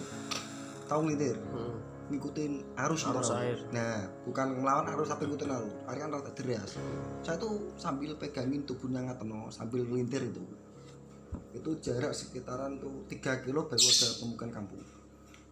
tahu 0.87 1.07
ngelintir 1.07 1.37
Hmm. 1.55 1.77
ngikutin 2.11 2.75
arus, 2.75 3.07
Arus 3.07 3.31
gitu. 3.31 3.39
air. 3.39 3.59
Nah, 3.71 4.03
bukan 4.27 4.59
melawan 4.59 4.83
arus 4.99 5.15
tapi 5.15 5.31
ngikutin 5.31 5.47
arus. 5.47 5.71
Air 5.87 5.99
kan 6.03 6.11
rada 6.11 6.35
deras. 6.35 6.75
Saya 7.23 7.39
tuh 7.39 7.71
sambil 7.79 8.19
pegangin 8.19 8.67
tubuhnya 8.67 9.07
ngateno 9.07 9.47
sambil 9.47 9.87
melintir 9.87 10.27
itu. 10.27 10.43
Itu 11.55 11.79
jarak 11.79 12.11
sekitaran 12.11 12.83
tuh 12.83 13.07
3 13.07 13.47
kilo 13.47 13.71
baru 13.71 13.79
ada 13.79 14.09
pemukiman 14.19 14.51
kampung. 14.51 14.83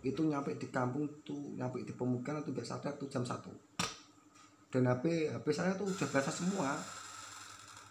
Itu 0.02 0.26
nyampe 0.26 0.58
di 0.58 0.66
kampung 0.66 1.06
tuh 1.22 1.54
nyampe 1.54 1.86
di 1.86 1.94
pemukiman 1.94 2.42
tuh 2.42 2.50
sadar 2.66 2.98
tuh 2.98 3.06
jam 3.06 3.22
1. 3.22 3.38
Dan 4.74 4.90
HP 4.90 5.30
HP 5.30 5.46
saya 5.54 5.78
tuh 5.78 5.86
udah 5.86 6.08
basah 6.10 6.34
semua. 6.34 6.74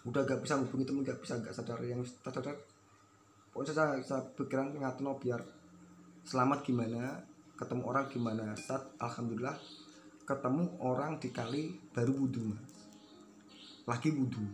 Udah 0.08 0.24
gak 0.24 0.40
bisa 0.40 0.56
hubungi 0.56 0.88
temen 0.88 1.04
gak 1.04 1.20
bisa 1.20 1.36
gak 1.44 1.52
sadar 1.52 1.78
yang 1.84 2.00
sadar. 2.24 2.56
Pokoknya 3.52 3.72
saya, 3.76 3.92
saya 4.00 4.24
pikiran 4.32 4.72
ngateno 4.72 5.20
biar 5.20 5.40
selamat 6.24 6.64
gimana 6.64 7.20
ketemu 7.60 7.82
orang 7.84 8.06
gimana. 8.08 8.56
Saat 8.56 8.96
alhamdulillah 8.96 9.56
ketemu 10.24 10.64
orang 10.80 11.20
di 11.20 11.28
kali 11.28 11.76
baru 11.92 12.12
wudhu 12.24 12.52
lagi 13.88 14.12
wudhu. 14.12 14.44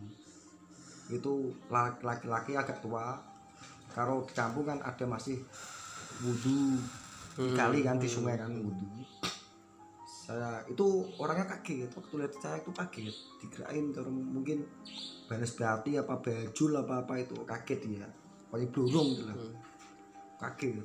Itu 1.10 1.50
la- 1.68 1.98
laki-laki 1.98 2.54
agak 2.54 2.78
tua 2.78 3.18
kalau 3.90 4.22
di 4.22 4.32
kampung 4.32 4.70
kan 4.70 4.78
ada 4.78 5.04
masih 5.04 5.42
wudhu. 6.22 6.78
Di 7.34 7.50
kali 7.58 7.82
kan 7.82 7.98
di 7.98 8.06
sungai 8.06 8.38
kan 8.38 8.54
wudhu. 8.54 8.86
Saya 10.06 10.62
itu 10.70 11.04
orangnya 11.18 11.50
kaget. 11.50 11.90
Waktu 11.90 12.14
lihat 12.22 12.32
saya 12.38 12.56
itu 12.62 12.70
kaget 12.70 13.16
digerain 13.42 13.90
terus 13.90 14.08
mungkin 14.08 14.62
balas 15.24 15.52
berarti 15.56 15.96
apa 15.96 16.20
bajul 16.20 16.72
apa 16.76 17.04
apa 17.04 17.14
itu 17.20 17.36
kaget 17.44 17.80
dia. 17.88 18.06
Paling 18.52 18.68
blurung 18.70 19.16
gitu 19.16 19.24
lah. 19.26 19.36
Kaget 20.40 20.84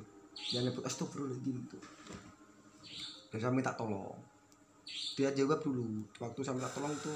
yang 0.56 0.64
nyebut 0.64 0.84
astagfirullahaladzim 0.86 1.56
itu. 1.60 1.78
Dan 3.30 3.38
saya 3.38 3.52
minta 3.52 3.76
tolong. 3.76 4.16
Dia 5.14 5.30
jawab 5.36 5.60
dulu 5.60 6.02
waktu 6.18 6.40
saya 6.40 6.56
minta 6.56 6.72
tolong 6.72 6.96
tuh 7.04 7.14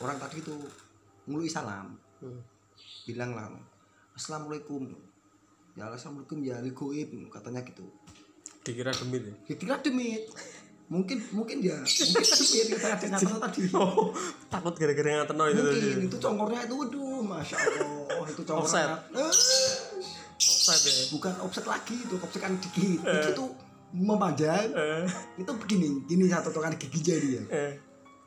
orang 0.00 0.16
tadi 0.16 0.40
tuh 0.40 0.58
ngului 1.26 1.50
salam. 1.50 1.98
Hmm. 2.22 2.38
bilang 3.02 3.34
lah 3.34 3.50
assalamualaikum. 4.14 4.86
Ya 5.74 5.90
assalamualaikum 5.90 6.38
ya 6.44 6.62
ali 6.62 6.70
goib 6.70 7.10
katanya 7.32 7.66
gitu. 7.66 7.82
Dikira 8.62 8.94
demit 8.94 9.26
ya? 9.26 9.34
Ya 9.50 9.54
kira 9.58 9.76
demit 9.82 10.30
mungkin 10.92 11.18
mungkin 11.32 11.56
ya 11.64 11.80
mungkin 11.80 12.20
demit 12.20 12.68
kita 12.76 12.86
ada 12.92 13.06
ngatain 13.08 13.40
tadi. 13.40 13.60
Oh 13.80 14.12
takut 14.52 14.76
gara-gara 14.76 15.08
Ngatono 15.24 15.44
itu 15.48 15.60
tadi. 15.64 15.80
mungkin 15.80 16.00
itu 16.12 16.16
congkornya 16.20 16.60
itu 16.68 16.74
waduh 16.76 17.20
masya 17.24 17.56
allah 17.56 18.28
itu 18.28 18.42
congkornya. 18.44 18.68
Offset. 18.68 18.88
Eh, 19.16 19.32
offside 20.36 20.84
ya. 20.84 21.04
Bukan 21.16 21.34
offset 21.40 21.64
lagi 21.64 21.96
itu 21.96 22.14
offset 22.20 22.40
kan 22.44 22.52
dikit 22.60 23.00
itu 23.00 23.30
tuh 23.32 23.48
memanjang. 23.96 24.68
Eh. 24.76 25.08
Itu 25.40 25.56
begini 25.56 26.04
ini 26.12 26.28
satu 26.28 26.52
tokan 26.52 26.76
giginya 26.76 27.16
dia 27.16 27.42
eh. 27.48 27.72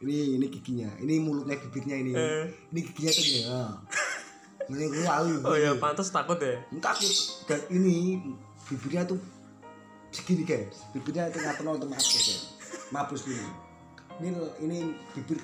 Ini 0.02 0.42
ini 0.42 0.46
giginya. 0.50 0.90
Ini 0.98 1.14
mulutnya 1.22 1.62
bibirnya 1.62 2.02
ini. 2.02 2.12
Eh. 2.18 2.50
ini 2.74 2.80
giginya 2.82 3.12
tuh 3.14 3.24
dia 3.30 3.62
ini 4.66 5.06
lalu 5.06 5.38
oh 5.54 5.54
ya 5.54 5.78
pantas 5.78 6.10
takut 6.10 6.42
ya. 6.42 6.58
Takut 6.82 7.14
dan 7.46 7.62
ini 7.70 8.18
bibirnya 8.66 9.06
tuh 9.06 9.22
segini 10.10 10.42
guys. 10.42 10.82
Bibirnya 10.98 11.30
itu 11.30 11.38
nggak 11.38 11.62
untuk 11.62 11.94
maaf 11.94 12.02
guys 12.02 12.55
maaf 12.94 13.10
bos 13.10 13.26
ini 13.26 13.48
ini 14.22 14.30
ini 14.62 14.78
bibir 15.18 15.40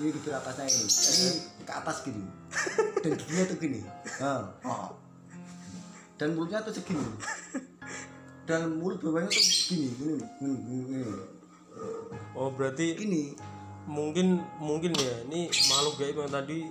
ini 0.00 0.08
bibir 0.16 0.32
atasnya 0.32 0.64
ini. 0.66 0.84
Ini 0.88 1.30
ke 1.64 1.72
atas 1.72 1.96
gini 2.02 2.24
dan 3.04 3.12
giginya 3.16 3.44
tuh 3.46 3.56
gini. 3.60 3.80
Oh. 4.64 4.96
dan 6.20 6.36
mulutnya 6.36 6.60
tuh 6.60 6.74
segini. 6.74 7.04
Dan 8.48 8.82
mulut 8.82 8.98
bawahnya 8.98 9.30
tuh 9.30 9.40
gini 9.70 9.88
gini 9.94 10.14
gini, 10.40 10.56
gini, 10.66 10.78
gini. 10.90 11.00
oh 12.34 12.50
berarti 12.50 12.98
gini. 12.98 13.36
mungkin 13.90 14.38
mungkin 14.60 14.92
ya 14.94 15.24
ini 15.26 15.50
makhluk 15.66 15.98
gaib 15.98 16.20
yang 16.20 16.30
tadi 16.30 16.68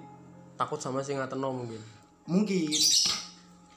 takut 0.56 0.80
sama 0.80 1.02
si 1.02 1.18
ngateno 1.18 1.50
mungkin? 1.52 1.82
Mungkin. 2.30 2.70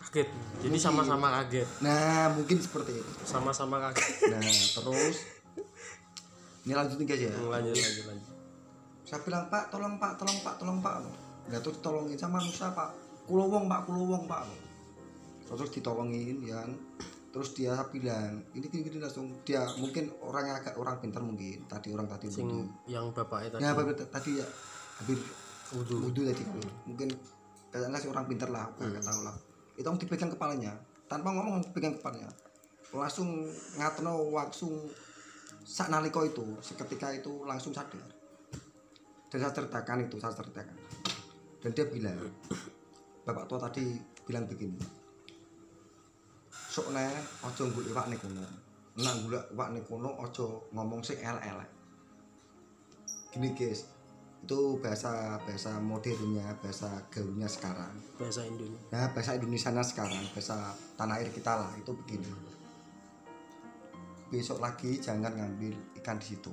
Kaget. 0.03 0.29
Jadi 0.61 0.77
sama-sama 0.77 1.41
kaget. 1.41 1.65
Nah 1.81 2.29
mungkin 2.37 2.61
seperti 2.61 3.01
itu. 3.01 3.13
Sama-sama 3.25 3.81
kaget. 3.81 4.29
Nah 4.29 4.45
terus 4.77 5.17
ini 6.63 6.73
lanjutin 6.73 7.07
guys 7.07 7.23
ya. 7.27 7.33
Lanjut 7.35 7.75
lanjut 7.75 8.05
lanjut. 8.07 8.35
Saya 9.03 9.21
bilang 9.27 9.51
pak 9.51 9.69
tolong 9.69 9.99
pak 9.99 10.13
tolong 10.15 10.39
pak 10.43 10.55
tolong 10.59 10.79
pak. 10.79 10.95
Nggak 11.51 11.61
terus 11.67 11.77
ditolongin 11.83 12.19
sama 12.19 12.39
manusia 12.39 12.71
pak. 12.71 12.91
Kulowong 13.27 13.67
pak 13.67 13.81
kulowong 13.87 14.25
pak. 14.31 14.47
Terus 15.47 15.71
ditolongin 15.75 16.39
ya 16.43 16.63
kan. 16.63 16.73
terus 17.33 17.57
dia 17.57 17.73
bilang 17.89 18.45
ini 18.53 18.69
gini, 18.69 18.85
gini 18.85 19.01
langsung 19.01 19.33
dia 19.41 19.65
mungkin 19.81 20.13
orang 20.21 20.53
yang 20.53 20.57
agak 20.61 20.77
orang 20.77 21.01
pintar 21.01 21.25
mungkin 21.25 21.65
tadi 21.65 21.89
orang 21.89 22.05
tadi 22.05 22.29
sing 22.29 22.69
yang 22.85 23.09
bapaknya 23.09 23.57
tadi. 23.57 23.65
Ya 23.65 23.73
apa 23.73 23.89
tadi 23.89 24.31
ya 24.37 24.45
habis 25.01 25.17
wudhu. 25.73 26.13
wudhu 26.13 26.29
tadi 26.29 26.45
mungkin 26.85 27.09
kayaknya 27.73 27.97
si 27.97 28.13
orang 28.13 28.29
pintar 28.29 28.53
lah 28.53 28.69
aku 28.69 28.85
nggak 28.85 29.01
tahu 29.01 29.25
lah 29.25 29.33
itu 29.77 29.89
dipegang 30.05 30.31
kepalanya. 30.33 30.77
Tanpa 31.09 31.33
ngomong 31.33 31.65
dipegang 31.65 31.97
kepalanya. 31.97 32.29
Langsung 32.93 33.49
ngatno 33.81 34.29
langsung 34.29 34.73
sak 35.63 35.89
naliko 35.89 36.27
itu 36.27 36.45
seketika 36.61 37.15
itu 37.15 37.43
langsung 37.47 37.75
sadar. 37.75 38.03
Dan 39.33 39.39
saya 39.41 39.53
ceritakan 39.55 40.05
itu 40.05 40.21
saya 40.21 40.37
ceritakan 40.37 40.77
dan 41.63 41.71
dia 41.71 41.87
bilang 41.87 42.19
bapak 43.23 43.47
tua 43.47 43.59
tadi 43.63 43.97
bilang 44.27 44.45
begini 44.51 45.03
sok 46.73 46.89
ne 46.97 47.05
ojo 47.45 47.63
nggulek 47.69 47.93
wak 47.93 48.09
kono. 48.17 48.45
Nak 48.97 49.15
nggulek 49.21 49.45
wak 49.53 49.69
kono 49.85 50.11
ojo 50.25 50.73
ngomong 50.73 51.05
sing 51.05 51.21
elek-elek. 51.21 51.71
Gini 53.29 53.53
guys. 53.53 53.85
Itu 54.43 54.81
bahasa 54.81 55.39
bahasa 55.45 55.77
modernnya 55.79 56.49
bahasa 56.65 56.89
gaulnya 57.13 57.45
sekarang. 57.45 57.93
Bahasa 58.17 58.43
Indonesia. 58.49 58.89
Nah 58.89 59.13
bahasa 59.13 59.37
Indonesia 59.37 59.71
sekarang 59.85 60.25
bahasa 60.33 60.73
tanah 60.97 61.21
air 61.21 61.29
kita 61.29 61.53
lah 61.61 61.71
itu 61.77 61.93
begini 61.93 62.33
besok 64.33 64.65
lagi 64.65 64.97
jangan 64.97 65.37
ngambil 65.37 65.77
ikan 66.01 66.17
di 66.17 66.33
situ. 66.33 66.53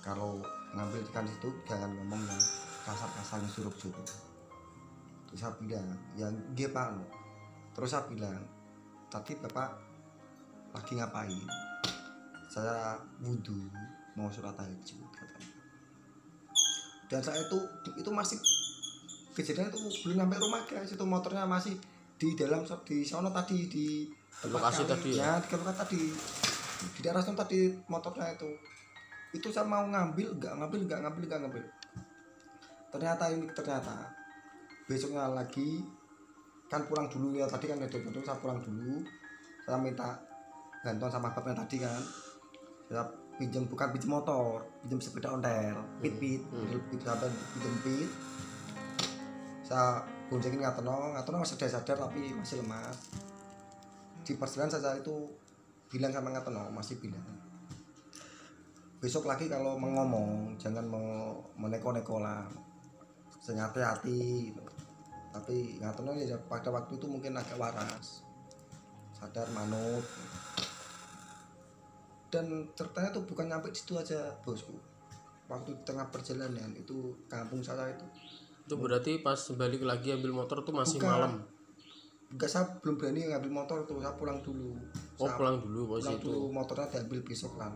Kalau 0.00 0.40
ngambil 0.72 1.04
ikan 1.12 1.28
di 1.28 1.32
situ 1.36 1.52
jangan 1.68 1.92
ngomong 1.92 2.24
yang 2.24 2.42
kasar-kasar 2.88 3.44
yang 3.44 3.52
surup-surup 3.52 4.32
terus 5.32 5.48
saya 5.48 5.56
bilang 5.64 5.88
ya 6.12 6.28
dia 6.52 6.68
pak. 6.68 6.92
Terus 7.72 7.88
saya 7.88 8.04
bilang 8.04 8.36
tadi 9.08 9.32
bapak 9.40 9.72
lagi 10.76 10.92
ngapain? 11.00 11.40
Saya 12.52 13.00
wudhu 13.24 13.72
mau 14.12 14.28
sholat 14.28 14.52
tahajud 14.52 15.08
katanya. 15.08 15.56
Dan 17.08 17.24
saya 17.24 17.40
itu 17.40 17.58
itu 17.96 18.10
masih 18.12 18.36
kejadian 19.32 19.72
itu 19.72 19.80
belum 20.04 20.20
sampai 20.20 20.36
rumah 20.36 20.62
guys. 20.68 20.92
Itu 20.92 21.08
motornya 21.08 21.48
masih 21.48 21.80
di 22.20 22.36
dalam 22.36 22.68
di 22.84 23.00
sono 23.00 23.32
tadi 23.32 23.72
di 23.72 24.04
lokasi 24.52 24.84
tadi 24.84 25.16
ya? 25.16 25.40
ya 25.40 25.48
di 25.48 25.48
lokasi 25.56 25.78
tadi 25.80 26.00
di 26.96 27.00
daerah 27.00 27.22
sana 27.22 27.38
tadi 27.42 27.70
motornya 27.86 28.34
itu. 28.34 28.50
Itu 29.32 29.48
saya 29.48 29.64
mau 29.64 29.86
ngambil 29.86 30.36
nggak 30.36 30.54
ngambil 30.60 30.80
nggak 30.86 31.00
ngambil 31.06 31.22
nggak 31.28 31.40
ngambil. 31.46 31.64
Ternyata 32.92 33.24
ini 33.32 33.46
ternyata 33.56 33.96
besoknya 34.84 35.30
lagi 35.32 35.80
kan 36.68 36.84
pulang 36.88 37.08
dulu 37.08 37.36
ya 37.36 37.44
tadi 37.48 37.68
kan 37.68 37.80
ada 37.80 37.88
itu 37.88 38.20
saya 38.24 38.36
pulang 38.42 38.60
dulu. 38.60 39.00
Saya 39.64 39.78
minta 39.78 40.18
bantuan 40.82 41.10
sama 41.12 41.30
bapaknya 41.32 41.64
tadi 41.64 41.76
kan. 41.80 42.02
Saya 42.90 43.04
pinjam 43.40 43.64
bukan 43.64 43.88
pinjam 43.96 44.20
motor 44.20 44.60
pinjam 44.84 45.00
sepeda 45.00 45.32
ontel 45.32 45.80
pit 46.04 46.14
pit 46.20 46.40
Hmm. 46.52 46.76
pit 46.92 47.00
sampai 47.00 47.32
pinjam 47.56 47.74
pit. 47.80 48.10
Saya 49.64 50.04
boncengin 50.28 50.60
ngatono 50.60 51.16
ngatono 51.16 51.40
masih 51.40 51.56
sadar 51.56 51.80
sadar 51.80 51.96
tapi 52.08 52.36
masih 52.36 52.60
lemas. 52.60 52.96
Di 54.22 54.36
perjalanan 54.36 54.70
saya 54.70 55.00
itu 55.00 55.41
bilang 55.92 56.08
sama 56.08 56.32
ngatono 56.32 56.72
masih 56.72 56.96
bilang 56.96 57.20
besok 59.02 59.26
lagi 59.26 59.50
kalau 59.50 59.74
mau 59.74 59.90
ngomong 59.90 60.54
jangan 60.62 60.86
mau 60.86 61.34
meneko-neko 61.58 62.22
lah. 62.22 62.46
Sengaja 63.42 63.98
hati 63.98 64.54
gitu. 64.54 64.62
tapi 65.34 65.80
ngatono 65.82 66.14
ya 66.14 66.38
pada 66.46 66.70
waktu 66.70 66.94
itu 66.94 67.10
mungkin 67.10 67.34
agak 67.34 67.58
waras. 67.58 68.22
Sadar 69.10 69.50
manut. 69.50 70.06
Dan 72.30 72.70
ceritanya 72.78 73.10
tuh 73.10 73.26
bukan 73.26 73.50
nyampe 73.50 73.74
situ 73.74 73.98
aja 73.98 74.38
bosku. 74.46 74.78
Waktu 75.50 75.74
di 75.74 75.82
tengah 75.82 76.06
perjalanan 76.14 76.70
itu 76.78 77.18
kampung 77.26 77.58
saya 77.58 77.90
itu. 77.90 78.06
Itu 78.62 78.78
berarti 78.78 79.18
pas 79.18 79.40
balik 79.58 79.82
lagi 79.82 80.14
ambil 80.14 80.30
motor 80.30 80.62
tuh 80.62 80.70
masih 80.70 81.02
Bukan. 81.02 81.10
malam 81.10 81.32
enggak 82.32 82.48
saya 82.48 82.64
belum 82.80 82.96
berani 82.96 83.28
ngambil 83.28 83.52
motor 83.52 83.76
tuh 83.84 84.00
saya 84.00 84.16
pulang 84.16 84.40
dulu. 84.40 84.72
Oh 85.20 85.28
Saya 85.28 85.36
pulang 85.36 85.56
dulu 85.60 85.80
bos 85.92 86.00
pulang 86.00 86.16
itu? 86.16 86.24
dulu 86.24 86.44
motornya 86.48 86.86
diambil 86.88 87.20
besok 87.20 87.52
kan. 87.60 87.72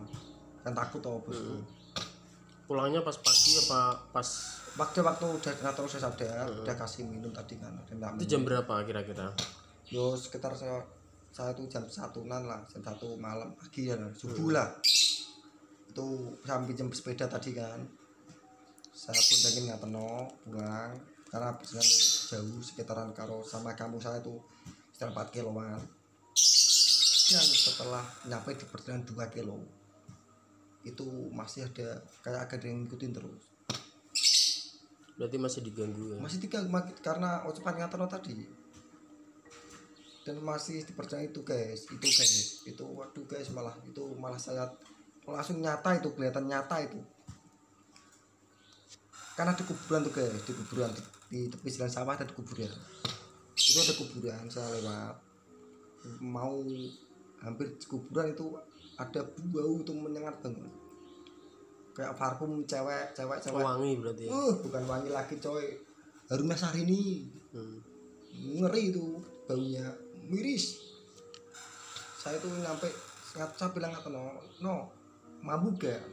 Kan 0.65 0.73
takut 0.73 0.99
toh 0.99 1.21
bosku. 1.21 1.61
Hmm. 1.61 1.63
pulangnya 2.67 2.99
pas 2.99 3.15
pagi 3.15 3.55
apa 3.63 3.95
pas? 4.11 4.27
Waktu 4.75 4.99
waktu 4.99 5.23
udah 5.23 5.53
nggak 5.63 5.73
terus 5.73 5.91
saya 5.95 6.11
sadar 6.11 6.51
udah 6.51 6.75
kasih 6.75 7.07
minum 7.07 7.31
tadi 7.31 7.55
kan 7.55 7.71
itu 8.19 8.27
jam 8.27 8.43
berapa 8.43 8.83
kira-kira? 8.83 9.31
Yo 9.87 10.19
sekitar 10.19 10.51
saya 10.51 10.83
saya 11.31 11.55
tuh 11.55 11.63
jam 11.71 11.87
satuan 11.87 12.43
lah 12.43 12.59
jam 12.67 12.83
satu 12.83 13.15
malam 13.15 13.55
pagi 13.55 13.87
ya 13.87 13.95
subuh 14.11 14.51
lah. 14.51 14.67
Itu 15.87 16.35
saya 16.43 16.59
pinjam 16.67 16.91
sepeda 16.91 17.31
tadi 17.31 17.55
kan. 17.55 17.79
Saya 18.91 19.15
pun 19.15 19.37
pengen 19.47 19.63
nggak 19.71 19.81
penuh 19.87 20.25
pulang 20.43 20.91
karena 21.37 21.53
perjalanan 21.53 22.01
jauh 22.33 22.61
sekitaran 22.65 23.09
karo 23.13 23.45
sama 23.45 23.77
kampung 23.77 24.01
saya 24.01 24.17
itu 24.25 24.41
sekitar 24.89 25.13
4 25.13 25.29
kiloan 25.29 25.77
dan 27.29 27.45
setelah 27.45 28.01
nyampe 28.25 28.57
di 28.57 28.65
perjalanan 28.65 29.05
2 29.05 29.35
kilo 29.37 29.61
itu 30.81 31.05
masih 31.29 31.69
ada 31.69 32.01
kayak 32.25 32.49
ada 32.49 32.65
yang 32.65 32.89
ngikutin 32.89 33.11
terus. 33.13 33.43
Berarti 35.13 35.37
masih 35.37 35.61
diganggu 35.61 36.15
ya? 36.15 36.17
Masih 36.17 36.41
mak- 36.73 36.97
karena 37.05 37.45
ucapan 37.45 37.85
ngatono 37.85 38.09
tadi. 38.09 38.49
Dan 40.25 40.41
masih 40.41 40.81
di 40.89 40.93
perjalanan 40.97 41.29
itu 41.29 41.45
guys 41.45 41.85
itu 41.85 42.07
guys 42.07 42.65
itu 42.65 42.81
waduh 42.81 43.25
guys 43.29 43.53
malah 43.53 43.77
itu 43.85 44.03
malah 44.17 44.41
saya 44.41 44.73
langsung 45.27 45.61
nyata 45.61 46.01
itu 46.01 46.09
kelihatan 46.17 46.49
nyata 46.49 46.81
itu. 46.81 46.97
Karena 49.37 49.53
di 49.53 49.63
kuburan 49.69 50.01
tuh 50.01 50.13
guys 50.17 50.33
di 50.33 50.53
kuburan 50.57 50.89
di, 51.27 51.51
tepi 51.51 51.67
jalan 51.67 51.91
sawah 51.91 52.15
ada 52.15 52.31
kuburan 52.31 52.71
itu 53.57 53.79
ada 53.83 53.93
kuburan 53.99 54.43
saya 54.47 54.67
lewat 54.79 55.15
mau 56.23 56.63
hampir 57.43 57.67
di 57.75 57.85
kuburan 57.85 58.31
itu 58.31 58.55
ada 58.97 59.21
bau 59.53 59.75
itu 59.77 59.93
menyengat 59.93 60.39
banget 60.41 60.71
kayak 61.97 62.13
parfum 62.13 62.61
cewek 62.69 63.09
cewek 63.17 63.41
cewek 63.41 63.65
wangi 63.65 63.97
berarti 63.97 64.29
ya 64.29 64.31
Uh, 64.37 64.53
bukan 64.61 64.83
wangi 64.85 65.09
lagi 65.09 65.35
coy. 65.41 65.81
Harumnya 66.29 66.53
Syahrini. 66.53 67.25
Hmm. 67.49 67.81
Ngeri 68.37 68.93
itu 68.93 69.17
baunya 69.49 69.89
miris. 70.29 70.77
Saya 72.21 72.37
tuh 72.37 72.53
nyampe 72.53 72.85
ngat 73.33 73.57
saya 73.57 73.73
bilang 73.73 73.97
apa 73.97 74.13
no, 74.13 74.29
no 74.61 74.93
mabuk 75.41 75.81
gak? 75.81 76.05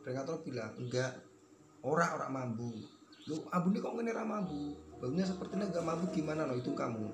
Dan 0.00 0.16
Ngatono 0.16 0.40
bilang 0.40 0.72
enggak. 0.80 1.12
Ora 1.84 2.16
ora 2.16 2.32
mambu. 2.32 2.72
Lu 3.26 3.42
abu 3.50 3.74
ini 3.74 3.82
kok 3.82 3.90
ngene 3.98 4.14
ra 4.14 4.22
mambu? 4.22 4.70
Baunya 5.02 5.26
sepertinya 5.26 5.66
enggak 5.66 5.82
mabuk 5.82 6.14
gimana? 6.14 6.46
No 6.46 6.54
itu 6.54 6.70
kamu? 6.70 7.10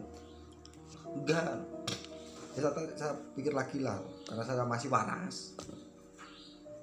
Enggak. 1.17 1.57
Ya, 2.53 2.69
saya, 2.69 2.85
saya 3.01 3.13
pikir 3.33 3.57
lagi 3.57 3.81
lah 3.81 3.97
karena 4.29 4.45
saya 4.45 4.69
masih 4.69 4.93
waras 4.93 5.57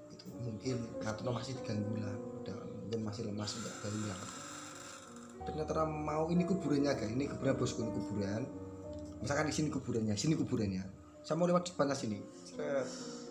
itu 0.10 0.26
mungkin 0.42 0.82
Ngatono 0.98 1.30
masih 1.38 1.54
diganggu 1.62 1.94
lah 2.02 2.10
udah 2.42 2.58
mungkin 2.58 3.06
masih 3.06 3.30
lemas 3.30 3.54
enggak 3.54 3.76
bau 3.86 4.00
lah. 4.10 4.20
Ternyata 5.46 5.86
mau 5.86 6.26
ini 6.34 6.44
kuburannya 6.50 6.98
guys. 6.98 7.14
Ini 7.14 7.30
kuburan 7.30 7.54
bosku 7.54 7.86
ini 7.86 7.94
kuburan. 8.02 8.42
Misalkan 9.22 9.46
di 9.46 9.54
sini 9.54 9.70
kuburannya 9.70 10.18
sini 10.18 10.34
kuburannya. 10.34 10.84
Saya 11.22 11.38
mau 11.38 11.46
lewat 11.46 11.70
depannya 11.70 11.94
sini. 11.94 12.18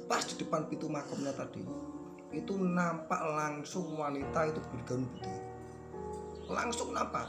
Pas 0.07 0.23
di 0.23 0.35
depan 0.39 0.71
pintu 0.71 0.87
makamnya 0.87 1.35
tadi 1.35 1.67
itu 2.29 2.55
nampak 2.61 3.19
langsung 3.25 3.97
wanita 3.97 4.53
itu 4.53 4.61
bergaun 4.61 5.09
putih 5.17 5.58
langsung 6.49 6.97
nampak 6.97 7.29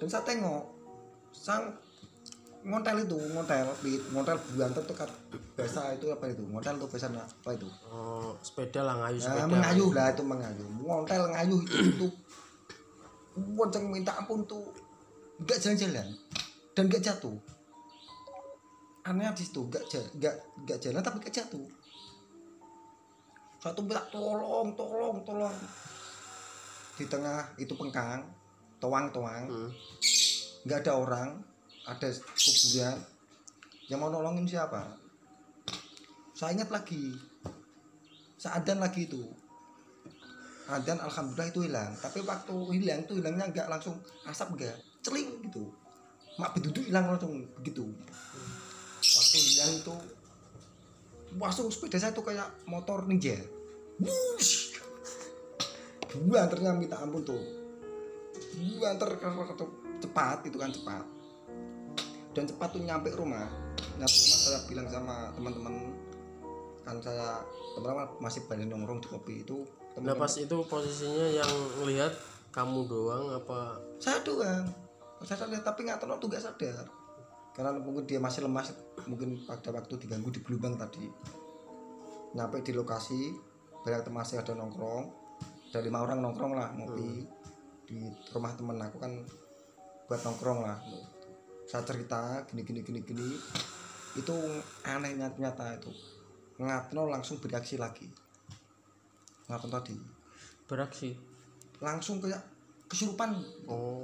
dan 0.00 0.08
saya 0.08 0.24
tengok 0.24 0.64
sang 1.36 1.76
ngontel 2.60 3.04
itu 3.04 3.16
ngontel 3.32 3.68
pit 3.80 4.00
ngontel 4.12 4.36
buanten 4.52 4.84
tuh 4.84 4.96
kan 4.96 5.08
bahasa 5.56 5.92
itu 5.96 6.06
apa 6.12 6.24
itu? 6.28 6.42
Ngontel 6.44 6.76
tuh 6.76 6.88
bahasa 6.88 7.08
apa 7.08 7.50
itu? 7.56 7.68
Oh, 7.88 8.36
sepeda 8.44 8.80
lah 8.84 8.96
ngayu 9.00 9.20
nah, 9.20 9.24
sepeda. 9.24 9.48
mengayuh 9.48 9.90
lah 9.92 10.06
itu 10.12 10.22
mengayuh 10.24 10.68
ngontel 10.84 11.22
ngayuh 11.36 11.60
itu 11.64 11.76
itu. 11.88 12.06
Bonceng 13.56 13.84
minta 13.88 14.12
ampun 14.16 14.44
tuh 14.44 14.64
nggak 15.40 15.56
jalan-jalan 15.60 16.08
dan 16.76 16.84
nggak 16.88 17.00
jatuh. 17.04 17.36
Aneh 19.08 19.32
di 19.32 19.44
situ 19.44 19.64
nggak 19.64 19.84
nggak 20.20 20.34
nggak 20.64 20.78
jalan 20.80 21.00
tapi 21.00 21.16
nggak 21.24 21.32
jatuh. 21.32 21.66
Satu 23.60 23.80
minta 23.84 24.04
tolong 24.12 24.72
tolong 24.76 25.24
tolong 25.24 25.56
di 27.00 27.08
tengah 27.08 27.56
itu 27.56 27.72
pengkang 27.72 28.28
toang 28.76 29.08
toang 29.08 29.48
Hmm. 29.48 29.72
nggak 30.68 30.84
ada 30.84 30.92
orang 31.00 31.28
ada 31.88 32.08
kuburan. 32.12 32.96
Yang 33.88 33.98
mau 33.98 34.12
nolongin 34.12 34.44
siapa? 34.44 35.00
Saya 36.36 36.52
ingat 36.52 36.68
lagi 36.68 37.16
seadan 38.36 38.78
lagi 38.80 39.08
itu. 39.08 39.24
Adan 40.70 41.02
alhamdulillah 41.02 41.48
itu 41.50 41.60
hilang. 41.66 41.90
Tapi 41.98 42.22
waktu 42.22 42.54
hilang 42.78 43.02
itu 43.02 43.18
hilangnya 43.18 43.50
nggak 43.50 43.66
langsung 43.66 43.98
asap 44.28 44.54
enggak 44.54 44.76
celing 45.02 45.28
gitu. 45.48 45.72
Mak 46.38 46.54
beduduk 46.54 46.84
hilang 46.86 47.10
langsung 47.10 47.42
begitu. 47.58 47.90
Waktu 49.02 49.36
hilang 49.40 49.72
itu 49.82 49.94
langsung 51.34 51.66
sepeda 51.72 51.98
saya 51.98 52.14
tuh 52.14 52.22
kayak 52.22 52.46
motor 52.70 53.02
ninja. 53.10 53.34
Wush. 53.98 54.69
Dua 56.10 56.46
antarnya 56.46 56.74
minta 56.74 56.98
ampun 56.98 57.22
tuh. 57.22 57.38
Dua 58.58 58.90
antar 58.90 59.14
cepat 60.00 60.38
itu 60.46 60.56
kan 60.58 60.70
cepat. 60.74 61.04
Dan 62.34 62.44
cepat 62.46 62.68
tuh 62.74 62.82
nyampe 62.82 63.14
rumah. 63.14 63.46
Nyampe 63.98 64.16
rumah 64.18 64.38
saya 64.42 64.58
bilang 64.66 64.86
sama 64.90 65.30
teman-teman 65.38 65.74
kan 66.80 66.96
saya 66.98 67.44
teman-teman 67.76 68.06
masih 68.18 68.42
banyak 68.50 68.66
nongkrong 68.66 68.98
di 68.98 69.08
kopi 69.08 69.34
itu. 69.46 69.62
Nah 69.62 70.14
teman-teman 70.14 70.26
pas 70.26 70.34
itu 70.34 70.56
posisinya 70.66 71.26
yang 71.30 71.52
lihat 71.86 72.12
kamu 72.50 72.90
doang 72.90 73.30
apa? 73.30 73.78
Saya 74.02 74.18
doang 74.26 74.66
saya 75.20 75.44
lihat 75.52 75.62
tapi 75.62 75.84
nggak 75.84 76.00
tahu 76.00 76.16
tuh 76.18 76.28
nggak 76.32 76.42
sadar. 76.42 76.86
Karena 77.52 77.76
mungkin 77.76 78.08
dia 78.08 78.16
masih 78.16 78.46
lemas 78.46 78.72
mungkin 79.04 79.36
pada 79.44 79.68
waktu 79.74 80.00
diganggu 80.00 80.32
di 80.32 80.40
Blubang 80.40 80.80
tadi. 80.80 81.04
Nyampe 82.32 82.62
di 82.64 82.72
lokasi 82.72 83.36
banyak 83.84 84.06
teman 84.06 84.24
masih 84.24 84.40
ada 84.40 84.52
nongkrong 84.56 85.19
ada 85.70 85.86
lima 85.86 86.02
orang 86.02 86.18
nongkrong 86.18 86.58
lah 86.58 86.74
ngopi 86.74 87.22
di 87.86 88.02
rumah 88.34 88.50
temen 88.58 88.74
aku 88.82 88.98
kan 88.98 89.22
buat 90.10 90.18
nongkrong 90.26 90.66
lah. 90.66 90.82
Saya 91.62 91.86
cerita 91.86 92.42
gini 92.50 92.66
gini 92.66 92.82
gini 92.82 92.98
gini. 93.06 93.38
Itu 94.18 94.34
anehnya 94.82 95.30
ternyata 95.30 95.78
itu. 95.78 95.94
Ngatno 96.58 97.06
langsung 97.06 97.38
bereaksi 97.38 97.78
lagi. 97.78 98.10
Ngatno 99.46 99.70
tadi. 99.70 99.94
Beraksi 100.66 101.14
langsung 101.78 102.18
kayak 102.18 102.42
kesurupan. 102.90 103.38
Oh. 103.70 104.02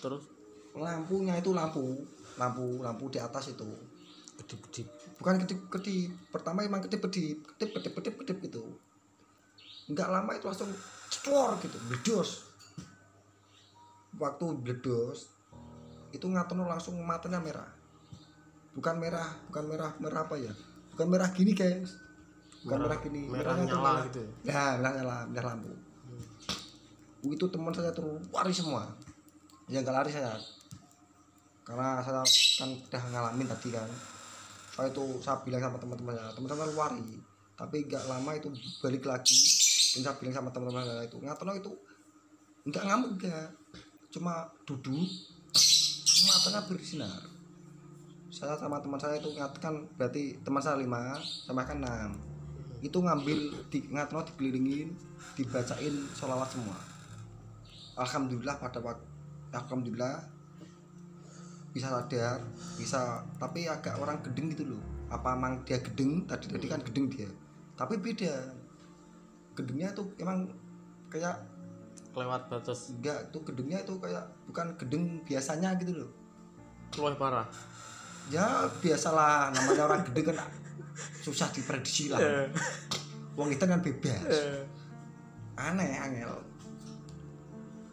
Terus? 0.00 0.24
Lampunya 0.72 1.36
itu 1.36 1.52
lampu 1.52 2.00
lampu 2.40 2.80
lampu 2.80 3.12
di 3.12 3.20
atas 3.20 3.52
itu. 3.52 3.68
Kedip-kedip. 4.40 4.88
Bukan 5.20 5.36
kedip 5.44 5.68
kedip 5.68 6.32
pertama 6.32 6.64
emang 6.64 6.80
kedip 6.80 7.04
kedip 7.04 7.44
kedip 7.44 7.76
kedip 7.76 7.92
kedip 7.92 8.14
kedip 8.24 8.38
gitu 8.40 8.87
nggak 9.88 10.08
lama 10.08 10.30
itu 10.36 10.44
langsung 10.48 10.70
cekor 11.08 11.56
gitu 11.64 11.76
bledos. 11.88 12.48
Waktu 14.18 14.44
bledos 14.60 15.28
itu 16.12 16.24
ngatono 16.24 16.68
langsung 16.68 16.96
matanya 17.04 17.40
merah. 17.40 17.68
Bukan 18.76 18.96
merah 19.00 19.28
bukan 19.48 19.64
merah 19.66 19.90
merah 19.98 20.20
apa 20.28 20.36
ya? 20.36 20.52
Bukan 20.94 21.06
merah 21.08 21.28
gini 21.32 21.52
guys 21.56 22.08
bukan 22.64 22.78
merah, 22.84 22.98
gini. 22.98 23.20
merah 23.30 23.54
Merahnya 23.54 23.64
nyala 23.70 23.80
merah- 23.80 24.06
gitu 24.10 24.18
ya? 24.20 24.30
Merah 24.44 24.92
nyala 24.98 25.16
merah 25.30 25.48
lampu. 25.54 25.72
Itu 27.24 27.46
teman 27.50 27.72
saya 27.74 27.90
tuh 27.94 28.18
lari 28.34 28.52
semua. 28.54 28.82
Yang 29.70 29.82
nggak 29.86 29.96
lari 29.96 30.10
saya. 30.10 30.32
Karena 31.62 32.00
saya 32.00 32.22
kan 32.58 32.70
udah 32.72 33.02
ngalamin 33.12 33.46
tadi 33.46 33.68
kan. 33.70 33.88
Saya 34.74 34.88
itu 34.90 35.04
saya 35.22 35.38
bilang 35.42 35.62
sama 35.62 35.78
teman-teman 35.78 36.14
saya 36.14 36.30
teman-teman 36.34 36.68
lari 36.74 37.02
tapi 37.58 37.90
nggak 37.90 38.06
lama 38.06 38.30
itu 38.38 38.54
balik 38.78 39.02
lagi 39.02 39.34
dan 39.98 40.06
saya 40.06 40.14
bilang 40.22 40.34
sama 40.38 40.50
teman-teman 40.54 41.02
itu. 41.02 41.18
Ngatono 41.18 41.52
itu 41.58 41.72
nggak 42.70 42.84
ngamuk 42.86 43.10
nggak 43.18 43.46
cuma 44.14 44.46
duduk 44.62 45.10
matanya 46.30 46.62
bersinar. 46.70 47.20
Saya 48.30 48.54
sama 48.54 48.78
teman 48.78 49.02
saya 49.02 49.18
itu 49.18 49.34
ngatakan 49.34 49.90
berarti 49.98 50.38
teman 50.46 50.62
saya 50.62 50.78
lima 50.78 51.18
sama 51.18 51.66
kan 51.66 51.82
enam. 51.82 52.14
Itu 52.78 53.02
ngambil 53.02 53.66
di 53.74 53.90
ngatono 53.90 54.22
dikelilingin 54.22 54.94
dibacain 55.34 55.94
sholawat 56.14 56.54
semua. 56.54 56.78
Alhamdulillah 57.98 58.62
pada 58.62 58.78
waktu 58.78 59.02
alhamdulillah 59.50 60.30
bisa 61.74 61.90
sadar 61.90 62.38
bisa 62.78 63.26
tapi 63.42 63.66
agak 63.66 63.98
orang 63.98 64.22
gedeng 64.22 64.54
gitu 64.54 64.78
loh. 64.78 64.82
Apa 65.10 65.34
emang 65.34 65.66
dia 65.66 65.82
gedeng? 65.82 66.22
Tadi 66.22 66.46
tadi 66.46 66.66
kan 66.70 66.78
gedeng 66.86 67.10
dia 67.10 67.26
tapi 67.78 67.94
beda. 68.02 68.34
Gedengnya 69.54 69.94
tuh 69.94 70.10
emang 70.18 70.50
kayak 71.06 71.38
lewat 72.10 72.50
batas. 72.50 72.90
Enggak 72.90 73.30
tuh 73.30 73.46
gedengnya 73.46 73.86
itu 73.86 73.94
kayak 74.02 74.26
bukan 74.50 74.74
gedeng 74.74 75.22
biasanya 75.22 75.78
gitu 75.78 75.94
loh. 75.94 76.10
Luwih 76.98 77.14
parah. 77.14 77.46
Ya 78.34 78.66
biasalah. 78.82 79.54
Namanya 79.54 79.86
orang 79.86 80.02
gedeng 80.10 80.34
kan 80.34 80.42
susah 81.22 81.46
diprediksi 81.54 82.10
lah. 82.10 82.18
Wong 83.38 83.54
itu 83.54 83.62
kan 83.62 83.78
bebas. 83.78 84.26
Aneh 85.54 85.94
angel. 86.02 86.34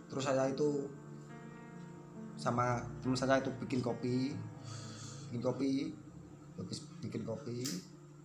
Terus 0.10 0.26
saya 0.26 0.50
itu 0.50 0.90
sama 2.42 2.82
teman 3.06 3.14
saya 3.14 3.38
itu 3.38 3.54
bikin 3.62 3.86
kopi. 3.86 4.34
Bikin 5.30 5.42
kopi. 5.46 5.94
Habis 6.58 6.90
bikin 7.04 7.22
kopi 7.22 7.62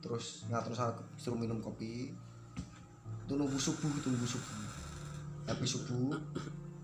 terus 0.00 0.48
ngatur 0.48 0.72
saya 0.76 0.92
suruh 1.16 1.36
minum 1.36 1.60
kopi. 1.60 2.12
Itu 3.24 3.38
nunggu 3.38 3.56
subuh 3.56 3.90
itu 3.94 4.08
nunggu 4.10 4.28
subuh. 4.28 4.56
Habis 5.48 5.70
subuh 5.76 6.18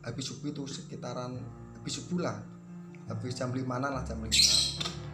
habis 0.07 0.25
subuh 0.31 0.49
itu 0.55 0.63
sekitaran 0.69 1.37
habis 1.77 1.93
subuh 1.99 2.23
lah. 2.23 2.39
Habis 3.11 3.35
jam 3.35 3.51
lima 3.51 3.83
lah 3.83 4.05
jam 4.05 4.21
lima. 4.23 4.57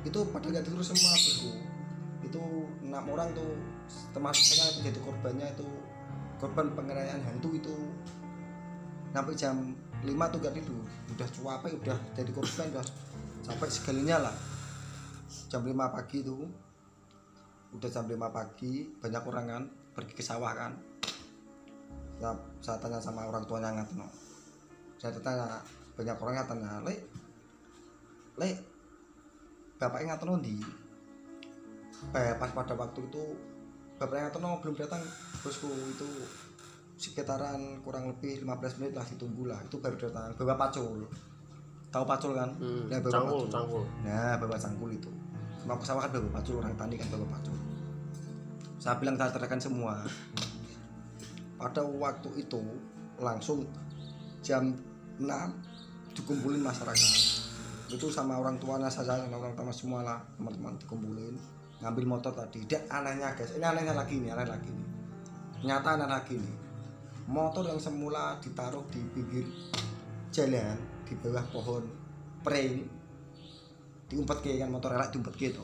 Itu 0.02 0.26
pada 0.28 0.46
nggak 0.50 0.64
tidur 0.66 0.82
semua 0.82 1.14
bosku 1.14 1.72
itu 2.22 2.42
enam 2.86 3.04
orang 3.12 3.34
tuh 3.34 3.58
termasuk 4.14 4.54
saya 4.54 4.70
menjadi 4.78 4.98
korbannya 5.02 5.48
itu 5.52 5.68
korban 6.38 6.66
penganiayaan 6.74 7.22
hantu 7.22 7.54
itu. 7.54 7.76
Sampai 9.12 9.36
jam 9.36 9.76
5 10.00 10.32
tuh 10.32 10.38
gak 10.40 10.56
tidur. 10.56 10.82
Udah 11.12 11.28
cuape 11.28 11.68
udah 11.76 11.98
jadi 12.16 12.30
korban 12.32 12.72
udah 12.72 12.86
sampai 13.44 13.68
segalinya 13.68 14.30
lah. 14.30 14.34
Jam 15.52 15.60
5 15.60 15.76
pagi 15.76 16.24
itu 16.24 16.48
udah 17.72 17.88
jam 17.88 18.04
5 18.04 18.16
pagi 18.30 18.88
banyak 19.00 19.22
orang 19.24 19.46
kan 19.48 19.64
pergi 19.92 20.12
ke 20.12 20.24
sawah 20.24 20.52
kan. 20.52 20.72
Ya, 22.22 22.30
saya 22.62 22.78
tanya 22.78 23.02
sama 23.02 23.26
orang 23.26 23.42
tuanya 23.48 23.74
ngatno 23.74 24.32
saya 25.02 25.18
tanya 25.18 25.58
banyak 25.98 26.14
orang 26.14 26.35
yang 26.38 26.46
tanya 26.46 26.78
le 26.87 26.94
le 28.38 28.50
bapaknya 29.82 30.14
ngatno 30.14 30.38
di 30.38 30.62
eh, 32.14 32.38
pas 32.38 32.54
pada 32.54 32.78
waktu 32.78 33.02
itu 33.11 33.35
bapaknya 33.98 34.30
ngatno 34.30 34.62
belum 34.62 34.78
datang. 34.78 35.02
Bosku 35.42 35.66
itu 35.66 36.06
sekitaran 36.94 37.82
kurang 37.82 38.14
lebih 38.14 38.46
15 38.46 38.78
menit 38.78 38.94
lah 38.94 39.02
ditunggu 39.02 39.50
lah. 39.50 39.58
Itu 39.66 39.82
baru 39.82 39.98
datang 39.98 40.38
bawa 40.38 40.54
pacul. 40.54 41.02
Tahu 41.90 42.04
pacul 42.06 42.30
kan? 42.38 42.54
Hmm. 42.62 42.87
Nah, 42.87 43.02
bawa 43.02 43.11
cangkul 43.11 43.42
pacul. 43.42 43.50
cangkul 43.50 43.85
nah 44.06 44.35
bawa 44.38 44.54
cangkul 44.54 44.90
itu. 44.94 45.11
Mau 45.66 45.74
ke 45.74 45.87
sawah 45.90 46.06
kan 46.06 46.14
bawa 46.14 46.30
pacul 46.38 46.62
orang 46.62 46.78
tani 46.78 46.94
kan 46.94 47.11
bawa 47.11 47.27
pacul 47.27 47.52
saya 48.83 48.98
bilang 48.98 49.14
saya 49.14 49.30
terangkan 49.30 49.62
semua. 49.62 49.94
Pada 51.54 51.87
waktu 51.87 52.42
itu 52.42 52.58
langsung 53.22 53.62
jam 54.42 54.74
6 55.22 55.22
dikumpulin 56.18 56.58
masyarakat 56.58 57.10
itu 57.94 58.06
sama 58.10 58.42
orang 58.42 58.58
tuanya 58.58 58.90
saya 58.90 59.22
sama 59.22 59.38
orang 59.38 59.54
tua 59.54 59.70
semua 59.70 60.02
lah 60.02 60.18
teman-teman 60.35 60.74
dikumpulin. 60.83 61.38
Ngambil 61.78 62.04
motor 62.10 62.35
tadi. 62.35 62.66
Dan 62.66 62.83
anehnya 62.90 63.38
guys. 63.38 63.54
Ini 63.54 63.62
anehnya 63.62 63.94
lagi 63.94 64.18
nih 64.18 64.35
aneh 64.35 64.46
lagi 64.50 64.70
nih. 64.74 64.88
Nyata 65.62 65.88
aneh 65.94 66.08
lagi 66.10 66.35
nih. 66.35 66.56
Motor 67.30 67.70
yang 67.70 67.78
semula 67.78 68.35
ditaruh 68.42 68.83
di 68.90 68.98
pinggir 69.14 69.46
jalan 70.35 70.74
di 71.06 71.14
bawah 71.22 71.44
pohon 71.54 71.87
pring 72.42 72.83
diumpet 74.10 74.42
ke 74.42 74.58
kan 74.58 74.74
motor 74.74 74.90
elak 74.90 75.14
diumpet 75.14 75.38
ke 75.38 75.54
itu. 75.54 75.62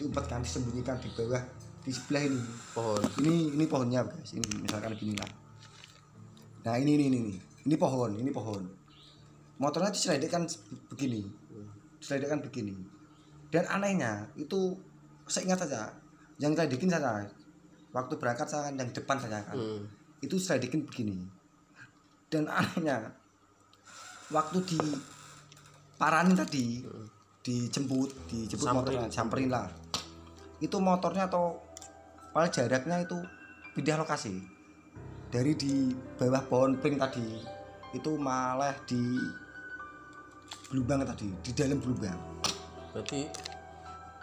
Diumpet 0.00 0.24
kan 0.24 0.40
disembunyikan 0.40 0.96
di 1.04 1.12
bawah 1.12 1.44
di 1.86 1.94
sebelah 1.94 2.26
ini. 2.26 2.42
Pohon. 2.74 3.02
Ini 3.22 3.54
ini 3.54 3.64
pohonnya 3.70 4.02
guys. 4.02 4.34
Ini 4.34 4.58
misalkan 4.58 4.90
begini 4.98 5.14
lah. 5.14 5.30
Nah 6.66 6.74
ini 6.82 6.98
ini 6.98 7.04
ini 7.06 7.18
ini. 7.22 7.36
Ini 7.62 7.74
pohon 7.78 8.10
ini 8.18 8.30
pohon. 8.34 8.66
Motornya 9.62 9.94
diselidikkan 9.94 10.50
begini. 10.90 11.22
Diselidikkan 12.02 12.42
begini. 12.42 12.74
Dan 13.54 13.70
anehnya 13.70 14.26
itu 14.34 14.74
saya 15.30 15.46
ingat 15.46 15.62
saja 15.62 15.94
yang 16.42 16.52
selidikin 16.58 16.90
saya 16.90 17.22
waktu 17.94 18.18
berangkat 18.18 18.50
saya 18.50 18.68
kan 18.68 18.74
yang 18.82 18.90
depan 18.90 19.16
saya 19.22 19.40
kan. 19.46 19.54
Hmm. 19.54 19.86
itu 20.18 20.42
selidikin 20.42 20.82
begini. 20.82 21.22
Dan 22.26 22.50
anehnya 22.58 23.14
waktu 24.34 24.58
di 24.66 24.78
paranin 25.94 26.34
tadi 26.34 26.82
dijemput 27.46 28.10
dijemput 28.26 28.66
Samperin. 28.66 28.82
motornya 28.82 29.04
samperin 29.06 29.50
lah. 29.54 29.70
Itu 30.58 30.82
motornya 30.82 31.30
atau 31.30 31.65
paling 32.36 32.52
jaraknya 32.52 33.00
itu 33.00 33.16
pindah 33.72 33.96
lokasi. 33.96 34.44
Dari 35.32 35.56
di 35.56 35.96
bawah 36.20 36.44
pohon 36.44 36.76
pring 36.76 37.00
tadi 37.00 37.40
itu 37.96 38.10
malah 38.20 38.76
di 38.84 39.16
Blubang 40.68 41.00
tadi 41.08 41.32
di 41.40 41.50
dalam 41.56 41.80
Blubang 41.80 42.18
berarti 42.92 43.24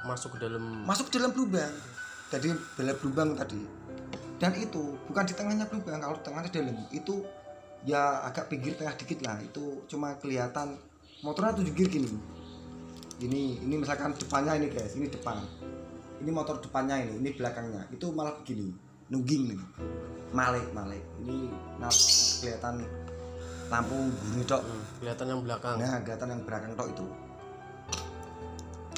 masuk 0.05 0.37
ke 0.37 0.45
dalam 0.45 0.85
masuk 0.85 1.09
ke 1.09 1.17
dalam 1.17 1.33
Blubang 1.33 1.73
jadi 2.29 2.53
dalam 2.77 2.95
Blubang 3.01 3.29
tadi. 3.33 3.65
Dan 4.37 4.53
itu 4.61 4.93
bukan 5.09 5.25
di 5.25 5.33
tengahnya 5.33 5.65
Blubang 5.65 5.97
kalau 5.97 6.21
tengahnya 6.21 6.53
dalam 6.53 6.77
itu 6.93 7.25
ya 7.81 8.21
agak 8.29 8.53
pinggir 8.53 8.77
tengah 8.77 8.93
dikit 8.93 9.25
lah. 9.25 9.41
Itu 9.41 9.89
cuma 9.89 10.13
kelihatan 10.21 10.77
motornya 11.25 11.57
tujuh 11.57 11.73
gear 11.73 11.89
gini. 11.89 12.13
Ini 13.25 13.65
ini 13.65 13.73
misalkan 13.73 14.13
depannya 14.13 14.61
ini 14.61 14.69
guys. 14.69 14.93
Ini 14.93 15.09
depan 15.09 15.62
ini 16.23 16.31
motor 16.31 16.63
depannya 16.63 17.03
ini 17.03 17.19
ini 17.19 17.29
belakangnya. 17.35 17.91
Itu 17.91 18.15
malah 18.15 18.39
begini 18.39 18.71
nungging 19.11 19.53
nih 19.53 19.59
malik 20.33 20.65
malik 20.73 21.03
ini 21.21 21.51
nah, 21.77 21.91
kelihatan 22.41 22.81
lampu 23.69 23.93
bunyi 23.93 24.43
dok 24.45 24.61
Hmm, 24.65 24.83
kelihatan 25.01 25.25
yang 25.33 25.41
belakang. 25.41 25.75
Nah 25.81 25.97
kelihatan 26.05 26.27
yang 26.29 26.41
belakang 26.45 26.71
tok 26.77 26.87
itu. 26.93 27.05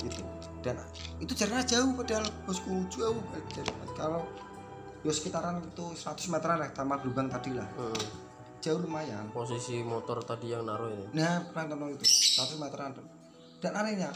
Itu. 0.04 0.24
Dan 0.60 0.76
itu 1.22 1.32
jaraknya 1.32 1.64
jauh 1.64 1.92
padahal 1.96 2.26
bosku 2.44 2.74
jauh 2.92 3.20
kalau 3.96 4.26
ya 5.06 5.14
sekitaran 5.14 5.62
itu 5.62 5.86
100 5.96 6.34
meteran 6.34 6.58
lah 6.60 6.70
sama 6.76 7.00
lubang 7.06 7.32
tadi 7.32 7.56
lah. 7.56 7.68
Hmm. 7.78 8.24
jauh 8.60 8.82
lumayan. 8.82 9.30
Posisi 9.30 9.86
motor 9.86 10.26
tadi 10.26 10.50
yang 10.50 10.66
naruh 10.66 10.90
ini. 10.90 11.06
Nah 11.14 11.46
pernah 11.54 11.86
itu. 11.94 12.02
100 12.02 12.58
meteran. 12.58 12.98
Dan 13.62 13.72
anehnya 13.78 14.10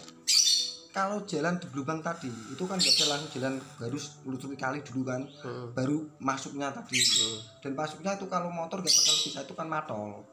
kalau 0.89 1.21
jalan 1.29 1.61
di 1.61 1.67
lubang 1.77 2.01
tadi 2.01 2.27
itu 2.27 2.63
kan 2.65 2.81
gak 2.81 2.93
ada 2.97 3.05
langsung 3.13 3.31
jalan 3.37 3.53
harus 3.77 4.17
melusuri 4.25 4.57
kali 4.57 4.81
dulu 4.81 5.05
kan 5.05 5.21
Hmm. 5.45 5.69
baru 5.77 6.09
masuknya 6.17 6.73
tadi. 6.73 6.97
Hmm. 6.97 7.39
dan 7.61 7.71
masuknya 7.77 8.11
itu 8.17 8.25
kalau 8.25 8.49
motor 8.49 8.81
gak 8.81 8.89
bakal 8.89 9.15
bisa 9.21 9.39
itu 9.45 9.53
kan 9.53 9.67
matol. 9.69 10.25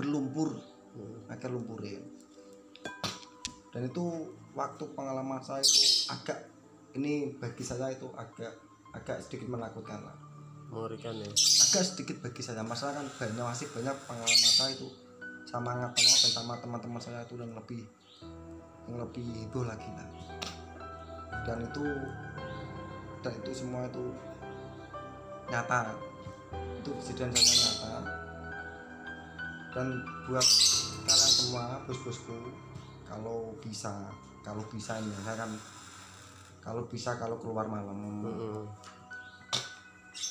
Berlumpur. 0.00 0.56
Hmm. 0.96 1.28
agak 1.28 1.52
lumpurin 1.52 2.00
dan 3.68 3.92
itu 3.92 4.32
waktu 4.56 4.84
pengalaman 4.96 5.44
saya 5.44 5.60
itu 5.60 6.08
agak 6.08 6.48
ini 6.96 7.36
bagi 7.36 7.60
saya 7.60 7.92
itu 7.92 8.08
agak 8.16 8.56
agak 8.96 9.20
sedikit 9.20 9.52
menakutkan 9.52 10.00
lah. 10.00 10.16
Mengerikan 10.72 11.12
ya? 11.20 11.28
Agak 11.68 11.84
sedikit 11.84 12.16
bagi 12.24 12.40
saya. 12.40 12.64
Masalah 12.64 12.96
kan 12.96 13.06
banyak 13.20 13.44
masih 13.44 13.68
banyak 13.68 13.92
pengalaman 14.08 14.52
saya 14.56 14.72
itu 14.72 14.88
sama 15.44 15.76
ngatan 15.76 16.00
dan 16.08 16.30
sama 16.32 16.56
teman-teman 16.56 17.00
saya 17.04 17.20
itu 17.28 17.36
yang 17.36 17.52
lebih 17.52 17.84
lebih 18.90 19.26
heboh 19.46 19.66
lagi 19.66 19.90
lah 19.98 20.08
dan 21.46 21.62
itu 21.62 21.86
dan 23.22 23.32
itu 23.38 23.50
semua 23.54 23.86
itu 23.86 24.02
nyata. 25.46 25.94
Itu 26.82 26.90
kejadian 26.98 27.30
saya 27.34 27.54
nyata. 27.54 27.92
Dan 29.70 29.86
buat 30.26 30.46
kalian 31.06 31.30
semua 31.30 31.64
bos-bosku 31.86 32.34
kalau 33.06 33.54
bisa 33.62 34.10
kalau 34.42 34.62
bisa 34.66 34.98
ini 34.98 35.14
saya 35.22 35.46
kan? 35.46 35.50
Kalau 36.58 36.82
bisa 36.90 37.14
kalau 37.14 37.38
keluar 37.38 37.70
malam 37.70 37.94
Hmm. 38.26 38.66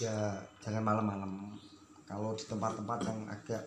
ya 0.04 0.36
jangan 0.60 0.84
malam-malam. 0.84 1.56
Kalau 2.04 2.36
di 2.36 2.44
tempat-tempat 2.44 3.00
yang 3.08 3.20
agak 3.32 3.64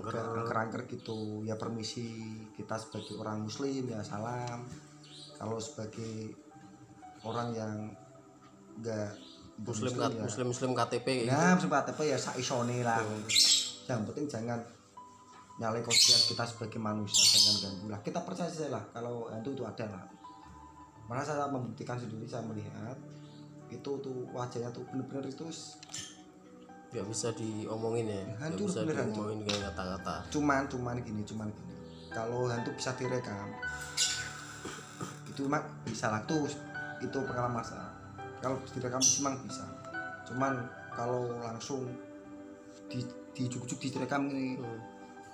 Angker. 0.00 0.14
agak 0.14 0.24
angker-angker 0.44 0.82
gitu 0.90 1.42
ya 1.46 1.54
permisi 1.54 2.10
kita 2.58 2.76
sebagai 2.78 3.14
orang 3.18 3.46
muslim 3.46 3.82
ya 3.86 4.00
salam 4.02 4.66
kalau 5.38 5.58
sebagai 5.58 6.34
orang 7.24 7.48
yang 7.54 7.74
enggak 8.78 9.14
muslim 9.62 9.92
ya. 9.94 10.08
muslim 10.22 10.46
muslim 10.50 10.70
KTP 10.74 11.06
kayak 11.06 11.24
gitu. 11.26 11.34
nah 11.34 11.52
muslim 11.54 11.70
KTP 11.70 12.00
ya 12.10 12.18
saisone 12.18 12.78
lah 12.82 13.00
yang 13.86 14.02
penting 14.08 14.26
jangan 14.26 14.60
nyalai 15.54 15.80
kodrat 15.86 16.22
kita 16.26 16.44
sebagai 16.50 16.80
manusia 16.82 17.38
jangan 17.38 17.56
ganggu 17.62 17.86
lah 17.94 18.00
kita 18.02 18.18
percaya 18.26 18.50
saja 18.50 18.74
lah 18.74 18.82
kalau 18.90 19.30
hantu 19.30 19.54
itu 19.54 19.62
ada 19.62 19.86
lah 19.86 20.04
malah 21.06 21.22
saya 21.22 21.46
membuktikan 21.46 21.94
sendiri 21.94 22.26
saya 22.26 22.42
melihat 22.42 22.96
itu 23.70 23.90
tuh 24.02 24.18
wajahnya 24.34 24.72
tuh 24.74 24.82
bener-bener 24.90 25.30
itu 25.30 25.46
nggak 26.94 27.06
bisa 27.10 27.34
diomongin 27.34 28.06
ya. 28.06 28.22
Nggak 28.38 28.54
bisa 28.62 28.86
bener 28.86 29.10
diomongin 29.10 29.42
kayak 29.42 29.74
kata-kata. 29.74 30.14
Cuman 30.30 30.62
cuman 30.70 30.96
gini 31.02 31.26
cuman 31.26 31.50
gini. 31.50 31.74
Kalau 32.14 32.46
hantu 32.46 32.70
bisa 32.78 32.94
direkam 32.94 33.50
itu 35.34 35.50
mak 35.50 35.66
bisa 35.82 36.14
lah 36.14 36.22
tuh. 36.30 36.46
Itu 37.02 37.18
pengalaman 37.26 37.66
saya 37.66 37.90
kalau 38.38 38.62
direkam 38.70 39.02
memang 39.18 39.34
bisa. 39.42 39.66
Cuman 40.30 40.52
kalau 40.94 41.32
langsung 41.42 41.82
di 42.86 43.02
di 43.34 43.50
juk 43.50 43.66
direkam 43.66 44.30
ini 44.30 44.60
Hmm. 44.60 44.78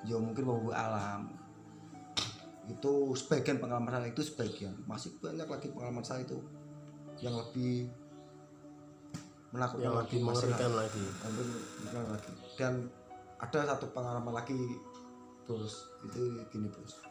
ya 0.09 0.17
mungkin 0.17 0.49
bawa 0.49 0.73
alam. 0.73 1.21
Itu 2.65 3.13
sebagian 3.13 3.61
pengalaman 3.61 3.93
saya 3.93 4.09
itu 4.09 4.23
sebagian. 4.25 4.73
Masih 4.89 5.13
banyak 5.21 5.45
lagi 5.45 5.69
pengalaman 5.69 6.07
saya 6.07 6.25
itu 6.25 6.41
yang 7.21 7.37
lebih 7.37 7.93
menakutkan 9.51 9.85
yang 9.87 9.97
lagi 9.99 10.17
mengerikan 10.23 10.73
lagi. 10.75 11.05
bilang 11.83 12.09
lagi. 12.11 12.33
Dan 12.55 12.75
ada 13.41 13.59
satu 13.75 13.87
pengalaman 13.91 14.35
lagi 14.35 14.59
bos. 15.47 15.91
Itu 16.07 16.47
gini 16.51 16.69
bos. 16.71 17.03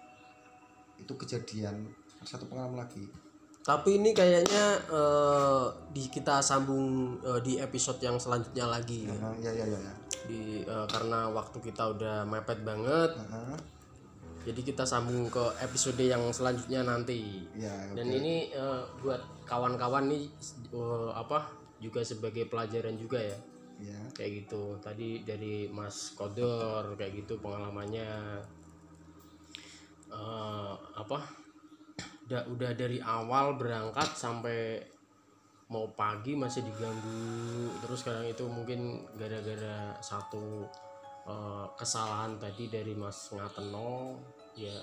Itu 0.99 1.13
kejadian 1.19 1.89
satu 2.23 2.47
pengalaman 2.47 2.83
lagi. 2.83 3.07
Tapi 3.59 3.99
ini 3.99 4.15
kayaknya 4.15 4.65
eh, 4.87 5.65
di 5.91 6.07
kita 6.07 6.39
sambung 6.39 7.19
eh, 7.21 7.39
di 7.43 7.59
episode 7.59 7.99
yang 7.99 8.15
selanjutnya 8.15 8.65
lagi. 8.65 9.05
Ya. 9.05 9.15
Nah, 9.19 9.35
ya 9.37 9.51
ya 9.51 9.65
ya 9.67 9.79
ya. 9.79 9.93
Di 10.25 10.63
eh, 10.63 10.85
karena 10.87 11.27
waktu 11.29 11.59
kita 11.59 11.83
udah 11.99 12.23
mepet 12.23 12.63
banget. 12.63 13.19
Nah, 13.29 13.59
jadi 14.47 14.61
kita 14.63 14.87
sambung 14.87 15.27
ke 15.27 15.43
episode 15.59 15.99
yang 15.99 16.23
selanjutnya 16.31 16.87
nanti. 16.87 17.43
Ya 17.59 17.75
dan 17.91 18.07
oke. 18.07 18.17
ini 18.23 18.49
eh, 18.55 18.81
buat 19.03 19.19
kawan-kawan 19.43 20.07
nih 20.07 20.31
eh, 20.71 21.11
apa 21.11 21.51
juga 21.79 22.03
sebagai 22.03 22.45
pelajaran 22.45 22.95
juga 22.99 23.19
ya. 23.19 23.37
Ya 23.79 23.99
kayak 24.11 24.45
gitu. 24.45 24.77
Tadi 24.83 25.23
dari 25.23 25.71
Mas 25.71 26.11
Kodor 26.13 26.99
kayak 26.99 27.23
gitu 27.25 27.39
pengalamannya. 27.39 28.43
Eh, 30.11 30.73
apa? 30.75 31.19
Udah 32.29 32.45
udah 32.51 32.71
dari 32.75 32.99
awal 33.01 33.57
berangkat 33.57 34.13
sampai 34.13 34.83
mau 35.71 35.87
pagi 35.95 36.35
masih 36.35 36.67
diganggu. 36.67 37.71
Terus 37.81 38.03
sekarang 38.03 38.27
itu 38.27 38.43
mungkin 38.51 39.07
gara-gara 39.15 39.95
satu 40.03 40.67
eh, 41.25 41.67
kesalahan 41.79 42.35
tadi 42.35 42.67
dari 42.67 42.91
Mas 42.93 43.31
Ngateno 43.31 44.19
ya 44.59 44.75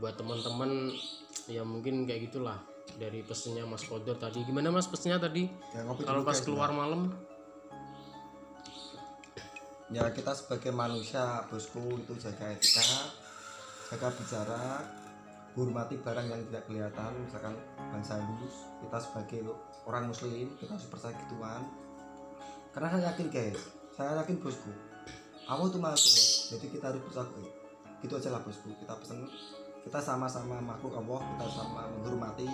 buat 0.00 0.16
teman-teman 0.16 0.94
ya 1.50 1.60
mungkin 1.60 2.08
kayak 2.08 2.30
gitulah 2.30 2.56
dari 2.98 3.20
pesennya 3.22 3.68
Mas 3.68 3.84
Kodor 3.86 4.16
tadi. 4.16 4.42
Gimana 4.42 4.72
Mas 4.72 4.88
pesennya 4.88 5.20
tadi? 5.20 5.46
Ya 5.76 5.84
kalau 5.84 6.24
pas 6.24 6.40
keluar 6.40 6.72
malam? 6.74 7.12
Ya 9.90 10.06
kita 10.14 10.30
sebagai 10.38 10.70
manusia 10.70 11.42
bosku 11.50 11.82
itu 11.98 12.14
jaga 12.14 12.54
etika 12.54 13.10
jaga 13.90 14.06
bicara 14.14 14.86
hormati 15.58 15.98
barang 15.98 16.30
yang 16.30 16.38
tidak 16.46 16.62
kelihatan 16.70 17.10
misalkan 17.26 17.58
bangsa 17.90 18.22
halus 18.22 18.70
kita 18.86 18.98
sebagai 19.02 19.50
orang 19.90 20.06
muslim 20.06 20.46
kita 20.62 20.78
harus 20.78 20.86
percaya 20.86 21.10
gituan. 21.26 21.66
Karena 22.70 22.86
saya 22.94 23.02
yakin 23.10 23.26
guys 23.34 23.58
saya 23.98 24.22
yakin 24.22 24.38
bosku 24.38 24.70
Allah 25.50 25.66
itu 25.66 25.78
kuat 25.82 25.98
jadi 26.54 26.66
kita 26.70 26.84
harus 26.94 27.02
percaya 27.02 27.26
kuat. 27.34 27.52
gitu 28.00 28.14
aja 28.16 28.30
lah 28.32 28.40
bosku. 28.46 28.70
Kita 28.78 28.94
pesen 28.94 29.26
kita 29.82 29.98
sama-sama 29.98 30.62
makhluk 30.62 31.02
Allah 31.02 31.20
kita 31.34 31.46
sama 31.50 31.82
menghormati 31.98 32.46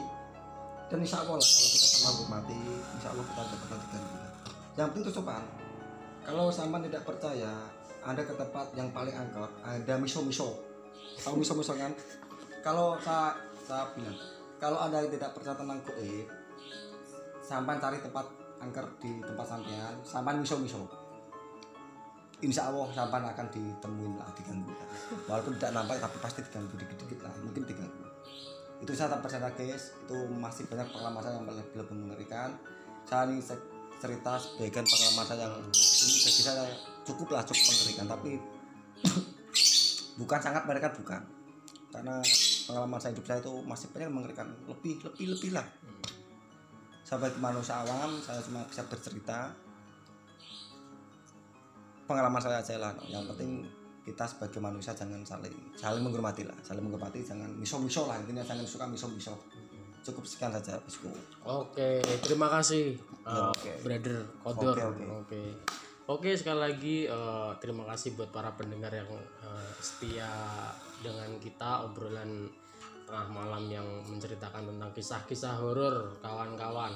dan 0.86 0.98
insya 1.02 1.18
Allah 1.26 1.34
lah 1.34 1.42
kalau 1.42 1.70
kita 1.74 1.86
sama 1.98 2.08
menghormati 2.14 2.60
insya 2.94 3.08
Allah 3.10 3.24
kita 3.26 3.42
dapat 3.42 3.58
kebaikan 3.66 4.02
yang 4.76 4.92
penting 4.92 5.08
sopan. 5.08 5.44
Kalau 6.22 6.52
sampan 6.52 6.84
tidak 6.84 7.02
percaya 7.08 7.52
anda 8.06 8.22
ke 8.22 8.34
tempat 8.38 8.66
yang 8.78 8.92
paling 8.94 9.14
angker 9.16 9.48
ada 9.64 9.94
miso-miso. 9.98 10.62
Tahu 11.24 11.42
miso-miso 11.42 11.74
kan? 11.74 11.90
Kalau 12.62 12.94
saya, 13.00 13.34
saya 13.66 13.88
bilang 13.96 14.14
kalau 14.62 14.78
anda 14.78 15.02
tidak 15.10 15.34
percaya 15.34 15.56
tentang 15.58 15.80
goib 15.82 16.28
sampan 17.42 17.82
cari 17.82 17.98
tempat 17.98 18.26
angker 18.62 18.86
di 19.02 19.18
tempat 19.26 19.46
sampean 19.48 19.94
sampan 20.06 20.38
miso-miso. 20.38 20.86
Insya 22.44 22.70
Allah 22.70 22.86
sampan 22.94 23.26
akan 23.26 23.46
ditemuin 23.50 24.12
lah 24.20 24.28
diganggu 24.38 24.70
walaupun 25.26 25.56
tidak 25.58 25.82
nampak 25.82 25.98
tapi 25.98 26.16
pasti 26.22 26.46
diganggu 26.46 26.78
dikit-dikit 26.78 27.26
lah. 27.26 27.32
Mungkin 27.42 27.64
diganggu 27.66 28.05
itu 28.76 28.92
saya 28.92 29.08
tak 29.16 29.24
percaya 29.24 29.48
guys 29.56 29.96
itu 30.04 30.16
masih 30.36 30.68
banyak 30.68 30.88
pengalaman 30.92 31.20
saya 31.24 31.34
yang 31.40 31.46
lebih, 31.48 31.96
mengerikan. 31.96 32.50
Saya 33.08 33.30
ini 33.30 33.40
cerita 33.96 34.32
sebagian 34.36 34.84
pengalaman 34.84 35.24
saya 35.24 35.48
yang 35.48 35.54
ini 35.64 36.16
bagi 36.20 36.42
saya 36.44 36.64
cukup 37.08 37.28
lah 37.32 37.42
cukup 37.46 37.64
mengerikan 37.72 38.06
tapi 38.10 38.30
bukan 40.20 40.38
sangat 40.42 40.62
mengerikan 40.68 40.92
bukan. 40.92 41.22
Karena 41.88 42.14
pengalaman 42.68 42.98
saya 43.00 43.16
hidup 43.16 43.24
saya 43.24 43.40
itu 43.40 43.52
masih 43.64 43.88
banyak 43.96 44.10
mengerikan 44.12 44.46
lebih 44.68 45.00
lebih 45.00 45.26
lebih 45.32 45.50
lah. 45.56 45.66
Sebagai 47.06 47.40
manusia 47.40 47.80
awam 47.80 48.20
saya 48.20 48.44
cuma 48.44 48.66
bisa 48.68 48.84
bercerita. 48.84 49.56
Pengalaman 52.04 52.38
saya 52.38 52.60
aja 52.62 52.76
lah 52.78 52.92
yang 53.08 53.24
penting 53.32 53.66
kita 54.06 54.22
sebagai 54.22 54.62
manusia 54.62 54.94
jangan 54.94 55.18
saling 55.26 55.50
saling 55.74 55.98
menghormati 56.06 56.46
lah 56.46 56.54
saling 56.62 56.86
menghormati 56.86 57.26
jangan 57.26 57.50
miso 57.58 57.82
miso 57.82 58.06
lah 58.06 58.14
intinya 58.22 58.46
jangan 58.46 58.62
suka 58.62 58.86
miso 58.86 59.10
miso 59.10 59.34
cukup 60.06 60.22
sekian 60.22 60.54
saja 60.54 60.78
bosku 60.78 61.10
Oke, 61.42 61.98
terima 62.22 62.46
kasih, 62.46 62.94
uh, 63.26 63.50
Ya, 63.50 63.50
oke. 63.50 63.72
brother 63.82 64.22
Kodor. 64.38 64.70
Oke, 64.70 64.82
Oke, 64.86 65.04
oke. 65.10 65.42
oke. 66.06 66.30
sekali 66.38 66.60
lagi 66.62 66.96
uh, 67.10 67.50
terima 67.58 67.82
kasih 67.90 68.14
buat 68.14 68.30
para 68.30 68.54
pendengar 68.54 68.94
yang 68.94 69.10
uh, 69.42 69.70
setia 69.82 70.30
dengan 71.02 71.26
kita 71.42 71.90
obrolan 71.90 72.46
tengah 73.06 73.26
malam 73.30 73.66
yang 73.66 73.86
menceritakan 74.06 74.70
tentang 74.70 74.90
kisah-kisah 74.94 75.58
horor 75.58 76.14
kawan-kawan. 76.22 76.94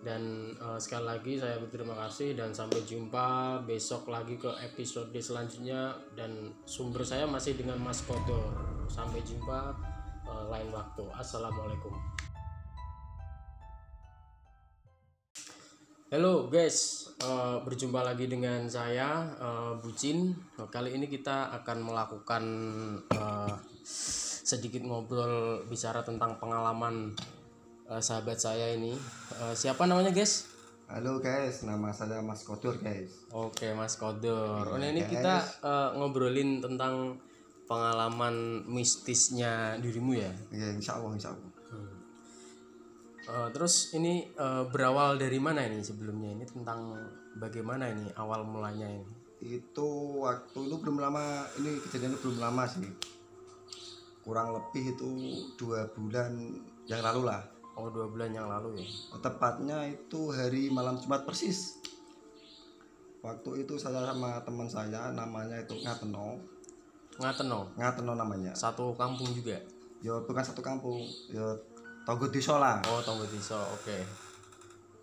Dan 0.00 0.56
uh, 0.56 0.80
sekali 0.80 1.04
lagi 1.04 1.32
saya 1.36 1.60
berterima 1.60 1.92
kasih 1.92 2.32
dan 2.32 2.56
sampai 2.56 2.80
jumpa 2.88 3.60
besok 3.68 4.08
lagi 4.08 4.40
ke 4.40 4.48
episode 4.64 5.12
selanjutnya 5.12 5.92
dan 6.16 6.56
sumber 6.64 7.04
saya 7.04 7.28
masih 7.28 7.52
dengan 7.52 7.76
Mas 7.76 8.00
Kodor. 8.08 8.56
Sampai 8.88 9.20
jumpa 9.20 9.76
uh, 10.24 10.44
lain 10.48 10.72
waktu. 10.72 11.04
Assalamualaikum. 11.12 11.92
Halo 16.10 16.50
guys, 16.50 17.06
eh, 17.22 17.56
berjumpa 17.62 18.02
lagi 18.02 18.26
dengan 18.26 18.66
saya 18.66 19.30
eh, 19.30 19.72
Bucin. 19.78 20.34
Kali 20.58 20.98
ini 20.98 21.06
kita 21.06 21.54
akan 21.62 21.86
melakukan 21.86 22.44
eh, 23.14 23.54
sedikit 24.42 24.82
ngobrol 24.82 25.62
bicara 25.70 26.02
tentang 26.02 26.34
pengalaman 26.42 27.14
eh, 27.90 28.02
sahabat 28.02 28.38
saya 28.38 28.72
ini. 28.72 28.94
Eh, 29.34 29.54
siapa 29.54 29.84
namanya 29.84 30.14
guys? 30.14 30.46
halo 30.90 31.22
guys 31.22 31.62
nama 31.62 31.94
saya 31.94 32.18
Mas 32.18 32.42
Kodur 32.42 32.74
guys 32.82 33.22
Oke 33.30 33.70
Mas. 33.78 33.94
Oh, 34.02 34.10
Iya, 34.74 34.90
ini 34.90 35.06
guys. 35.06 35.10
kita 35.14 35.34
eh, 35.62 35.88
ngobrolin 35.94 36.58
tentang 36.58 37.14
pengalaman 37.70 38.66
mistisnya 38.66 39.78
dirimu 39.78 40.18
ya. 40.18 40.26
ya 40.50 40.66
insya 40.74 40.98
Allah 40.98 41.14
insya 41.14 41.30
Allah 41.30 41.50
Eh, 43.30 43.48
terus 43.54 43.94
ini 43.94 44.26
eh, 44.26 44.64
berawal 44.66 45.14
dari 45.14 45.38
mana 45.38 45.62
ini 45.62 45.78
sebelumnya? 45.78 46.34
Ini 46.34 46.44
tentang 46.50 46.98
bagaimana 47.38 47.86
ini 47.94 48.10
awal 48.18 48.42
mulanya 48.42 48.90
ini? 48.90 49.06
itu 49.40 49.88
waktu 50.20 50.68
itu 50.68 50.76
belum 50.76 51.00
lama 51.00 51.48
ini 51.56 51.80
kejadiannya 51.80 52.18
belum 52.20 52.44
lama 52.44 52.68
sih 52.68 52.84
kurang 54.20 54.52
lebih 54.52 54.92
itu 54.92 55.08
dua 55.56 55.88
bulan 55.96 56.36
yang 56.84 57.00
lalu 57.00 57.24
lah 57.24 57.40
Oh 57.72 57.88
dua 57.88 58.06
bulan 58.06 58.30
yang 58.30 58.46
lalu 58.46 58.76
ya. 58.76 58.86
tepatnya 59.18 59.78
itu 59.86 60.28
hari 60.30 60.68
malam 60.68 60.96
Jumat 60.96 61.24
persis 61.24 61.80
waktu 63.20 63.62
itu 63.62 63.76
saya 63.76 64.00
sama 64.02 64.40
teman 64.40 64.64
saya 64.64 65.12
namanya 65.12 65.56
itu 65.56 65.76
Ngateno 65.76 66.40
Ngateno, 67.16 67.68
Ngateno 67.76 68.12
namanya 68.14 68.52
satu 68.54 68.96
kampung 68.96 69.28
juga. 69.30 69.60
ya 70.00 70.16
bukan 70.18 70.40
satu 70.40 70.60
kampung 70.60 71.04
ya 71.28 71.44
Togo 72.00 72.26
Desa 72.26 72.56
lah 72.56 72.80
Oh 72.88 72.96
Tonggo 72.98 73.28
Desa, 73.28 73.60
oke. 73.70 73.98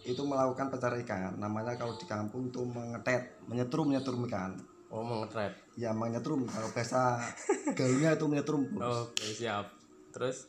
itu 0.02 0.18
melakukan 0.20 0.68
pencarian 0.68 1.04
ikan 1.04 1.38
namanya 1.38 1.78
kalau 1.78 1.94
di 1.94 2.04
kampung 2.04 2.50
itu 2.50 2.64
mengetet 2.64 3.38
menyetrum 3.46 3.86
menyetrum 3.88 4.26
ikan 4.26 4.58
Oh 4.88 5.04
mengetret. 5.04 5.54
ya 5.76 5.92
menyetrum 5.92 6.48
kalau 6.48 6.72
bahasa 6.72 7.20
gaulnya 7.78 8.16
itu 8.16 8.26
menyetrum. 8.26 8.66
Oke 8.80 9.28
siap. 9.28 9.68
Terus? 10.10 10.48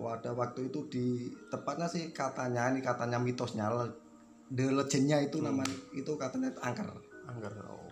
Pada 0.00 0.32
waktu 0.32 0.72
itu 0.72 0.88
di 0.88 1.28
tepatnya 1.52 1.84
sih 1.84 2.08
katanya 2.16 2.72
ini 2.72 2.80
katanya 2.80 3.20
mitosnya 3.20 3.68
the 4.48 4.66
legendnya 4.72 5.20
itu 5.20 5.38
namanya 5.44 5.76
itu 5.92 6.16
katanya 6.16 6.50
angker 6.64 6.88
Angger. 7.30 7.52
Oh. 7.70 7.86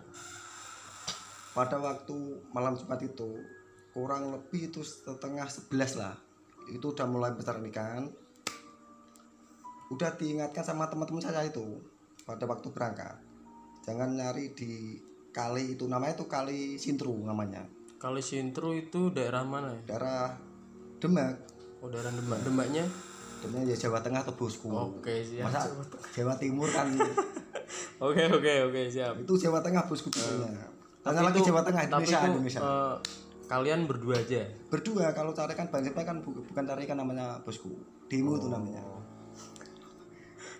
pada 1.55 1.79
waktu 1.79 2.17
malam 2.51 2.75
Jumat 2.75 2.99
itu 2.99 3.39
kurang 3.95 4.35
lebih 4.35 4.67
itu 4.73 4.83
setengah 4.83 5.47
sebelas 5.47 5.95
lah 5.95 6.17
itu 6.67 6.91
udah 6.91 7.07
mulai 7.07 7.31
besar 7.31 7.61
ikan 7.71 8.11
udah 9.89 10.11
diingatkan 10.19 10.61
sama 10.61 10.91
teman-teman 10.91 11.23
saya 11.23 11.47
itu 11.47 11.79
pada 12.27 12.43
waktu 12.45 12.67
berangkat 12.69 13.15
jangan 13.87 14.17
nyari 14.17 14.51
di 14.51 14.99
kali 15.31 15.77
itu 15.77 15.87
namanya 15.87 16.19
itu 16.19 16.25
kali 16.27 16.75
Sintru 16.75 17.15
namanya 17.23 17.65
Kali 17.99 18.23
Sintru 18.23 18.71
itu 18.71 19.11
daerah 19.11 19.43
mana 19.43 19.75
ya? 19.75 19.81
daerah 19.95 20.39
Demak 21.03 21.48
Oh 21.79 21.87
daerah 21.87 22.11
Demak. 22.11 22.39
Demaknya? 22.41 22.83
Demak 23.39 23.63
ya 23.63 23.75
Jawa 23.77 23.99
Tengah 23.99 24.19
atau 24.19 24.35
bosku 24.35 24.67
Oke 24.67 25.23
siap. 25.23 25.47
masa 25.47 25.71
Jawa 26.11 26.35
Timur 26.35 26.67
kan 26.67 26.91
Oke 28.01 28.23
oke 28.25 28.53
oke 28.65 28.81
siap. 28.85 29.15
itu 29.17 29.33
Jawa 29.37 29.59
Tengah 29.59 29.83
bosku 29.85 30.09
pokoknya 30.09 30.59
Tapi 30.99 31.07
Tanya 31.07 31.21
lagi 31.23 31.39
Jawa 31.41 31.61
Tengah 31.61 31.81
tapi 31.81 31.91
Indonesia 32.03 32.19
itu, 32.19 32.27
Indonesia 32.29 32.59
eh, 32.59 32.95
kalian 33.45 33.79
berdua 33.85 34.15
aja. 34.15 34.43
berdua 34.67 35.05
kalau 35.09 35.31
carikan 35.31 35.65
bangsipnya 35.67 36.03
kan 36.03 36.19
bu- 36.19 36.43
bukan 36.43 36.63
cari 36.65 36.83
ikan 36.83 36.97
namanya 36.97 37.39
bosku 37.41 37.71
Dimu 38.05 38.35
itu 38.35 38.47
namanya 38.47 38.83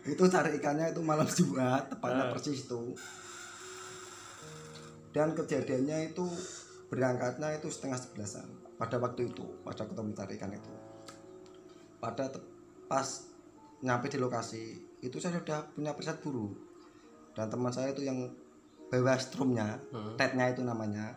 itu 0.02 0.24
cari 0.24 0.56
ikannya 0.56 0.90
itu 0.90 1.02
malam 1.02 1.28
Jumat 1.28 1.86
tepatnya 1.88 2.32
persis 2.32 2.64
itu 2.64 2.96
dan 5.12 5.34
kejadiannya 5.34 6.10
itu 6.10 6.26
berangkatnya 6.88 7.54
itu 7.54 7.68
setengah 7.68 8.00
sebelasan 8.00 8.48
pada 8.76 8.98
waktu 8.98 9.28
itu 9.28 9.44
pada 9.62 9.84
ketemu 9.84 10.10
cari 10.14 10.34
ikan 10.34 10.52
itu 10.52 10.72
pada 12.00 12.32
pas 12.90 13.08
nyampe 13.80 14.12
di 14.12 14.20
lokasi 14.20 14.76
itu 15.00 15.16
saya 15.20 15.40
sudah 15.40 15.64
punya 15.72 15.96
preset 15.96 16.20
buru. 16.20 16.52
Dan 17.32 17.48
teman 17.48 17.72
saya 17.72 17.96
itu 17.96 18.04
yang 18.04 18.28
bawa 18.90 19.16
strumnya 19.16 19.80
Hmm. 19.94 20.18
tetnya 20.20 20.52
itu 20.52 20.66
namanya. 20.66 21.16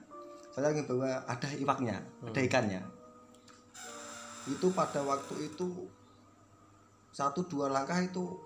Saya 0.53 0.71
ingin 0.77 0.85
bawa 0.85 1.25
ada 1.25 1.49
iwaknya 1.57 1.97
ada 2.23 2.41
ikannya. 2.45 2.83
Itu 4.47 4.69
pada 4.77 5.01
waktu 5.01 5.49
itu 5.49 5.89
satu 7.11 7.49
dua 7.49 7.73
langkah 7.73 7.97
itu 7.99 8.37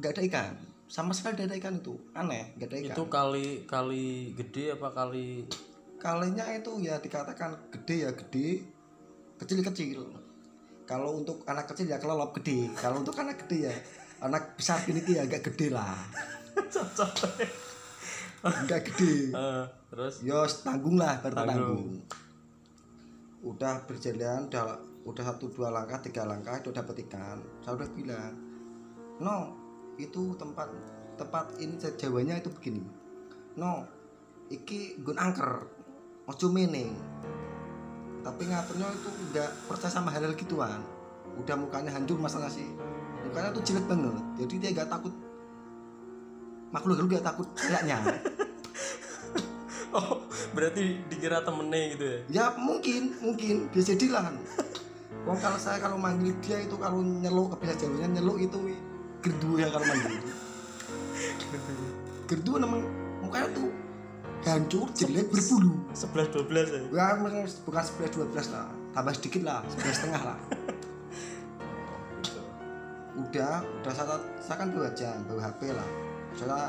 nggak 0.00 0.12
ada 0.16 0.22
ikan. 0.26 0.54
Sama 0.90 1.14
sekali 1.14 1.38
tidak 1.38 1.54
ada 1.54 1.56
ikan 1.60 1.74
itu. 1.78 1.94
Aneh 2.16 2.56
nggak 2.56 2.68
ada 2.72 2.76
ikan. 2.80 2.94
Itu 2.96 3.04
kali 3.12 3.46
kali 3.68 4.32
gede 4.34 4.74
apa 4.74 4.88
kali? 4.90 5.46
kalinya 6.00 6.48
itu 6.56 6.80
ya 6.80 6.96
dikatakan 6.96 7.68
gede 7.68 8.08
ya 8.08 8.10
gede 8.16 8.64
kecil 9.36 9.60
kecil 9.60 10.00
kalau 10.90 11.22
untuk 11.22 11.46
anak 11.46 11.70
kecil 11.70 11.86
ya 11.86 12.02
kelelop 12.02 12.34
gede 12.34 12.66
kalau 12.74 12.98
untuk 12.98 13.14
anak 13.14 13.46
gede 13.46 13.70
ya 13.70 13.74
anak 14.20 14.58
besar 14.58 14.82
gini 14.82 14.98
ya 15.06 15.22
agak 15.22 15.46
gede 15.46 15.70
lah 15.70 15.94
nggak 18.40 18.82
gede 18.90 19.30
Eh, 19.30 19.64
terus? 19.92 20.24
Yo 20.24 20.40
tanggung 20.64 20.96
lah 20.96 21.20
baru 21.20 21.34
Tanggung. 21.36 21.52
tanggung. 21.52 21.88
Udah 23.44 23.84
berjalan 23.84 24.48
udah 24.48 24.64
udah 25.04 25.24
satu 25.24 25.52
dua 25.52 25.68
langkah 25.68 26.00
tiga 26.00 26.24
langkah 26.24 26.56
itu 26.56 26.72
dapat 26.72 27.04
ikan. 27.04 27.36
Saya 27.60 27.76
udah 27.76 27.88
bilang, 27.92 28.32
no 29.20 29.36
itu 29.96 30.32
tempat 30.36 30.72
tempat 31.16 31.52
ini 31.60 31.76
jawanya 31.76 32.40
itu 32.40 32.48
begini. 32.48 32.80
No, 33.60 33.84
iki 34.48 34.96
gun 35.04 35.20
angker, 35.20 35.68
ojo 36.24 36.46
mening. 36.48 36.96
Tapi 38.20 38.42
ngaturnya 38.48 38.86
itu 38.92 39.10
nggak 39.32 39.50
percaya 39.68 39.92
sama 39.92 40.12
hal-hal 40.12 40.36
gituan. 40.36 40.80
Udah 41.40 41.56
mukanya 41.56 41.90
hancur 41.94 42.20
masalah 42.20 42.52
sih. 42.52 42.68
Mukanya 43.24 43.56
tuh 43.56 43.64
jelek 43.64 43.88
banget. 43.88 44.24
Jadi 44.44 44.54
dia 44.60 44.70
nggak 44.76 44.90
takut 44.92 45.14
makhluk 46.70 47.02
halus 47.02 47.10
nggak 47.10 47.26
takut 47.26 47.48
kayaknya. 47.56 47.98
Oh 49.90 50.22
berarti 50.54 51.02
dikira 51.10 51.42
temennya 51.42 51.98
gitu 51.98 52.04
ya? 52.06 52.18
ya 52.30 52.44
mungkin 52.54 53.10
mungkin 53.18 53.66
bisa 53.74 53.98
jadi 53.98 54.06
lah 54.14 54.30
Wong 55.26 55.38
kalau 55.42 55.58
saya 55.58 55.82
kalau 55.82 55.98
manggil 55.98 56.32
dia 56.40 56.62
itu 56.62 56.78
kalau 56.78 57.02
nyeluk 57.02 57.58
kebiasa 57.58 57.86
jawanya 57.86 58.22
nyeluk 58.22 58.38
itu 58.38 58.58
gerdu 59.20 59.50
ya 59.58 59.68
kalau 59.68 59.86
manggil 59.90 60.14
gerdu 62.30 62.52
namanya 62.56 62.86
mukanya 63.20 63.48
tuh 63.50 63.68
hancur 64.44 64.88
jelek 64.96 65.28
berbulu. 65.28 65.76
Sebelas 65.92 66.26
dua 66.32 66.44
belas 66.48 66.66
ya? 66.72 66.80
ya 66.88 67.06
bukan 67.20 67.82
sebelas 67.84 68.10
dua 68.12 68.26
belas 68.28 68.46
lah. 68.48 68.68
Tambah 68.96 69.12
sedikit 69.16 69.42
lah 69.44 69.60
sebelas 69.68 69.94
setengah 69.96 70.22
lah. 70.32 70.38
Udah 73.20 73.60
udah 73.62 73.92
saya, 73.92 74.16
saya 74.40 74.56
kan 74.64 74.68
bawa 74.72 74.90
jam 74.96 75.20
bawa 75.28 75.40
HP 75.44 75.60
lah. 75.76 75.88
Saya 76.34 76.60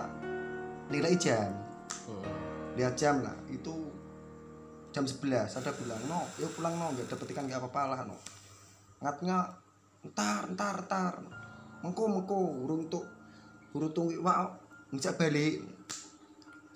nilai 0.91 1.15
jam. 1.15 1.51
Hmm. 2.07 2.24
lihat 2.76 2.95
jam 2.99 3.24
lah. 3.24 3.36
Itu 3.47 3.91
jam 4.91 5.07
11 5.07 5.47
ada 5.47 5.72
bilang 5.80 6.01
no. 6.11 6.28
Yuk 6.39 6.51
pulang 6.59 6.76
no. 6.76 6.91
Nggak 6.91 7.15
dapet 7.15 7.32
ikan 7.32 7.47
nggak 7.47 7.61
apa-apa 7.63 7.82
lah 7.95 7.99
no. 8.03 8.17
Ngatnya 8.99 9.38
entar 10.01 10.49
entar 10.49 10.76
entar 10.82 11.13
mengko 11.82 12.03
mengko 12.09 12.38
urung 12.65 12.89
tuh 12.89 13.05
urung 13.74 13.93
tuh 13.93 14.09
wah 14.22 14.49
bisa 14.89 15.13
balik 15.13 15.61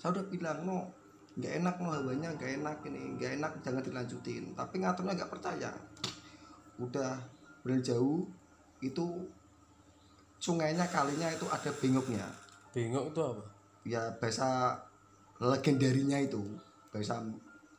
saya 0.06 0.22
udah 0.22 0.26
bilang 0.30 0.58
no 0.62 0.86
nggak 1.34 1.52
enak 1.58 1.74
no 1.82 1.90
hawanya 1.90 2.30
nggak 2.38 2.62
enak 2.62 2.78
ini 2.86 3.18
nggak 3.18 3.42
enak 3.42 3.52
jangan 3.58 3.82
dilanjutin. 3.82 4.54
Tapi 4.54 4.78
ngaturnya 4.78 5.18
nggak 5.18 5.32
percaya. 5.34 5.74
Udah 6.78 7.18
berjalan 7.66 7.82
jauh 7.82 8.22
itu 8.86 9.26
sungainya 10.38 10.86
kalinya 10.94 11.26
itu 11.26 11.42
ada 11.50 11.74
bengoknya. 11.82 12.22
Bengok 12.70 13.10
itu 13.10 13.18
apa? 13.18 13.44
Ya 13.82 14.02
bahasa 14.22 14.78
legendarinya 15.42 16.22
itu 16.22 16.54
bahasa 16.94 17.26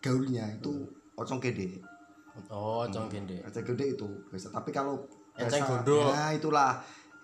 gaulnya 0.04 0.52
itu 0.52 0.84
ocong 1.16 1.40
gede. 1.40 1.80
Oh 2.52 2.84
cong 2.92 3.08
gede. 3.08 3.40
Ocong 3.48 3.64
gede 3.72 3.96
itu 3.96 4.10
bahasa 4.28 4.52
tapi 4.52 4.76
kalau 4.76 5.00
bahasa 5.32 5.64
gondok. 5.64 6.12
ya 6.12 6.36
itulah. 6.36 6.76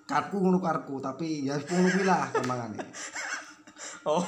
Karku 0.08 0.40
ngono 0.40 0.64
karku 0.64 1.04
tapi 1.04 1.44
ya 1.44 1.60
ngono 1.60 2.08
lah 2.08 2.24
kembangannya 2.40 2.88
oh 4.06 4.26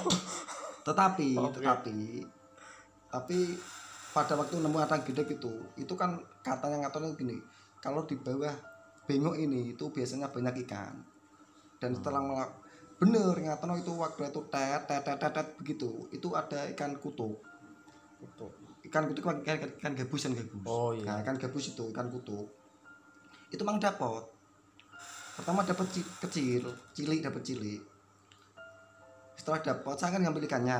tetapi 0.85 1.33
Oke. 1.35 1.59
tetapi 1.59 1.97
tapi 3.09 3.39
pada 4.13 4.37
waktu 4.37 4.61
nemu 4.61 4.77
ada 4.79 5.01
gede 5.01 5.25
itu 5.27 5.53
itu 5.75 5.93
kan 5.97 6.15
katanya 6.45 6.85
ngaturnya 6.85 7.17
gini 7.17 7.37
kalau 7.81 8.05
di 8.05 8.15
bawah 8.15 8.53
bengok 9.05 9.37
ini 9.37 9.77
itu 9.77 9.85
biasanya 9.93 10.33
banyak 10.33 10.65
ikan. 10.65 10.97
Dan 11.77 11.93
setelah 11.93 12.21
melak 12.23 12.51
bener 12.95 13.35
ngatono 13.35 13.75
itu 13.75 13.91
waktu 13.91 14.31
itu 14.31 14.41
tet 14.47 14.87
tet 14.87 15.03
tet 15.03 15.19
tet, 15.19 15.31
tet, 15.35 15.47
begitu 15.59 16.07
itu 16.15 16.31
ada 16.31 16.63
ikan 16.71 16.95
kutuk 16.95 17.43
itu 18.23 18.47
ikan 18.87 19.03
kutuk 19.11 19.19
kan 19.19 19.43
ikan, 19.43 19.67
ikan 19.83 19.93
gabus 19.99 20.21
kan 20.23 20.31
gabus. 20.31 20.63
Oh, 20.63 20.95
iya. 20.95 21.03
nah, 21.03 21.17
ikan 21.19 21.35
gabus 21.35 21.75
itu 21.75 21.83
ikan 21.91 22.07
kutuk 22.07 22.47
itu 23.51 23.61
mang 23.67 23.83
dapat 23.83 24.23
pertama 25.35 25.67
dapat 25.67 25.91
ci- 25.91 26.07
kecil 26.23 26.71
cilik 26.95 27.19
dapat 27.19 27.43
cilik 27.43 27.83
setelah 29.35 29.59
dapat 29.61 29.95
saya 29.99 30.15
kan 30.15 30.21
ngambil 30.23 30.47
ikannya. 30.47 30.79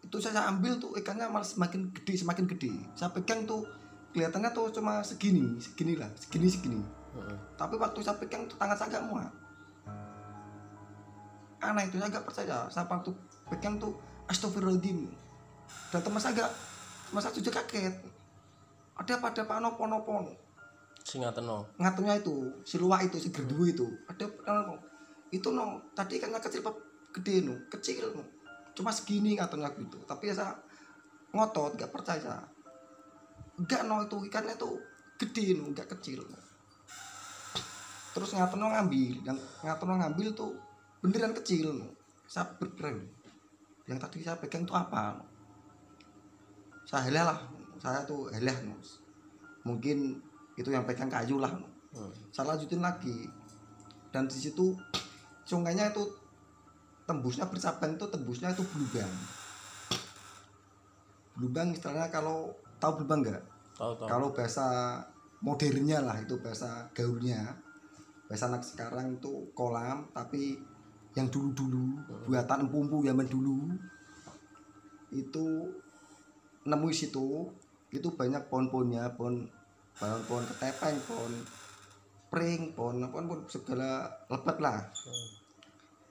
Itu 0.00 0.16
saya 0.20 0.48
ambil 0.48 0.80
tuh 0.80 0.96
ikannya 0.96 1.28
malah 1.28 1.46
semakin 1.46 1.92
gede 1.92 2.24
semakin 2.24 2.44
gede. 2.48 2.72
Saya 2.96 3.12
pegang 3.12 3.44
tuh 3.44 3.64
kelihatannya 4.10 4.50
tuh 4.50 4.74
cuma 4.74 5.04
segini 5.06 5.60
segini 5.62 5.94
lah 5.94 6.10
segini 6.18 6.50
segini. 6.50 6.82
Heeh. 7.10 7.38
tapi 7.58 7.74
waktu 7.74 8.06
saya 8.06 8.14
pegang 8.22 8.46
tuh 8.46 8.54
tangan 8.54 8.78
saya 8.78 8.86
agak 8.86 9.02
muat 9.10 9.34
aneh 11.60 11.84
itu 11.86 12.00
saya 12.00 12.08
agak 12.08 12.24
percaya. 12.24 12.58
Saya 12.72 12.88
waktu 12.88 13.12
pegang 13.52 13.76
tuh 13.76 13.92
astagfirullahaladzim 14.32 15.12
dan 15.92 16.00
teman 16.00 16.20
saya 16.20 16.32
agak 16.40 16.50
teman 17.08 17.20
saya 17.20 17.32
juga 17.36 17.60
kaget. 17.60 17.94
Ada 18.96 19.12
apa 19.20 19.26
ada 19.32 19.42
apa? 19.44 19.54
Nopo 19.60 19.84
nopo 19.88 20.12
sing 21.00 21.24
ngateno 21.24 21.64
ngaturnya 21.80 22.20
itu 22.20 22.60
si 22.62 22.76
luwak 22.76 23.08
itu 23.08 23.16
si 23.16 23.28
gerdu 23.32 23.56
itu. 23.64 23.86
Ada 24.08 24.28
itu 25.32 25.48
no? 25.52 25.80
Tadi 25.96 26.20
ikannya 26.20 26.40
kecil 26.40 26.64
gede 27.14 27.44
no 27.44 27.54
kecil 27.70 28.14
no 28.14 28.24
cuma 28.74 28.94
segini 28.94 29.36
ngaturnya 29.36 29.70
gitu 29.76 29.98
tapi 30.06 30.30
ya 30.30 30.34
saya 30.38 30.52
ngotot 31.34 31.78
gak 31.78 31.90
percaya 31.90 32.42
enggak 33.58 33.82
no 33.86 34.02
itu 34.06 34.16
ikannya 34.30 34.54
tuh 34.56 34.78
gede 35.20 35.58
no 35.58 35.70
enggak 35.70 35.90
kecil 35.98 36.22
no. 36.24 36.40
terus 38.14 38.34
ngaturnya 38.34 38.80
ngambil 38.80 39.14
dan 39.26 39.36
ngaturnya 39.62 39.96
ngambil 40.06 40.28
tuh 40.34 40.52
beneran 41.02 41.34
kecil 41.34 41.76
no 41.76 41.88
saya 42.30 42.46
berkeren 42.56 43.06
yang 43.90 43.98
tadi 43.98 44.22
saya 44.22 44.38
pegang 44.38 44.66
tuh 44.66 44.78
apa 44.78 45.18
no? 45.18 45.24
saya 46.86 47.10
helah 47.10 47.24
lah 47.34 47.40
saya 47.82 48.06
tuh 48.06 48.30
helah 48.30 48.56
no. 48.64 48.78
mungkin 49.66 50.22
itu 50.58 50.68
yang 50.70 50.86
pegang 50.86 51.10
kayu 51.10 51.38
lah 51.38 51.52
no 51.52 51.80
Hmm. 51.90 52.14
saya 52.30 52.54
lanjutin 52.54 52.78
lagi 52.78 53.26
dan 54.14 54.30
di 54.30 54.38
situ 54.38 54.78
sungainya 55.42 55.90
itu 55.90 56.06
tembusnya 57.10 57.50
bercabang 57.50 57.98
itu 57.98 58.06
tembusnya 58.06 58.54
itu 58.54 58.62
belubang 58.70 59.10
belubang 61.40 61.72
istilahnya 61.72 62.12
kalau 62.12 62.52
tahu 62.76 63.00
belubang 63.00 63.24
nggak? 63.24 63.42
Tahu 63.80 63.92
tahu. 63.96 64.08
Kalau 64.12 64.28
bahasa 64.36 64.66
modernnya 65.40 66.04
lah 66.04 66.20
itu 66.20 66.36
bahasa 66.36 66.84
gaulnya. 66.92 67.56
Bahasa 68.28 68.52
anak 68.52 68.62
sekarang 68.62 69.16
itu 69.16 69.48
kolam 69.56 70.04
tapi 70.12 70.60
yang 71.16 71.26
dulu-dulu 71.32 71.98
buatan 72.28 72.68
empu-empu 72.68 73.02
zaman 73.02 73.26
dulu 73.26 73.74
itu 75.10 75.46
nemu 76.62 76.86
di 76.86 76.94
situ 76.94 77.50
itu 77.90 78.08
banyak 78.14 78.46
pohon-pohonnya 78.46 79.18
pohon 79.18 79.42
pohon 79.98 80.20
pohon 80.30 80.44
ketepeng 80.46 81.02
pohon 81.02 81.32
pring 82.30 82.62
pohon 82.78 83.02
apa 83.02 83.26
pun 83.26 83.42
segala 83.50 84.06
lebat 84.30 84.62
lah 84.62 84.78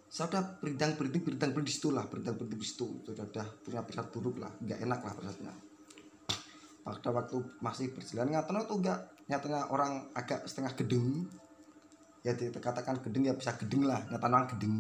berindang 0.10 0.98
berinding 0.98 1.22
berindang 1.22 1.52
berinding 1.54 1.70
di 1.70 1.76
situ 1.78 1.90
lah 1.94 2.06
berindang 2.10 2.36
berinding 2.36 2.62
di 2.62 2.68
situ. 2.68 2.88
Sudah 3.06 3.26
udah 3.30 3.48
punya 3.62 3.82
persat 3.86 4.10
buruk 4.10 4.42
lah 4.42 4.52
nggak 4.58 4.80
enak 4.82 5.00
lah 5.06 5.14
persatnya 5.14 5.54
pada 6.90 7.10
waktu 7.14 7.38
masih 7.62 7.94
berjalan 7.94 8.34
nyatanya 8.34 8.66
tuh 8.66 8.78
enggak 8.82 9.00
nyatanya 9.30 9.62
orang 9.70 10.10
agak 10.18 10.42
setengah 10.50 10.74
gedeng. 10.74 11.30
Ya 12.26 12.36
dikatakan 12.36 13.00
gedeng 13.06 13.30
ya 13.30 13.34
bisa 13.38 13.54
gedeng 13.56 13.86
lah 13.86 14.02
nyatanya 14.10 14.36
orang 14.44 14.50
gedeng. 14.58 14.76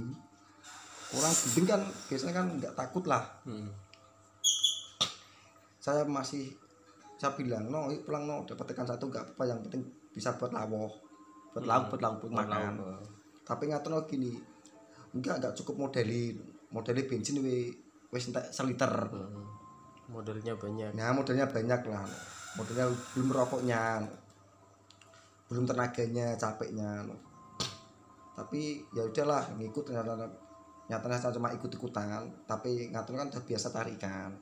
Orang 1.13 1.33
gedeng 1.33 1.65
kan 1.69 1.81
biasanya 2.09 2.33
kan 2.33 2.45
nggak 2.57 2.73
takut 2.73 3.05
lah. 3.05 3.23
Hmm. 3.45 3.69
saya 5.79 6.03
masih 6.03 6.59
saya 7.15 7.33
bilang 7.39 7.71
no 7.71 7.87
yuk 7.87 8.03
pulang 8.03 8.27
no 8.27 8.43
dapat 8.43 8.75
ikan 8.75 8.83
satu 8.83 9.07
nggak 9.07 9.33
apa 9.33 9.43
yang 9.47 9.63
penting 9.63 9.87
bisa 10.11 10.35
buat 10.35 10.51
lawuh 10.51 10.91
buat 11.55 11.65
lauk 11.65 11.95
buat 11.95 12.01
lauk 12.03 12.15
buat 12.27 12.35
makan. 12.35 12.83
Lauk, 12.83 12.99
tapi 13.47 13.71
ngatono 13.71 14.03
gini 14.05 14.35
enggak 15.13 15.41
enggak 15.41 15.53
cukup 15.57 15.89
modelin 15.89 16.37
modelin 16.69 17.05
bensin 17.09 17.41
we 17.41 17.73
wis 18.09 18.29
entek 18.29 18.49
seliter. 18.49 18.89
Hmm. 18.89 19.45
modelnya 20.09 20.57
banyak. 20.57 20.89
Nah 20.97 21.13
modelnya 21.13 21.45
banyak 21.45 21.85
lah. 21.85 22.01
Modelnya 22.57 22.89
belum 23.13 23.29
rokoknya. 23.29 24.01
Belum 25.45 25.69
tenaganya 25.69 26.33
capeknya. 26.33 27.05
Tapi 28.33 28.81
ya 28.89 29.05
udahlah 29.05 29.53
ngikut 29.53 29.85
ternyata 29.85 30.25
nyatanya 30.89 31.21
saya 31.21 31.37
cuma 31.37 31.53
ikut 31.53 31.69
ikutan 31.69 32.25
tapi 32.49 32.89
ngatur 32.89 33.13
kan 33.13 33.29
udah 33.29 33.43
biasa 33.45 33.69
tarikan 33.69 34.33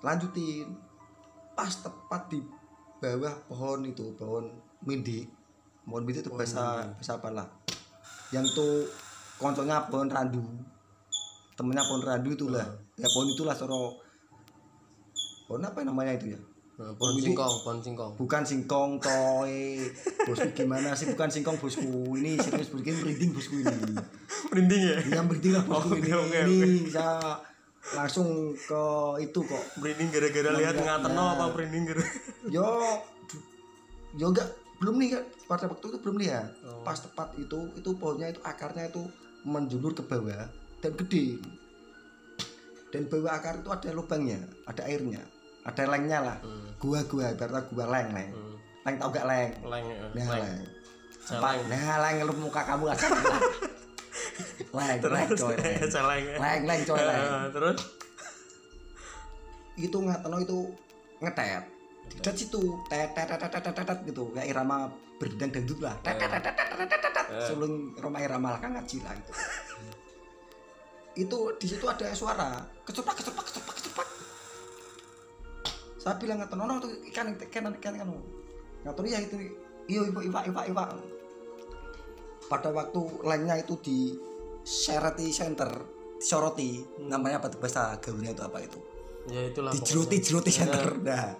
lanjutin. 0.00 0.72
Pas 1.52 1.74
tepat 1.84 2.32
di 2.32 2.40
bawah 3.02 3.34
pohon 3.44 3.84
itu 3.84 4.16
pohon 4.16 4.48
mindi. 4.88 5.28
Pohon 5.84 6.00
mindi 6.08 6.24
itu 6.24 6.32
bahasa 6.32 6.88
bahasa 6.96 7.20
apa 7.20 7.28
lah 7.28 7.67
yang 8.34 8.44
tuh 8.52 8.84
konconya 9.40 9.88
pohon 9.88 10.10
randu. 10.10 10.42
Temennya 11.56 11.82
pohon 11.86 12.02
randu 12.04 12.30
itulah 12.34 12.66
ya 12.98 13.08
pohon 13.10 13.28
itulah 13.30 13.54
soro 13.54 13.98
pohon 15.46 15.64
apa 15.64 15.80
namanya 15.86 16.18
itu 16.18 16.36
ya? 16.36 16.40
Nah, 16.78 16.94
pohon 16.94 17.18
singkong 17.18 17.54
pohon 17.66 17.78
singkong. 17.82 18.12
Bukan 18.14 18.42
singkong 18.46 18.90
toy. 19.02 19.82
Bosku 20.30 20.48
gimana 20.54 20.94
sih? 20.94 21.10
Bukan 21.10 21.26
singkong 21.26 21.58
bosku. 21.58 22.14
Ini 22.14 22.38
serius 22.38 22.70
bosku. 22.70 22.86
Ini 22.86 22.98
merinding 23.02 23.30
bosku 23.34 23.54
ini. 23.58 23.74
Merinding 24.54 24.82
ya? 24.86 24.96
Yang 25.18 25.24
merinding 25.26 25.52
lah 25.58 25.64
bosku 25.66 25.98
Oke, 25.98 26.06
ini. 26.06 26.14
oke, 26.14 26.38
ini 26.46 26.86
saya 26.86 27.42
langsung 27.98 28.54
ke 28.54 28.82
itu 29.26 29.40
kok. 29.42 29.64
Merinding 29.82 30.08
gara-gara 30.14 30.50
lihat 30.54 30.74
ngateno 30.78 31.18
nah. 31.18 31.34
apa 31.34 31.44
merinding 31.50 31.84
gara 31.90 32.04
yo 32.46 32.66
yo 34.16 34.26
enggak 34.30 34.48
belum 34.78 34.94
nih 35.02 35.18
pada 35.50 35.66
waktu 35.66 35.90
itu 35.90 35.98
belum 35.98 36.16
lihat 36.22 36.48
Oh. 36.62 36.86
pas 36.86 36.98
tepat 36.98 37.34
itu 37.34 37.58
itu 37.74 37.90
pohonnya 37.98 38.30
itu 38.30 38.40
akarnya 38.46 38.86
itu 38.86 39.02
menjulur 39.42 39.94
ke 39.94 40.02
bawah 40.06 40.46
dan 40.78 40.92
gede. 40.94 41.42
Dan 42.88 43.04
bawah 43.10 43.36
akar 43.36 43.60
itu 43.60 43.68
ada 43.68 43.90
lubangnya 43.92 44.40
ada 44.64 44.86
airnya 44.86 45.20
ada 45.66 45.82
lengnya 45.84 46.18
lah. 46.24 46.38
Hmm. 46.40 46.72
gua 46.80 47.02
gua 47.04 47.34
ibaratnya 47.34 47.60
gua 47.74 47.86
leng 47.90 48.08
leng. 48.14 48.30
Hmm. 48.32 48.56
leng 48.86 48.94
tau 48.96 49.10
gak 49.12 49.26
leng? 49.26 49.50
Leng 49.66 49.84
ya, 49.84 49.96
nah 50.14 50.26
leng. 50.38 50.58
leng. 51.28 51.60
Nah 51.68 51.96
leng 52.06 52.16
lu 52.24 52.34
muka 52.38 52.62
kamu 52.64 52.84
aja 52.94 53.06
leng 54.78 54.98
leng 55.02 55.28
coy 55.34 55.54
leng. 55.58 55.74
Celeng 55.94 56.22
ya. 56.22 56.36
leng 56.38 56.62
leng 56.64 56.80
coy 56.86 57.00
leng. 57.02 57.20
Eh, 57.20 57.46
terus? 57.52 57.78
Itu 59.76 59.98
ngateno 60.02 60.38
itu 60.38 60.58
ngetet 61.18 61.77
dot 62.22 62.36
situ 62.36 62.60
tet 62.88 63.98
gitu. 64.08 64.22
Kayak 64.32 64.48
irama 64.48 64.88
berdendang 65.20 65.50
dangdut 65.60 65.80
lah. 65.84 65.94
Tet 66.00 66.16
eh. 66.16 67.44
sebelum 67.44 67.92
Roma 68.00 68.18
irama 68.24 68.56
lah 68.56 68.60
kan 68.60 68.72
ngaji 68.72 69.04
lah 69.04 69.12
gitu 69.18 69.32
itu 71.18 71.38
di 71.58 71.66
situ 71.66 71.82
ada 71.90 72.06
suara. 72.14 72.62
Kecepak 72.86 73.18
kecepak 73.18 73.44
kecepak 73.50 73.74
kecepak 73.74 74.06
saya 75.98 76.14
bilang 76.14 76.38
ngatur 76.38 76.56
nono 76.62 76.78
tuh 76.78 76.94
ikan 77.10 77.34
ikan 77.34 77.74
ikan 77.74 77.98
ikan 77.98 78.08
ngatur 78.86 79.04
ya 79.04 79.18
itu 79.18 79.50
iyo 79.90 80.06
iwa 80.06 80.22
iwa 80.22 80.40
iwa 80.46 80.62
iwa. 80.70 80.84
Pada 82.46 82.70
waktu 82.70 83.02
lainnya 83.26 83.58
itu 83.58 83.74
di 83.82 84.14
Serati 84.62 85.28
Center 85.34 85.68
soroti. 86.22 86.80
Hmm. 86.80 87.10
Namanya 87.10 87.42
apa 87.42 87.50
tuh 87.50 87.58
bahasa 87.58 87.98
gaulnya 87.98 88.30
itu 88.30 88.42
apa 88.46 88.62
itu? 88.62 88.78
Ya 89.28 89.50
itulah 89.50 89.74
di 89.74 89.82
jeroti 89.84 90.16
jeroti 90.22 90.50
center. 90.54 90.96
Nah 91.02 91.34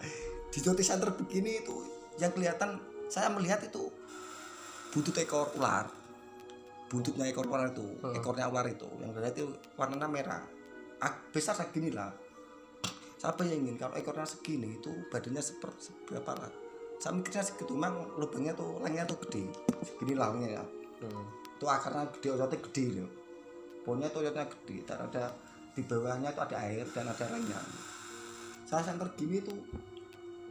di 0.49 0.59
jeroti 0.61 0.85
center 0.85 1.13
begini 1.13 1.61
itu 1.61 1.77
yang 2.19 2.33
kelihatan 2.33 2.81
saya 3.09 3.29
melihat 3.33 3.63
itu 3.65 3.89
buntut 4.93 5.17
ekor 5.21 5.53
ular. 5.57 5.87
Buntutnya 6.89 7.29
ekor 7.29 7.45
ular 7.45 7.69
itu 7.69 7.85
Hmm. 8.01 8.17
ekornya 8.17 8.49
ular 8.49 8.65
itu 8.69 8.89
yang 9.01 9.13
dari 9.13 9.29
itu 9.33 9.45
warnanya 9.77 10.09
merah. 10.09 10.43
Ak- 10.99 11.31
besar 11.31 11.55
segini 11.55 11.93
lah. 11.93 12.11
Saya 13.19 13.35
bayangin 13.35 13.77
kalau 13.77 13.95
ekornya 13.99 14.25
segini 14.25 14.79
itu 14.79 14.91
badannya 15.13 15.43
seperti 15.43 15.93
seberapa 15.93 16.33
lah. 16.39 16.51
Saya 16.99 17.15
mikirnya 17.15 17.45
segitu 17.47 17.77
memang 17.79 18.19
lubangnya 18.19 18.57
tuh 18.57 18.81
langnya 18.83 19.07
tuh 19.07 19.19
gede. 19.27 19.47
Segini 19.85 20.15
lahnya 20.19 20.49
ya. 20.59 20.65
Hmm. 20.99 21.27
itu 21.59 21.67
akarnya 21.67 22.07
gede 22.15 22.29
ototnya 22.35 22.59
gede 22.71 22.85
loh 22.99 23.11
pohonnya 23.83 24.11
tuh 24.11 24.23
ototnya 24.23 24.47
gede 24.47 24.77
dan 24.87 24.99
ada 25.11 25.35
di 25.75 25.83
bawahnya 25.83 26.31
itu 26.31 26.41
ada 26.43 26.57
air 26.59 26.87
dan 26.95 27.07
ada 27.11 27.25
lainnya 27.35 27.59
saya 28.63 28.83
center 28.87 29.11
gini 29.19 29.43
tuh 29.43 29.59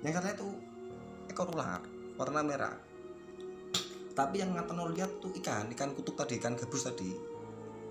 yang 0.06 0.14
katanya 0.14 0.36
itu 0.38 0.50
ekor 1.32 1.50
ular 1.54 1.82
warna 2.18 2.42
merah. 2.42 2.76
Tapi 4.18 4.42
yang 4.42 4.58
ngatono 4.58 4.90
lihat 4.94 5.22
tuh 5.22 5.30
ikan 5.42 5.70
ikan 5.78 5.94
kutub 5.94 6.18
tadi 6.18 6.42
ikan 6.42 6.58
gabus 6.58 6.90
tadi. 6.90 7.14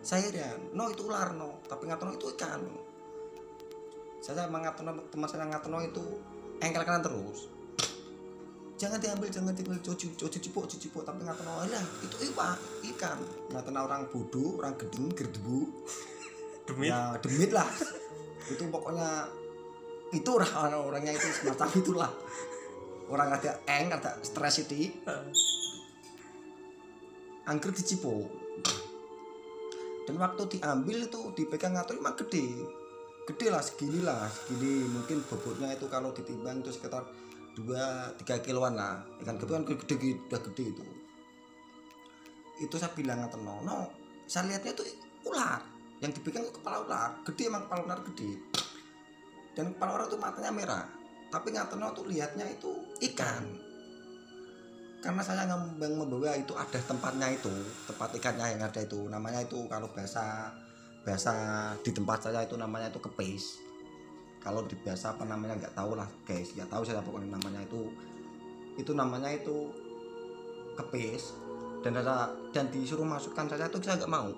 Saya 0.03 0.31
heran 0.31 0.75
no 0.75 0.91
itu 0.91 1.07
ular 1.07 1.35
no. 1.35 1.63
Tapi 1.67 1.87
ngatono 1.87 2.19
itu 2.19 2.27
ikan 2.35 2.87
saya 4.27 4.51
emang 4.51 4.67
ngatono 4.67 5.07
teman 5.07 5.31
saya 5.31 5.47
ngatono 5.47 5.79
itu 5.87 6.03
engkel 6.59 6.83
kanan 6.83 6.99
terus. 7.07 7.47
Jangan 8.75 8.99
diambil 8.99 9.31
jangan 9.31 9.55
diambil 9.55 9.79
cuci 9.81 10.19
cuci 10.19 10.39
cipok 10.43 10.67
cuci 10.67 10.91
cipok 10.91 11.07
tapi 11.07 11.23
ngatono 11.23 11.63
lah 11.63 11.85
itu 12.03 12.35
iwa 12.35 12.59
ikan. 12.91 13.23
Ngatono 13.55 13.79
orang 13.87 14.11
bodoh 14.11 14.59
orang 14.59 14.75
gedeng 14.75 15.15
gerdebu. 15.15 15.71
Demit. 16.67 16.91
ya 16.91 17.15
demit 17.23 17.55
lah. 17.55 17.71
Itu 18.51 18.67
pokoknya 18.67 19.31
itu 20.15 20.31
orang 20.31 20.75
orangnya 20.77 21.13
itu 21.15 21.27
semacam 21.33 21.69
itulah. 21.75 22.13
Orang 23.07 23.31
ada 23.31 23.63
eng 23.67 23.91
ada 23.95 24.19
stres 24.23 24.67
itu. 24.67 24.91
Angker 27.47 27.71
dicipo 27.71 28.27
dan 30.07 30.23
waktu 30.23 30.43
diambil 30.57 31.11
itu 31.11 31.21
dipegang 31.35 31.75
ngatur 31.75 31.99
emang 31.99 32.15
gede. 32.15 32.47
Gede 33.27 33.47
lah 33.51 33.59
segini 33.59 34.01
lah 34.07 34.31
segini. 34.31 34.87
Mungkin 34.87 35.27
bobotnya 35.27 35.75
itu 35.75 35.91
kalau 35.91 36.15
ditimbang 36.15 36.63
itu 36.63 36.71
sekitar 36.71 37.03
2-3 37.59 38.23
kiloan 38.47 38.79
lah. 38.79 39.03
Ikan 39.19 39.35
gede 39.43 39.51
kan 39.51 39.65
gede, 39.67 39.83
gede 39.83 40.11
udah 40.31 40.41
gede 40.47 40.65
itu. 40.71 40.85
Itu 42.63 42.75
saya 42.79 42.95
bilang 42.95 43.19
ngatur 43.27 43.43
no, 43.43 43.67
no. 43.67 43.91
Saya 44.31 44.47
lihatnya 44.55 44.79
itu 44.79 44.87
ular. 45.27 45.59
Yang 45.99 46.23
dipegang 46.23 46.47
kepala 46.55 46.87
ular. 46.87 47.11
Gede 47.27 47.43
emang 47.51 47.67
kepala 47.67 47.83
ular 47.83 48.01
gede 48.07 48.31
dan 49.57 49.73
kepala 49.73 49.97
ular 49.97 50.07
itu 50.13 50.21
matanya 50.21 50.53
merah. 50.53 50.85
Tapi 51.33 51.49
ngatur 51.57 51.81
no 51.81 51.91
tuh 51.97 52.05
lihatnya 52.07 52.45
itu 52.45 52.71
ikan. 53.11 53.43
Karena 55.01 55.23
saya 55.25 55.49
ngembang 55.49 55.97
membawa 55.97 56.37
itu 56.37 56.53
ada 56.53 56.77
tempatnya 56.77 57.33
itu 57.33 57.51
tempat 57.89 58.13
ikannya 58.21 58.53
yang 58.53 58.63
ada 58.63 58.81
itu. 58.85 59.09
Namanya 59.09 59.49
itu 59.49 59.65
kalau 59.67 59.89
bahasa 59.97 60.53
bahasa 61.03 61.35
di 61.81 61.91
tempat 61.91 62.29
saya 62.29 62.45
itu 62.45 62.55
namanya 62.61 62.93
itu 62.93 63.01
kepis. 63.01 63.65
Kalau 64.45 64.63
di 64.69 64.77
bahasa 64.85 65.17
apa 65.17 65.25
namanya 65.25 65.57
nggak 65.57 65.75
tahu 65.75 65.97
lah 65.97 66.07
guys. 66.29 66.53
Nggak 66.53 66.71
tahu 66.71 66.83
saya 66.85 67.01
pokoknya 67.01 67.33
namanya 67.33 67.65
itu. 67.65 67.89
Itu 68.77 68.93
namanya 68.93 69.33
itu 69.33 69.73
kepis. 70.77 71.33
Dan 71.81 71.97
ada 71.97 72.29
dan 72.53 72.69
disuruh 72.69 73.07
masukkan 73.09 73.49
saya 73.49 73.73
itu 73.73 73.79
saya 73.81 74.05
nggak 74.05 74.13
mau. 74.13 74.31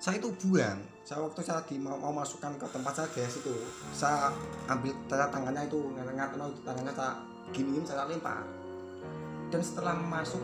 Saya 0.00 0.16
itu 0.16 0.32
buang 0.40 0.80
saya 1.10 1.26
waktu 1.26 1.42
saya 1.42 1.58
di, 1.66 1.74
mau, 1.74 1.98
mau 1.98 2.14
masukkan 2.14 2.54
ke 2.54 2.62
tempat 2.70 2.94
saya 2.94 3.10
guys 3.10 3.34
itu 3.42 3.50
saya 3.90 4.30
ambil 4.70 4.94
saya 5.10 5.26
tangannya 5.26 5.66
itu 5.66 5.90
ngat 5.90 6.38
itu 6.38 6.62
tangannya 6.62 6.94
saya 6.94 7.18
giniin 7.50 7.82
saya 7.82 8.06
lempar. 8.06 8.46
Dan 9.50 9.58
setelah 9.58 9.98
masuk 9.98 10.38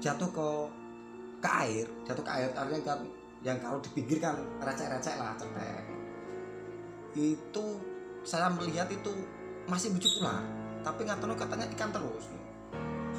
jatuh 0.00 0.24
ke 0.32 0.48
ke 1.44 1.48
air 1.52 1.84
jatuh 2.08 2.24
ke 2.24 2.32
air 2.32 2.48
artinya 2.56 2.96
kan 2.96 3.00
yang 3.44 3.60
kalau 3.60 3.76
dipinggirkan 3.84 4.40
recek-recek 4.64 5.20
lah 5.20 5.36
cetek 5.36 5.84
itu 7.12 7.64
saya 8.24 8.48
melihat 8.48 8.88
itu 8.88 9.12
masih 9.68 9.92
wujud 9.92 10.24
ular 10.24 10.40
tapi 10.80 11.04
nggak 11.04 11.20
tahu 11.20 11.36
katanya 11.36 11.68
ikan 11.76 11.92
terus. 11.92 12.24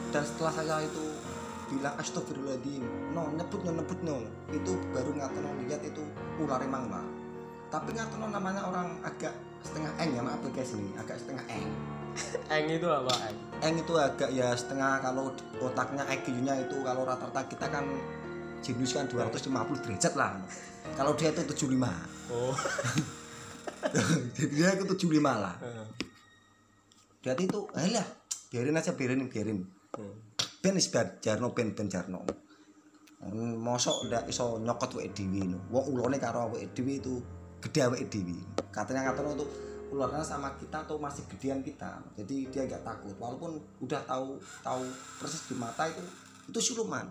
Dan 0.10 0.26
setelah 0.26 0.50
saya 0.50 0.82
itu 0.82 1.11
bilang 1.72 1.96
astagfirullahaladzim. 1.96 2.84
No 3.16 3.32
nyebut 3.32 3.64
no 3.64 3.72
nyebut 3.80 4.00
no. 4.04 4.16
Itu 4.52 4.76
baru 4.92 5.16
tahu 5.16 5.64
lihat 5.64 5.82
itu 5.88 6.04
ular 6.44 6.60
emang 6.60 6.92
lah 6.92 7.06
tapi 7.72 7.96
tahu 7.96 8.28
namanya 8.28 8.68
orang 8.68 9.00
agak 9.00 9.32
setengah 9.64 9.96
eng 10.04 10.12
ya 10.12 10.22
maaf 10.22 10.44
guys 10.52 10.76
ini? 10.76 10.92
Agak 11.00 11.16
setengah 11.24 11.48
eng. 11.48 11.72
Eng 12.52 12.68
itu 12.68 12.84
apa? 12.92 13.16
Eng. 13.32 13.40
eng 13.64 13.76
itu 13.80 13.96
agak 13.96 14.28
ya 14.36 14.52
setengah 14.52 15.00
kalau 15.00 15.32
otaknya 15.64 16.04
IQ-nya 16.12 16.68
itu 16.68 16.84
kalau 16.84 17.08
rata-rata 17.08 17.48
kita 17.48 17.72
kan 17.72 17.88
jenius 18.60 18.92
kan 18.92 19.08
250 19.08 19.48
derajat 19.88 20.14
lah. 20.20 20.36
Kalau 21.00 21.16
dia 21.16 21.32
itu 21.32 21.48
75 21.48 21.72
Oh. 22.32 22.56
jadi 24.36 24.52
dia 24.52 24.70
itu 24.76 25.08
75 25.08 25.24
lah. 25.24 25.56
Berarti 27.24 27.44
itu 27.48 27.60
alah 27.72 28.08
biarin 28.52 28.76
aja 28.76 28.92
biarin 28.92 29.32
biarin. 29.32 29.64
Hmm. 29.96 30.31
Ben 30.62 30.78
is 30.78 30.94
bar 30.94 31.18
jarno 31.20 31.52
ben 31.58 31.74
ben 31.74 31.90
jarno 31.90 32.22
Hmm, 33.22 33.54
mosok 33.62 34.10
ndak 34.10 34.34
iso 34.34 34.58
nyokot 34.58 34.98
awake 34.98 35.14
dhewe 35.14 35.46
no. 35.46 35.62
Wong 35.70 35.94
ulone 35.94 36.18
karo 36.18 36.50
awake 36.50 36.74
dhewe 36.74 36.98
itu 36.98 37.22
gede 37.62 37.86
awake 37.86 38.10
dhewe. 38.10 38.34
Katanya 38.74 39.14
katanya 39.14 39.38
itu 39.38 39.46
ularnya 39.94 40.26
sama 40.26 40.50
kita 40.58 40.82
atau 40.82 40.98
masih 40.98 41.30
gedean 41.30 41.62
kita. 41.62 42.02
Jadi 42.18 42.50
dia 42.50 42.66
nggak 42.66 42.82
takut 42.82 43.14
walaupun 43.22 43.62
udah 43.86 44.02
tahu 44.10 44.42
tahu 44.66 44.84
persis 45.22 45.46
di 45.46 45.54
mata 45.54 45.86
itu 45.86 46.02
itu 46.50 46.60
siluman. 46.74 47.06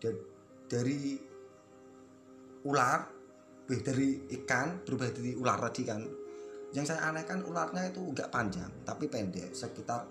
Da- 0.00 0.24
dari 0.72 1.20
ular 2.64 3.04
eh, 3.68 3.80
dari 3.84 4.16
ikan 4.40 4.80
berubah 4.80 5.12
jadi 5.12 5.36
ular 5.36 5.60
tadi 5.68 5.82
kan. 5.84 6.00
Yang 6.72 6.88
saya 6.88 7.12
aneh 7.12 7.28
kan 7.28 7.44
ularnya 7.44 7.92
itu 7.92 8.00
nggak 8.00 8.32
panjang 8.32 8.72
tapi 8.88 9.12
pendek 9.12 9.52
sekitar 9.52 10.08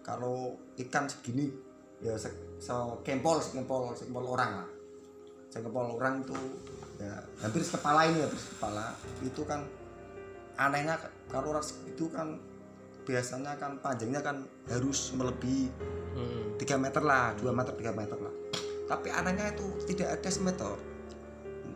kalau 0.00 0.56
ikan 0.76 1.08
segini 1.08 1.50
ya 1.98 2.14
se, 2.16 2.28
se- 2.60 2.96
kempol 3.02 3.40
sekempol 3.40 3.92
sekempol 3.96 4.36
orang 4.36 4.64
lah. 4.64 4.68
Sekempol 5.48 5.96
orang 5.96 6.20
itu 6.24 6.36
ya 7.00 7.20
hampir 7.40 7.64
sekepala 7.64 8.08
ini 8.08 8.20
hampir 8.20 8.40
sekepala. 8.40 8.92
Itu 9.24 9.42
kan 9.48 9.64
anehnya 10.56 10.96
kalau 11.28 11.56
orang 11.56 11.64
segitu 11.64 12.08
kan 12.08 12.40
biasanya 13.06 13.54
kan 13.56 13.78
panjangnya 13.78 14.20
kan 14.20 14.42
harus 14.66 15.14
melebihi 15.14 15.70
Hmm. 16.16 16.56
3 16.56 16.80
meter 16.80 17.04
lah 17.04 17.36
2 17.36 17.52
meter 17.52 17.76
3 17.76 17.92
meter 17.92 18.16
lah. 18.16 18.32
Tapi 18.88 19.12
anehnya 19.12 19.52
itu 19.52 19.68
tidak 19.84 20.16
ada 20.16 20.30
semeter. 20.32 20.72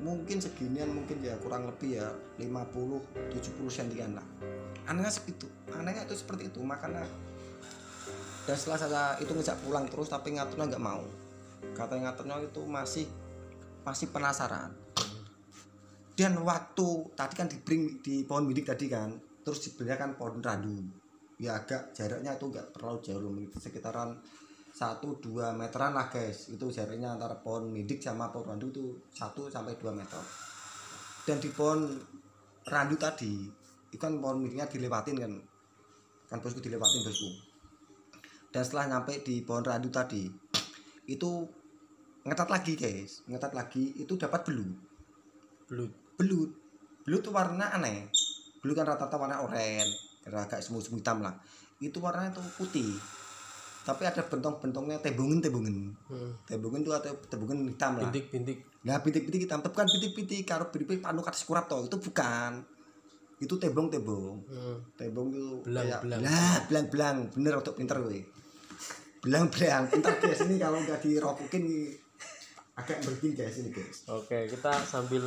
Mungkin 0.01 0.41
seginian 0.41 0.89
mungkin 0.89 1.21
ya 1.21 1.37
kurang 1.45 1.69
lebih 1.69 2.01
ya 2.01 2.09
50 2.41 3.05
70 3.37 3.69
sentian 3.69 4.17
lah. 4.17 4.25
Anehnya 4.89 5.13
segitu. 5.13 5.45
Anehnya 5.77 6.09
itu 6.09 6.17
seperti 6.17 6.49
itu. 6.49 6.65
Makanya 6.65 7.05
dan 8.49 8.57
setelah 8.57 8.79
saya 8.81 9.05
itu 9.21 9.33
ngejak 9.37 9.61
pulang 9.61 9.85
terus 9.89 10.09
tapi 10.09 10.33
ngaturnya 10.33 10.73
nggak 10.73 10.85
mau. 10.85 11.05
Katanya 11.77 12.13
ngaturnya 12.13 12.37
itu 12.41 12.63
masih 12.65 13.07
masih 13.85 14.09
penasaran. 14.09 14.73
Dan 16.17 16.37
waktu 16.45 16.89
tadi 17.17 17.35
kan 17.37 17.49
di 17.49 17.57
bring 17.61 18.01
di 18.05 18.25
pohon 18.25 18.49
bidik 18.49 18.69
tadi 18.69 18.89
kan 18.89 19.13
terus 19.45 19.65
dibelinya 19.69 19.97
kan 19.97 20.11
pohon 20.17 20.41
randu. 20.41 20.77
Ya 21.41 21.57
agak 21.57 21.97
jaraknya 21.97 22.37
itu 22.37 22.45
nggak 22.49 22.77
terlalu 22.77 22.99
jauh 23.01 23.33
itu 23.41 23.57
sekitaran 23.57 24.21
1-2 24.77 25.57
meteran 25.57 25.93
lah 25.97 26.13
guys. 26.13 26.53
Itu 26.53 26.69
jaraknya 26.73 27.17
antara 27.17 27.41
pohon 27.41 27.69
midik 27.69 28.01
sama 28.01 28.33
pohon 28.33 28.57
randu 28.57 28.73
itu 28.73 28.85
1 29.17 29.49
sampai 29.49 29.77
2 29.77 29.93
meter. 29.93 30.21
Dan 31.25 31.37
di 31.41 31.49
pohon 31.53 31.89
randu 32.69 32.97
tadi 32.97 33.33
itu 33.93 34.01
kan 34.01 34.17
pohon 34.21 34.45
midiknya 34.45 34.69
dilewatin 34.69 35.17
kan. 35.17 35.33
Kan 36.29 36.39
bosku 36.41 36.61
dilewatin 36.61 37.05
bosku 37.05 37.50
dan 38.51 38.63
setelah 38.63 38.87
nyampe 38.89 39.23
di 39.23 39.41
pohon 39.41 39.63
randu 39.63 39.89
tadi 39.89 40.27
itu 41.07 41.31
ngetat 42.23 42.49
lagi 42.49 42.75
guys 42.75 43.23
ngetat 43.25 43.53
lagi 43.53 43.95
itu 43.97 44.15
dapat 44.15 44.45
belut 44.45 44.75
Belut. 45.67 45.93
belut 46.17 46.51
belut 47.03 47.21
tuh 47.21 47.31
warna 47.31 47.71
aneh 47.71 48.11
belut 48.59 48.75
kan 48.75 48.87
rata-rata 48.87 49.17
warna 49.17 49.41
oranye 49.41 49.87
agak 50.27 50.61
semu 50.61 50.79
semu 50.79 50.99
hitam 50.99 51.19
lah 51.21 51.39
itu 51.79 51.97
warnanya 51.97 52.37
tuh 52.37 52.45
putih 52.55 52.99
tapi 53.81 54.05
ada 54.05 54.21
bentong-bentongnya 54.21 55.01
tebungen 55.01 55.41
tebungen 55.41 55.97
Hmm. 56.05 56.37
tebungen 56.45 56.85
tuh 56.85 56.93
atau 56.93 57.17
tebungen 57.25 57.65
hitam 57.65 57.97
lah 57.97 58.11
Bintik-bintik. 58.11 58.61
Nah, 58.81 58.97
bintik-bintik 58.99 59.41
hitam, 59.41 59.61
tapi 59.61 59.73
bukan 59.73 59.89
bintik-bintik 59.89 60.45
karo 60.45 60.69
bintik 60.69 61.01
panu 61.01 61.21
kates 61.21 61.45
kurap 61.45 61.65
toh, 61.65 61.81
itu 61.81 61.97
bukan. 61.97 62.61
Itu 63.39 63.57
tebong-tebong. 63.57 64.37
Hmm. 64.45 64.77
Tebong 64.95 65.29
itu 65.31 65.65
Belang, 65.65 65.85
kayak- 65.87 66.03
belang. 66.03 66.21
Lah, 66.21 66.57
belang-belang. 66.69 67.17
Bener 67.31 67.53
untuk 67.57 67.73
pinter 67.75 67.97
gue. 68.01 68.21
Belang-belang. 69.21 69.85
Pinter 69.93 70.15
guys 70.17 70.41
ini 70.49 70.57
kalau 70.57 70.79
nggak 70.81 71.01
dirokokin 71.05 71.65
agak 72.77 72.99
berkin 73.05 73.33
guys 73.37 73.57
ini 73.61 73.71
guys. 73.73 74.09
Oke, 74.09 74.49
kita 74.49 74.73
sambil 74.85 75.25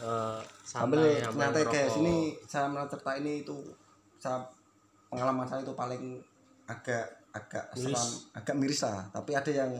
eh, 0.00 0.40
Sambil 0.62 1.18
nyantai 1.34 1.66
guys, 1.66 1.98
ini 1.98 2.38
saya 2.46 2.70
mencerita 2.70 3.18
ini 3.18 3.42
itu 3.42 3.58
saya 4.22 4.46
pengalaman 5.10 5.46
saya 5.46 5.66
itu 5.66 5.74
paling 5.74 6.22
agak 6.70 7.18
agak 7.34 7.74
Miris. 7.74 7.94
seram, 7.94 8.10
agak 8.38 8.54
miris 8.58 8.80
lah. 8.86 9.02
Tapi 9.10 9.30
ada 9.34 9.50
yang 9.50 9.72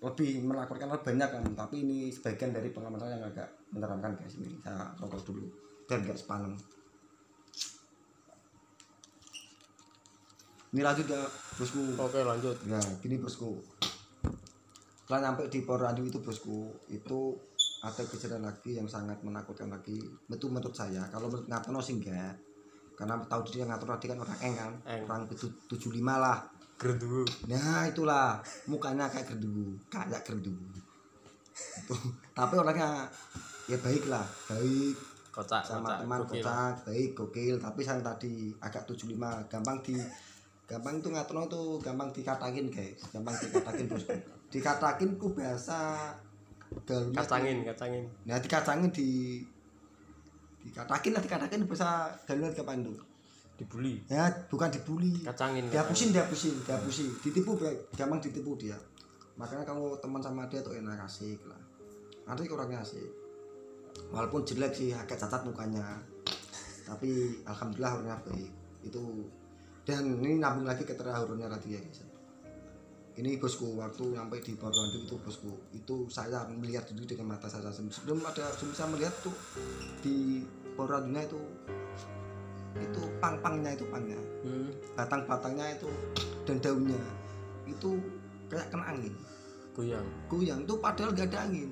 lebih 0.00 0.42
melaporkan 0.46 0.90
lebih 0.90 1.06
banyak 1.14 1.28
kan. 1.28 1.42
Tapi 1.66 1.76
ini 1.82 1.98
sebagian 2.14 2.54
dari 2.54 2.70
pengalaman 2.70 2.98
saya 3.02 3.18
yang 3.18 3.26
agak 3.26 3.48
menyeramkan 3.74 4.14
guys. 4.14 4.38
Ini 4.38 4.62
saya 4.62 4.94
rokok 5.02 5.22
dulu 5.26 5.46
biar 5.90 6.06
gak 6.06 6.22
sepaneng 6.22 6.54
ini 10.70 10.80
lanjut 10.80 11.06
ya 11.06 11.22
bosku. 11.58 11.82
Oke 11.98 12.20
lanjut. 12.22 12.56
Ya 12.66 12.80
gini 13.02 13.18
bosku. 13.18 13.58
Setelah 15.04 15.20
nyampe 15.30 15.50
di 15.50 15.66
Porandu 15.66 16.06
itu 16.06 16.22
bosku 16.22 16.70
itu 16.86 17.34
ada 17.80 18.02
kejadian 18.04 18.46
lagi 18.46 18.78
yang 18.78 18.86
sangat 18.86 19.18
menakutkan 19.26 19.70
lagi. 19.70 19.98
Itu 20.30 20.46
menurut 20.46 20.74
saya 20.74 21.02
kalau 21.10 21.26
menurut 21.30 21.46
Ngatono 21.50 21.82
sih 21.82 21.98
enggak. 21.98 22.38
Karena 22.94 23.18
tahu 23.26 23.42
dia 23.50 23.66
Ngatono 23.66 23.98
tadi 23.98 24.06
kan 24.14 24.18
orang 24.22 24.38
eng 24.44 24.54
kan? 24.54 24.72
Eng. 24.86 25.02
orang 25.08 25.26
tujuh- 25.30 25.66
75 25.66 26.14
lah. 26.18 26.38
Gerdu 26.80 27.28
nah 27.50 27.84
itulah. 27.84 28.40
Mukanya 28.70 29.10
kayak 29.10 29.36
gerdu 29.36 29.76
kayak 29.92 30.22
gerdu 30.24 30.54
tapi 32.36 32.54
orangnya 32.56 33.08
ya 33.68 33.78
baik 33.80 34.08
lah. 34.08 34.24
Baik. 34.48 34.96
Kocak 35.30 35.62
sama 35.62 35.86
kocak. 35.86 35.98
teman 36.02 36.18
gokil. 36.24 36.42
kocak. 36.42 36.74
Baik 36.86 37.10
gokil. 37.14 37.56
Tapi 37.60 37.80
saya 37.84 38.00
tadi 38.02 38.50
agak 38.58 38.82
75 38.88 39.46
gampang 39.46 39.78
di 39.84 39.96
gampang 40.70 41.02
itu 41.02 41.10
ngatono 41.10 41.50
itu 41.50 41.62
gampang 41.82 42.08
dikatakin 42.14 42.70
guys. 42.70 43.02
Gampang 43.10 43.34
dikatakin 43.34 43.86
bosku 43.90 44.14
dikatakin 44.50 45.10
ku 45.18 45.34
bahasa 45.34 46.14
gaulnya 46.86 47.18
kacangin 47.18 47.66
kacangin. 47.66 48.04
Nah 48.22 48.38
dikacangin 48.38 48.90
di 48.94 49.42
dikatakin 50.62 51.10
lah 51.18 51.22
dikatakin 51.26 51.66
bahasa 51.66 52.14
gaulnya 52.22 52.54
ke 52.54 52.62
pandu 52.62 52.94
dibully. 53.58 53.98
Ya 54.06 54.30
bukan 54.46 54.70
dibully. 54.70 55.26
Kacangin 55.26 55.66
dihapusin 55.66 56.14
dihapusin 56.14 56.54
dihapusin. 56.62 57.10
Ditipu 57.18 57.58
gampang 57.98 58.22
ditipu 58.22 58.54
dia. 58.54 58.78
Makanya 59.34 59.66
kalau 59.66 59.98
teman 59.98 60.22
sama 60.22 60.46
dia 60.46 60.62
tuh 60.62 60.78
enak 60.78 61.02
asik 61.02 61.42
lah. 61.50 61.58
Nanti 62.30 62.46
orangnya 62.46 62.78
asik. 62.80 63.10
Walaupun 64.14 64.46
jelek 64.46 64.70
sih 64.70 64.94
agak 64.94 65.18
cacat 65.18 65.42
mukanya. 65.42 65.98
Tapi 66.86 67.42
alhamdulillah 67.42 67.92
orangnya 67.98 68.16
baik. 68.22 68.50
Itu 68.86 69.26
dan 69.88 70.04
ini 70.20 70.36
nambung 70.38 70.68
lagi 70.68 70.84
ke 70.84 70.92
terahurnya 70.92 71.48
tadi 71.48 71.76
ya 71.76 71.80
guys 71.80 72.10
ini 73.20 73.36
bosku 73.36 73.76
waktu 73.76 74.16
sampai 74.16 74.40
di 74.40 74.56
Purworejo 74.56 74.98
itu 75.04 75.16
bosku 75.20 75.52
itu 75.76 76.08
saya 76.08 76.48
melihat 76.48 76.88
dulu 76.88 77.04
dengan 77.04 77.36
mata 77.36 77.52
saya 77.52 77.68
sendiri. 77.68 77.92
Sebelum 77.92 78.24
ada 78.24 78.48
sebelum 78.56 78.72
saya 78.72 78.88
melihat 78.96 79.14
tuh 79.20 79.36
di 80.00 80.46
Purworejo 80.72 81.20
itu 81.20 81.40
itu 82.80 83.02
pang-pangnya 83.20 83.76
itu 83.76 83.84
pangnya. 83.92 84.20
Hmm. 84.40 84.72
batang-batangnya 84.96 85.76
itu 85.76 85.90
dan 86.48 86.56
daunnya 86.64 87.02
itu 87.68 88.00
kayak 88.48 88.72
kena 88.72 88.84
angin. 88.88 89.14
Goyang. 89.76 90.06
Goyang. 90.30 90.60
Tuh 90.64 90.78
padahal 90.80 91.12
gak 91.12 91.28
ada 91.34 91.44
angin. 91.44 91.70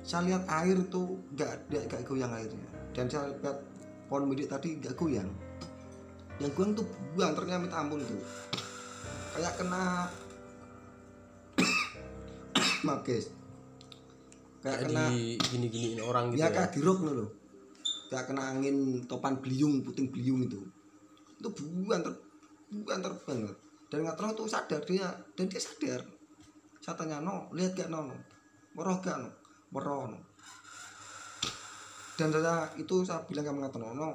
Saya 0.00 0.30
lihat 0.30 0.42
air 0.48 0.78
tuh 0.88 1.20
gak 1.36 1.52
ada 1.52 1.78
gak 1.84 2.00
goyang 2.08 2.32
airnya. 2.32 2.68
Dan 2.96 3.12
saya 3.12 3.28
lihat 3.34 3.60
pohon 4.08 4.30
milik 4.30 4.48
tadi 4.48 4.80
gak 4.80 4.96
goyang 4.96 5.28
yang 6.38 6.50
goyang 6.54 6.72
tuh 6.78 6.86
buang 7.14 7.32
ternyata 7.34 7.62
minta 7.62 7.78
ampun 7.82 8.00
tuh. 8.02 8.22
Kayak 9.34 9.54
kena 9.58 10.06
maaf 12.86 13.00
guys. 13.02 13.30
Kayak 14.62 14.62
kayak 14.62 14.78
kena 14.90 15.02
di 15.10 15.38
gini 15.38 15.66
giniin 15.70 16.00
orang 16.02 16.34
gitu 16.34 16.42
ya 16.42 16.50
ya, 16.50 16.54
kayak 16.54 16.70
di 16.74 16.80
rock 16.82 17.00
loh 17.06 17.30
kayak 18.08 18.24
kena 18.24 18.56
angin 18.56 19.04
topan 19.04 19.36
beliung 19.38 19.84
puting 19.84 20.08
beliung 20.08 20.40
itu. 20.48 20.60
Itu 21.36 21.52
buan 21.52 22.00
ter 22.00 22.16
buan 22.72 23.00
ter 23.04 23.12
banget 23.24 23.56
dan 23.88 24.04
nggak 24.04 24.16
tahu 24.20 24.44
tuh 24.44 24.48
sadar 24.48 24.80
dia 24.84 25.08
dan 25.36 25.48
dia 25.48 25.60
sadar. 25.60 26.00
Saya 26.80 26.94
tanya 26.96 27.20
no 27.20 27.48
lihat 27.56 27.76
gak 27.76 27.88
no 27.92 28.04
no? 28.04 28.16
Meroh 28.76 29.00
gak 29.00 29.16
no? 29.20 29.28
Meroh 29.72 30.12
no. 30.12 30.18
Dan 32.16 32.28
saya 32.32 32.68
itu 32.76 33.04
saya 33.04 33.24
bilang 33.24 33.48
ke 33.48 33.52
nggak 33.52 33.80
no 33.80 33.88
no 33.96 34.10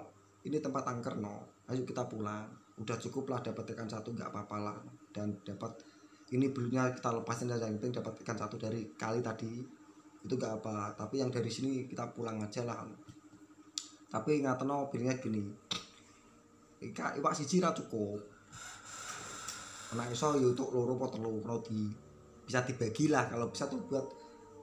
ini 0.46 0.58
tempat 0.62 0.86
angker 0.90 1.18
no 1.18 1.53
ayo 1.72 1.82
kita 1.88 2.04
pulang. 2.10 2.50
Udah 2.80 2.98
cukup 2.98 3.30
lah 3.30 3.40
dapat 3.40 3.76
ikan 3.78 3.88
satu 3.88 4.12
nggak 4.12 4.34
apa-apa 4.34 4.58
lah. 4.60 4.78
Dan 5.14 5.38
dapat 5.46 5.78
ini 6.34 6.50
belunya 6.50 6.90
kita 6.90 7.14
lepasin 7.14 7.54
aja 7.54 7.70
yang 7.70 7.78
penting 7.78 8.02
dapat 8.02 8.18
ikan 8.26 8.38
satu 8.40 8.58
dari 8.58 8.90
kali 8.98 9.22
tadi. 9.22 9.62
Itu 10.24 10.40
gak 10.40 10.64
apa 10.64 10.96
tapi 10.96 11.20
yang 11.20 11.28
dari 11.28 11.52
sini 11.52 11.84
kita 11.86 12.10
pulang 12.16 12.40
aja 12.40 12.64
lah. 12.64 12.82
Tapi 14.08 14.40
ngateno 14.40 14.88
pilihnya 14.88 15.20
gini 15.20 15.44
Ika 16.84 17.16
iwak 17.20 17.36
siji 17.36 17.64
ra 17.64 17.72
cukup. 17.72 18.20
Nek 19.94 20.10
iso 20.10 20.36
ya 20.36 20.48
untuk 20.52 20.74
loro 20.74 20.98
apa 20.98 21.16
telu 21.16 21.40
di 21.64 21.88
bisa 22.44 22.60
dibagi 22.66 23.08
lah. 23.08 23.30
Kalau 23.32 23.48
bisa 23.48 23.72
tuh 23.72 23.80
buat 23.88 24.04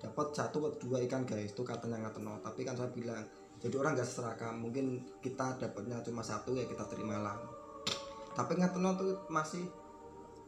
dapat 0.00 0.26
satu 0.36 0.68
atau 0.68 0.76
dua 0.80 1.00
ikan 1.08 1.24
guys. 1.24 1.56
Itu 1.56 1.64
katanya 1.64 2.08
ngateno. 2.08 2.44
Tapi 2.44 2.60
kan 2.66 2.76
saya 2.76 2.92
bilang 2.92 3.24
jadi 3.60 3.74
orang 3.76 3.92
gak 3.96 4.08
serakam 4.08 4.56
mungkin 4.56 5.04
kita 5.20 5.60
dapatnya 5.60 6.00
cuma 6.00 6.24
satu 6.24 6.56
ya 6.56 6.64
kita 6.64 6.88
terima 6.88 7.20
lah 7.20 7.36
tapi 8.34 8.56
ngateno 8.56 8.96
tuh 8.96 9.12
masih 9.28 9.68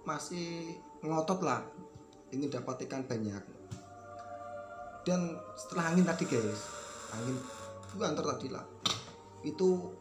masih 0.02 0.74
ngotot 1.02 1.42
lah 1.42 1.62
ini 2.32 2.48
dapat 2.48 2.88
ikan 2.88 3.04
banyak. 3.04 3.44
Dan 5.02 5.36
setelah 5.58 5.92
angin 5.92 6.06
tadi 6.06 6.24
guys 6.24 6.62
angin 7.12 7.36
bukan 7.92 8.16
tadi 8.16 8.48
lah. 8.48 8.64
Itu 9.44 9.92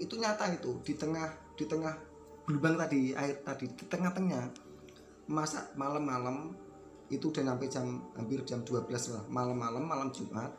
itu 0.00 0.14
nyata 0.16 0.48
itu 0.56 0.80
di 0.82 0.94
tengah 0.96 1.28
di 1.54 1.68
tengah 1.68 1.92
gelombang 2.48 2.80
tadi 2.80 3.12
air 3.14 3.38
tadi 3.44 3.70
di 3.70 3.84
tengah-tengah 3.86 4.42
masa 5.30 5.70
malam-malam 5.78 6.50
itu 7.12 7.28
udah 7.28 7.44
sampai 7.44 7.68
jam 7.68 8.00
hampir 8.16 8.40
jam 8.48 8.64
12 8.64 8.88
lah. 8.88 9.24
Malam-malam 9.28 9.84
malam 9.84 10.08
Jumat 10.08 10.50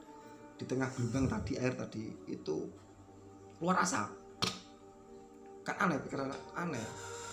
di 0.57 0.63
tengah 0.69 0.89
gelombang 0.93 1.25
tadi 1.25 1.57
air 1.57 1.73
tadi 1.73 2.05
itu 2.29 2.69
keluar 3.57 3.81
asap 3.81 4.23
kan 5.63 5.75
aneh 5.79 5.97
pikiran 6.03 6.29
aneh. 6.59 6.83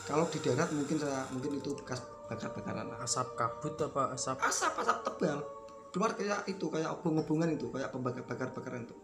Kalau 0.06 0.26
di 0.30 0.38
darat 0.42 0.70
mungkin 0.70 0.96
saya 0.98 1.26
mungkin 1.34 1.58
itu 1.58 1.74
bekas 1.74 2.02
bakar-bakaran 2.30 2.94
asap 3.02 3.34
kabut 3.34 3.74
apa 3.82 4.14
asap? 4.14 4.38
Asap 4.38 4.72
asap 4.80 4.98
tebal. 5.02 5.38
Keluar 5.90 6.14
kayak 6.14 6.46
itu 6.46 6.70
kayak 6.70 6.94
obong-obongan 6.98 7.58
itu 7.58 7.66
kayak 7.74 7.90
pembakar 7.90 8.22
bakar 8.22 8.48
bakaran 8.54 8.86
itu. 8.86 8.96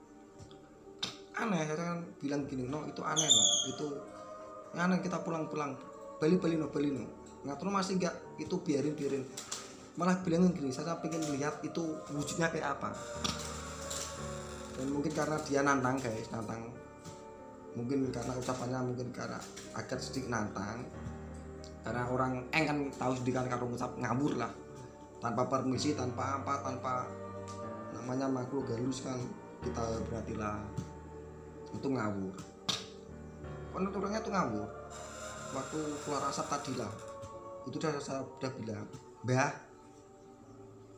Aneh 1.36 1.66
saya 1.66 1.76
kan 1.76 2.06
bilang 2.22 2.46
gini 2.46 2.70
no 2.70 2.86
itu 2.86 3.02
aneh 3.02 3.26
no. 3.26 3.44
Itu 3.74 3.86
aneh 4.78 5.02
kita 5.02 5.26
pulang 5.26 5.50
pulang 5.50 5.74
bali 6.22 6.38
bali 6.38 6.54
no 6.54 6.70
bali 6.70 6.94
no. 6.94 7.06
Nggak 7.42 7.58
tahu 7.58 7.70
masih 7.74 7.98
nggak 7.98 8.14
itu 8.38 8.54
biarin 8.62 8.94
biarin. 8.94 9.26
Malah 9.98 10.22
bilangin 10.22 10.54
gini 10.54 10.70
saya 10.70 10.94
pengen 11.02 11.22
lihat 11.34 11.66
itu 11.66 11.82
wujudnya 12.14 12.46
kayak 12.54 12.78
apa 12.78 12.94
dan 14.76 14.86
mungkin 14.92 15.12
karena 15.16 15.36
dia 15.40 15.60
nantang 15.64 15.96
guys 15.96 16.28
nantang. 16.28 16.68
Mungkin 17.76 18.08
karena 18.12 18.32
ucapannya 18.36 18.80
mungkin 18.92 19.08
karena 19.12 19.40
agak 19.72 20.00
sedikit 20.00 20.32
nantang. 20.32 20.84
Karena 21.80 22.08
orang 22.12 22.44
eng 22.52 22.64
kan 22.68 22.78
tahu 23.00 23.12
sendiri 23.16 23.40
kan 23.40 23.48
kalau 23.48 23.72
ngucap 23.72 23.92
ngawur 23.96 24.36
lah. 24.36 24.52
Tanpa 25.20 25.48
permisi 25.48 25.96
tanpa 25.96 26.40
apa 26.40 26.60
tanpa 26.60 27.08
namanya 27.96 28.28
makhluk 28.28 28.68
halus 28.68 29.00
kan 29.00 29.16
kita 29.64 29.84
berartilah 30.12 30.60
itu 31.72 31.88
ngawur. 31.88 32.34
Karena 33.72 33.88
orangnya 33.92 34.20
tuh 34.20 34.32
ngawur. 34.32 34.68
Waktu 35.56 35.78
keluar 36.04 36.22
asap 36.28 36.46
tadi 36.52 36.72
lah. 36.76 36.92
Itu 37.64 37.80
udah 37.80 37.96
saya 37.96 38.20
udah 38.24 38.50
bilang 38.60 38.86
mbah 39.26 39.50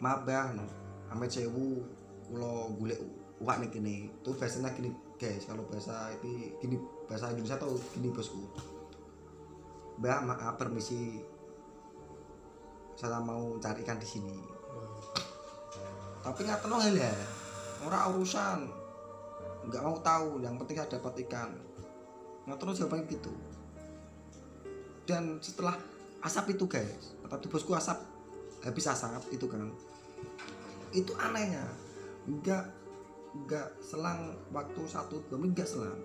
maaf 0.04 0.20
mbah 0.28 0.52
no 0.52 0.68
ame 1.08 1.24
sewu 1.32 1.80
kulo 2.28 2.76
golek 2.76 3.00
uak 3.38 3.56
nih 3.62 3.68
gini 3.70 3.94
tuh 4.26 4.34
biasanya 4.34 4.74
gini 4.74 4.90
guys 5.14 5.46
kalau 5.46 5.62
bahasa 5.70 6.10
itu 6.18 6.54
gini 6.58 6.74
bahasa 7.06 7.30
Indonesia 7.30 7.58
tuh 7.58 7.78
gini 7.94 8.10
bosku. 8.10 8.42
Mbak 9.98 10.20
maaf 10.30 10.54
permisi. 10.54 11.22
Saya 12.98 13.22
mau 13.22 13.54
cari 13.62 13.82
ikan 13.86 13.98
di 13.98 14.06
sini. 14.06 14.34
Tapi 16.22 16.40
nggak 16.42 16.66
tenang 16.66 16.82
ya. 16.94 17.14
Orang 17.86 18.18
urusan. 18.18 18.58
Nggak 19.70 19.82
mau 19.82 19.98
tahu 20.02 20.42
yang 20.42 20.58
penting 20.58 20.82
saya 20.82 20.90
dapat 20.98 21.22
ikan. 21.26 21.50
Nggak 22.46 22.58
terus 22.58 22.78
jawabannya 22.82 23.10
gitu. 23.10 23.32
Dan 25.06 25.38
setelah 25.42 25.78
asap 26.22 26.58
itu 26.58 26.66
guys 26.66 27.14
tapi 27.28 27.46
bosku 27.46 27.76
asap 27.78 28.02
habis 28.66 28.90
asap 28.90 29.22
itu 29.30 29.46
kan 29.46 29.70
itu 30.90 31.12
anehnya. 31.18 31.66
Nggak 32.26 32.77
nggak 33.34 33.68
selang 33.84 34.34
waktu 34.50 34.80
satu 34.88 35.20
dua 35.28 35.38
menit 35.40 35.62
nggak 35.62 35.68
selang. 35.68 35.98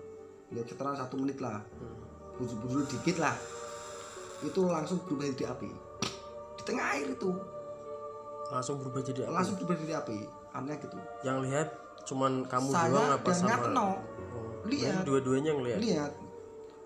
Ya 0.52 0.62
setelah 0.66 0.94
satu 0.94 1.16
menit 1.16 1.40
lah. 1.40 1.64
Bujur-bujur 2.36 2.84
dikit 2.90 3.22
lah. 3.22 3.34
Itu 4.44 4.68
langsung 4.68 5.00
berubah 5.06 5.30
jadi 5.32 5.54
api. 5.54 5.70
Di 6.60 6.62
tengah 6.66 6.86
air 6.98 7.06
itu. 7.14 7.30
Langsung 8.52 8.76
berubah 8.82 9.00
jadi 9.00 9.24
apa 9.24 9.40
langsung 9.40 9.56
berubah 9.62 9.76
jadi 9.80 9.94
api. 10.04 10.18
Aneh 10.54 10.76
gitu. 10.78 10.98
Yang 11.24 11.38
lihat 11.48 11.68
cuman 12.04 12.44
kamu 12.44 12.68
Saya 12.68 12.90
doang 12.92 13.10
apa 13.16 13.28
dan 13.32 13.36
sama 13.40 13.48
Ngatno. 13.48 13.86
Oh, 13.88 13.96
Lihat. 14.68 15.02
dua-duanya 15.08 15.48
yang 15.56 15.62
lihat? 15.64 15.78
Lihat. 15.80 16.12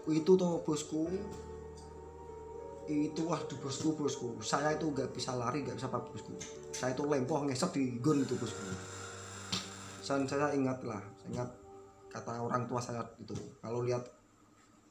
Itu 0.09 0.33
tuh 0.39 0.63
bosku. 0.63 1.11
Itu 2.89 3.23
waduh 3.29 3.59
bosku 3.61 3.89
bosku. 3.99 4.29
Saya 4.41 4.79
itu 4.79 4.89
nggak 4.89 5.13
bisa 5.13 5.35
lari 5.35 5.67
nggak 5.67 5.77
bisa 5.77 5.91
apa 5.91 6.01
bosku. 6.07 6.33
Saya 6.73 6.95
itu 6.95 7.03
lempoh 7.05 7.45
ngesek 7.45 7.75
di 7.75 7.99
gun 7.99 8.23
itu 8.23 8.39
bosku 8.39 8.65
saya, 10.09 10.25
saya 10.25 10.57
ingat 10.57 10.81
lah 10.89 11.05
saya 11.21 11.29
ingat 11.37 11.51
kata 12.09 12.41
orang 12.41 12.65
tua 12.65 12.81
saya 12.81 13.05
itu 13.21 13.37
kalau 13.61 13.85
lihat 13.85 14.01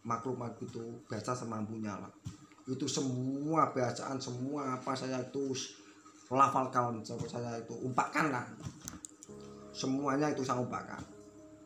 makhluk 0.06 0.38
makhluk 0.38 0.70
itu 0.70 0.84
baca 1.10 1.34
semampunya 1.34 1.98
lah. 1.98 2.14
Itu 2.70 2.86
semua 2.86 3.74
bacaan 3.74 4.22
semua 4.22 4.78
apa 4.78 4.94
saya 4.94 5.18
itu 5.26 5.58
lafalkan 6.30 7.02
saya 7.02 7.58
itu 7.58 7.74
umpahkan 7.82 8.30
lah. 8.30 8.46
Semuanya 9.74 10.30
itu 10.30 10.46
saya 10.46 10.62
umpahkan 10.62 11.02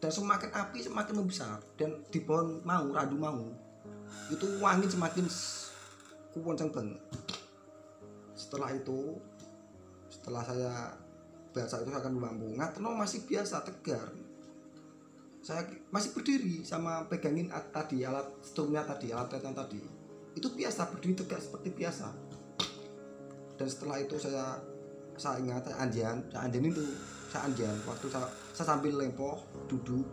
dan 0.02 0.10
semakin 0.10 0.50
api 0.56 0.80
semakin 0.82 1.14
membesar. 1.20 1.60
Dan 1.76 2.02
di 2.08 2.24
pohon 2.24 2.64
mau 2.64 2.88
radu 2.90 3.20
mau 3.20 3.44
itu 4.32 4.48
wangi 4.64 4.88
semakin 4.88 5.28
kuwonceng 6.32 6.72
banget 6.72 7.00
setelah 8.32 8.72
itu 8.72 9.20
setelah 10.08 10.44
saya 10.44 10.72
baca 11.52 11.76
itu 11.84 11.92
akan 11.92 12.14
mampu. 12.16 12.48
Ngatno 12.56 12.96
masih 12.96 13.28
biasa 13.28 13.64
tegar. 13.68 14.08
Saya 15.42 15.66
masih 15.90 16.14
berdiri 16.16 16.62
sama 16.62 17.06
pegangin 17.10 17.50
at- 17.50 17.74
tadi 17.74 18.06
alat 18.06 18.30
strumnya 18.46 18.86
tadi 18.86 19.12
alat 19.12 19.28
tretan 19.28 19.54
tadi. 19.58 19.82
Itu 20.38 20.54
biasa 20.54 20.92
berdiri 20.94 21.18
tegak 21.18 21.42
seperti 21.44 21.70
biasa. 21.76 22.08
Dan 23.58 23.68
setelah 23.68 23.98
itu 24.00 24.16
saya 24.18 24.58
saya 25.20 25.38
ingat 25.44 25.68
saya 25.68 25.78
anjian 25.86 26.18
saya 26.32 26.42
anjian 26.50 26.66
itu 26.72 26.82
saya 27.30 27.46
anjian 27.52 27.76
waktu 27.86 28.08
saya, 28.10 28.28
saya 28.56 28.66
sambil 28.74 28.94
lempoh 28.96 29.38
duduk. 29.68 30.08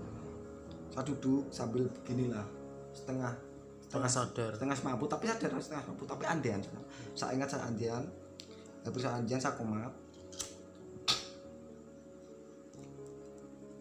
Saya 0.91 1.05
duduk 1.07 1.47
sambil 1.55 1.86
beginilah 2.03 2.45
setengah 2.91 3.36
Tengah 3.89 4.05
sadar. 4.05 4.53
setengah 4.53 4.76
semampu 4.76 5.09
tapi 5.09 5.24
sadar 5.24 5.49
setengah 5.57 5.80
semampu 5.80 6.05
tapi 6.05 6.28
andian. 6.28 6.61
Saya 7.16 7.32
ingat 7.41 7.49
saya 7.49 7.72
andian. 7.72 8.05
Habis 8.84 9.01
saya 9.01 9.16
andian 9.16 9.41
saya 9.41 9.57
komat 9.57 9.89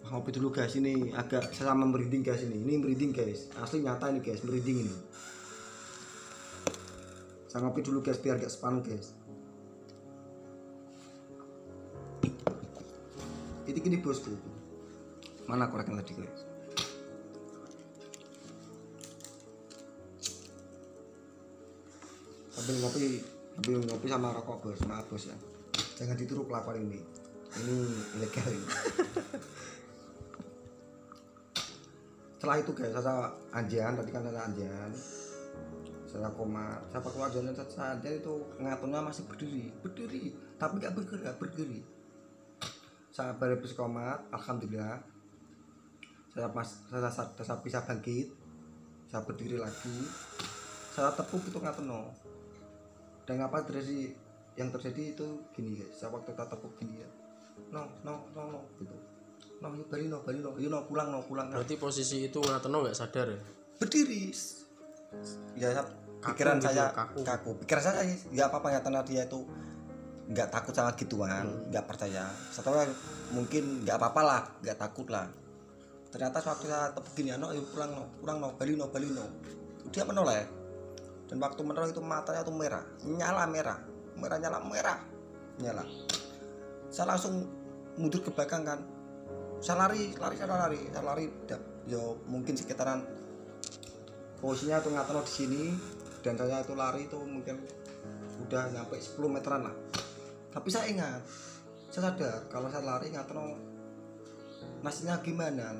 ngopi 0.07 0.31
dulu 0.31 0.55
guys 0.55 0.71
ini 0.79 1.11
agak 1.11 1.51
sama 1.51 1.83
merinding 1.83 2.23
guys 2.23 2.43
ini. 2.43 2.63
Ini 2.63 2.73
merinding 2.79 3.11
guys 3.11 3.51
asli 3.59 3.83
nyata 3.83 4.07
ini 4.07 4.23
guys 4.23 4.39
merinding 4.43 4.87
ini. 4.87 4.95
Saya 7.51 7.67
ngopi 7.67 7.83
dulu 7.83 7.99
guys 7.99 8.19
biar 8.19 8.39
gak 8.39 8.51
sepan 8.51 8.79
guys. 8.79 9.11
Ini 13.67 13.79
gini 13.83 13.97
bosku. 13.99 14.31
Mana 15.47 15.67
koreknya 15.67 15.99
tadi 15.99 16.13
guys? 16.15 16.41
Sambil 22.55 22.75
ngopi 22.79 23.23
sambil 23.59 23.79
ngopi 23.91 24.07
sama 24.07 24.27
rokok 24.31 24.57
bos 24.63 24.81
maaf 24.87 25.05
bos 25.11 25.27
ya. 25.27 25.35
Jangan 25.99 26.15
ditiru 26.15 26.47
kelakuan 26.47 26.79
ini. 26.79 26.99
Ini 27.57 27.75
ilegal 28.19 28.53
ini 28.53 28.67
setelah 32.37 32.61
itu 32.61 32.69
guys 32.77 32.93
saya 32.93 33.33
anjian 33.49 33.97
tadi 33.97 34.13
kan 34.13 34.21
saya 34.21 34.45
anjian 34.45 34.91
saya 36.05 36.29
koma 36.37 36.77
saya 36.93 37.01
pakai 37.01 37.25
anjian 37.25 37.49
saya 37.49 37.97
anjian 37.97 38.13
itu 38.21 38.33
ngaturnya 38.61 39.01
masih 39.01 39.25
berdiri 39.25 39.73
berdiri. 39.81 40.23
Tapi 40.61 40.77
gak 40.77 40.93
bergerak 40.93 41.33
bergerak 41.41 41.81
saya 43.09 43.33
baru 43.33 43.57
komat 43.73 44.21
alhamdulillah. 44.29 45.01
Saya 46.29 46.53
pas 46.53 46.69
saya, 46.69 47.09
saya, 47.09 47.33
saya 47.41 47.57
bisa 47.65 47.81
bangkit 47.81 48.29
saya 49.09 49.25
berdiri 49.25 49.57
lagi. 49.57 49.97
Saya 50.93 51.09
tepuk 51.17 51.41
itu 51.41 51.57
ngaturno 51.57 52.13
dan 53.25 53.41
apa 53.41 53.65
terjadi? 53.65 54.13
Yang 54.53 54.69
terjadi 54.77 55.01
itu 55.17 55.27
gini 55.57 55.81
guys 55.81 55.89
saya 55.97 56.13
waktu 56.13 56.37
tak 56.37 56.53
tepuk 56.53 56.77
gini 56.77 57.01
ya. 57.01 57.09
No 57.73 57.89
no 58.05 58.29
no 58.37 58.41
no 58.53 58.61
gitu 58.77 59.06
no 59.57 59.73
yuk 59.73 59.87
balik 59.87 60.07
no 60.07 60.17
balik 60.21 60.39
no 60.39 60.49
yuk 60.55 60.69
no 60.69 60.85
pulang 60.85 61.09
no 61.09 61.19
pulang. 61.21 61.49
Berarti 61.49 61.75
posisi 61.75 62.27
itu 62.27 62.37
Ngatono 62.37 62.85
nggak 62.85 62.97
sadar 62.97 63.27
ya? 63.27 63.39
berdiri 63.77 64.33
ya 65.53 65.69
saya- 65.69 65.89
pikiran 66.17 66.57
gitu, 66.57 66.65
saya 66.73 66.89
kaku. 66.89 67.21
kaku. 67.21 67.51
pikiran 67.61 67.83
saya 67.83 68.01
ya 68.33 68.49
apa 68.49 68.57
apa 68.57 68.81
karena 68.81 69.05
dia 69.05 69.21
itu 69.23 69.45
nggak 70.27 70.49
takut 70.49 70.73
sama 70.73 70.91
gituan 70.97 71.29
Hmm. 71.45 71.69
nggak 71.69 71.85
percaya 71.85 72.25
setelah 72.49 72.83
mungkin 73.31 73.85
nggak 73.85 73.95
apa-apa 73.95 74.21
lah 74.25 74.41
nggak 74.59 74.75
takut 74.75 75.07
lah 75.07 75.29
ternyata 76.09 76.41
suatu 76.41 76.65
saya 76.65 76.89
tepuk 76.89 77.13
gini 77.13 77.37
no 77.37 77.53
yuk 77.53 77.69
pulang 77.69 77.93
no 77.93 78.09
pulang 78.17 78.41
no 78.41 78.49
balik 78.57 78.75
no 78.75 78.89
balik 78.89 79.13
no 79.13 79.23
dia 79.93 80.03
menoleh 80.03 80.43
dan 81.29 81.37
waktu 81.37 81.61
menoleh 81.61 81.93
itu 81.93 82.01
matanya 82.01 82.41
tuh 82.41 82.55
merah 82.57 82.81
nyala 83.05 83.45
merah 83.45 83.77
merah 84.17 84.37
nyala 84.41 84.57
merah 84.65 84.97
nyala 85.61 85.85
saya 86.89 87.13
langsung 87.13 87.45
mundur 87.95 88.19
ke 88.19 88.33
belakang 88.33 88.65
kan 88.65 88.79
saya 89.57 89.87
lari 89.87 90.13
lari 90.17 90.35
saya 90.37 90.49
lari. 90.53 90.79
Saya 90.89 91.03
lari 91.03 91.25
da- 91.49 91.65
yo 91.87 92.19
mungkin 92.27 92.53
sekitaran 92.53 93.01
posisinya 94.37 94.83
tuh 94.83 94.93
ngatono 94.93 95.23
di 95.23 95.33
sini 95.33 95.63
dan 96.21 96.37
saya 96.37 96.61
itu 96.61 96.73
lari 96.77 97.07
itu 97.07 97.17
mungkin 97.17 97.63
udah 98.47 98.69
nyampe 98.69 98.99
10 98.99 99.17
meteran 99.31 99.65
lah. 99.65 99.75
Tapi 100.53 100.67
saya 100.69 100.85
ingat 100.91 101.21
saya 101.89 102.13
sadar 102.13 102.45
kalau 102.51 102.69
saya 102.69 102.85
lari 102.85 103.09
ngatono 103.09 103.57
nasibnya 104.85 105.17
gimana. 105.23 105.73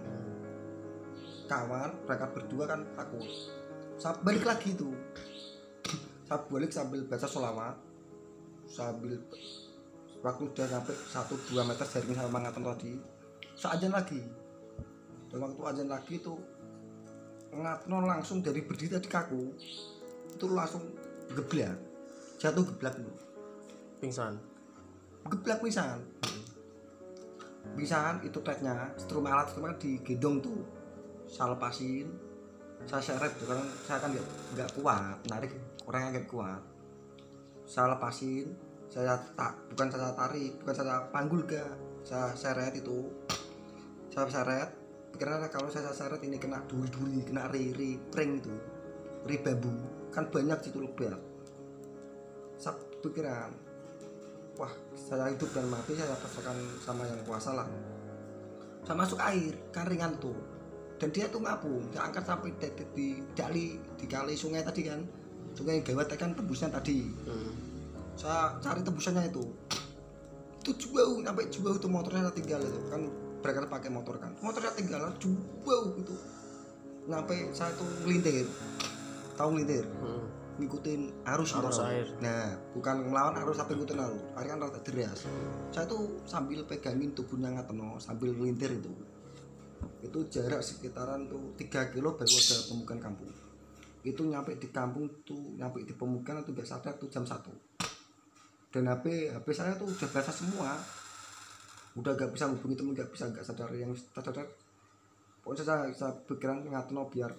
Kawan 1.48 2.04
mereka 2.04 2.28
berdua 2.36 2.66
kan 2.68 2.84
takut. 2.98 3.24
Saya 3.96 4.20
balik 4.20 4.44
lagi 4.44 4.76
tuh. 4.76 4.92
Saya 6.28 6.44
balik 6.52 6.76
sambil 6.76 7.08
baca 7.08 7.24
sholawat 7.24 7.88
sambil 8.68 9.16
waktu 10.20 10.44
udah 10.44 10.68
sampai 10.68 10.92
1-2 10.92 11.56
meter 11.64 11.88
jaring 11.88 12.20
sama 12.20 12.44
ngatan 12.44 12.64
tadi 12.68 12.94
saya 13.58 13.82
ajan 13.82 13.92
lagi. 13.98 14.22
Dan 15.28 15.44
waktu 15.44 15.62
ajan 15.66 15.90
lagi 15.90 16.22
tuh 16.22 16.38
ngatno 17.52 18.06
langsung 18.06 18.46
dari 18.46 18.62
berdiri 18.62 18.96
tadi 18.96 19.10
kaku 19.10 19.44
itu 20.38 20.46
langsung 20.54 20.86
geblak. 21.34 21.76
Jatuh 22.38 22.64
geblak 22.64 22.96
dulu 23.02 23.14
Pingsan. 23.98 24.38
geblak 25.28 25.60
pisan 25.60 26.00
pisan 27.76 28.24
itu 28.24 28.40
tagnya 28.40 28.94
strum 28.96 29.28
alat 29.28 29.52
strum 29.52 29.68
digendong 29.76 30.40
tuh. 30.40 30.62
Saya 31.28 31.58
lepasin 31.58 32.08
saya 32.88 33.04
seret 33.04 33.34
tuh 33.36 33.50
karena 33.50 33.66
saya 33.84 34.00
kan 34.00 34.10
nggak 34.14 34.28
nggak 34.56 34.70
kuat 34.80 35.18
narik 35.28 35.52
orang 35.90 36.08
yang 36.08 36.12
nggak 36.16 36.30
kuat. 36.30 36.62
Saya 37.68 37.98
lepasin 37.98 38.56
saya 38.88 39.20
tak 39.36 39.52
bukan 39.74 39.92
saya 39.92 40.16
tarik 40.16 40.56
bukan 40.64 40.76
saya 40.78 40.96
panggul 41.12 41.44
ke 41.44 41.60
saya 42.08 42.32
seret 42.38 42.72
itu 42.80 43.12
saya 44.18 44.34
seret 44.34 44.70
pikirannya 45.14 45.54
kalau 45.54 45.70
saya 45.70 45.94
seret 45.94 46.18
ini 46.26 46.42
kena 46.42 46.66
duri-duri 46.66 47.22
kena 47.22 47.54
ri-ri 47.54 48.02
pring 48.10 48.42
itu 48.42 48.50
ri 49.30 49.38
bambu 49.38 49.70
kan 50.10 50.26
banyak 50.34 50.58
situ 50.66 50.82
lebat 50.82 51.22
saya 52.58 52.74
pikiran. 53.06 53.54
Wah 54.58 54.74
saya 54.98 55.30
hidup 55.30 55.54
dan 55.54 55.70
mati 55.70 55.94
saya 55.94 56.18
pasrahkan 56.18 56.58
sama 56.82 57.06
yang 57.06 57.22
kuasa 57.30 57.54
lah. 57.54 57.70
Saya 58.82 58.98
masuk 58.98 59.22
air 59.22 59.54
kan 59.70 59.86
ringan 59.86 60.18
tuh. 60.18 60.34
Dan 60.98 61.14
dia 61.14 61.30
tuh 61.30 61.46
ngapung 61.46 61.86
saya 61.94 62.10
angkat 62.10 62.26
sampai 62.26 62.50
di, 62.58 62.68
di, 62.74 62.84
di, 62.98 63.08
di, 63.38 63.66
di 63.78 64.06
kali 64.10 64.34
sungai 64.34 64.66
tadi 64.66 64.90
kan. 64.90 65.06
Sungai 65.54 65.86
gawat 65.86 66.10
kan 66.18 66.34
tembusnya 66.34 66.74
tadi. 66.74 67.06
Hmm. 67.30 67.54
saya 68.18 68.58
cari 68.58 68.82
tembusannya 68.82 69.30
itu. 69.30 69.46
Itu 70.66 70.74
jauh 70.74 71.22
sampai 71.22 71.54
jauh 71.54 71.78
itu 71.78 71.86
motornya 71.86 72.34
tinggal 72.34 72.66
itu 72.66 72.82
kan 72.90 73.06
mereka 73.48 73.64
pakai 73.72 73.88
motor 73.88 74.20
kan 74.20 74.36
motornya 74.44 74.76
tinggal 74.76 75.08
jauh 75.16 75.96
itu 75.96 76.16
sampai 77.08 77.48
saya 77.56 77.72
tuh 77.80 77.88
ngelintir 78.04 78.44
tahu 79.40 79.56
ngelintir 79.56 79.88
Hmm. 80.04 80.28
ngikutin 80.60 81.24
arus 81.24 81.54
Arus 81.54 81.78
gitu. 81.78 81.86
air. 81.86 82.08
Nah, 82.18 82.58
bukan 82.74 83.14
melawan 83.14 83.38
arus 83.46 83.62
tapi 83.62 83.78
ngikutin 83.78 84.02
arus. 84.02 84.22
Air 84.42 84.48
kan 84.50 84.58
rada 84.58 84.82
deras. 84.82 85.30
Saya 85.70 85.86
tuh 85.86 86.18
sambil 86.26 86.66
pegangin 86.66 87.14
tubuhnya 87.14 87.54
ngateno 87.54 88.02
sambil 88.02 88.34
melintir 88.34 88.74
itu. 88.74 88.90
Itu 90.02 90.26
jarak 90.34 90.66
sekitaran 90.66 91.30
tuh 91.30 91.54
3 91.62 91.94
kilo 91.94 92.18
baru 92.18 92.26
ada 92.34 92.58
pemukiman 92.74 93.00
kampung. 93.00 93.30
Itu 94.02 94.26
nyampe 94.26 94.58
di 94.58 94.68
kampung 94.74 95.06
tuh 95.22 95.38
nyampe 95.62 95.86
di 95.86 95.94
pemukiman 95.94 96.42
tuh 96.42 96.58
gak 96.58 96.66
sadar 96.66 96.98
tuh 96.98 97.06
jam 97.06 97.22
1. 97.22 97.38
Dan 98.74 98.90
HP 98.90 99.30
HP 99.38 99.48
saya 99.54 99.78
tuh 99.78 99.86
udah 99.86 100.10
basah 100.10 100.34
semua. 100.34 100.74
Udah 101.98 102.14
gak 102.14 102.30
bisa 102.30 102.46
hubungi 102.46 102.78
temen 102.78 102.94
gak 102.94 103.10
bisa 103.10 103.26
gak 103.34 103.42
sadar 103.42 103.74
yang 103.74 103.90
sadar. 104.14 104.46
Pokoknya 105.42 105.64
saya, 105.66 105.82
saya 105.96 106.14
pikiran 106.30 106.62
ngateno 106.70 107.10
biar 107.10 107.34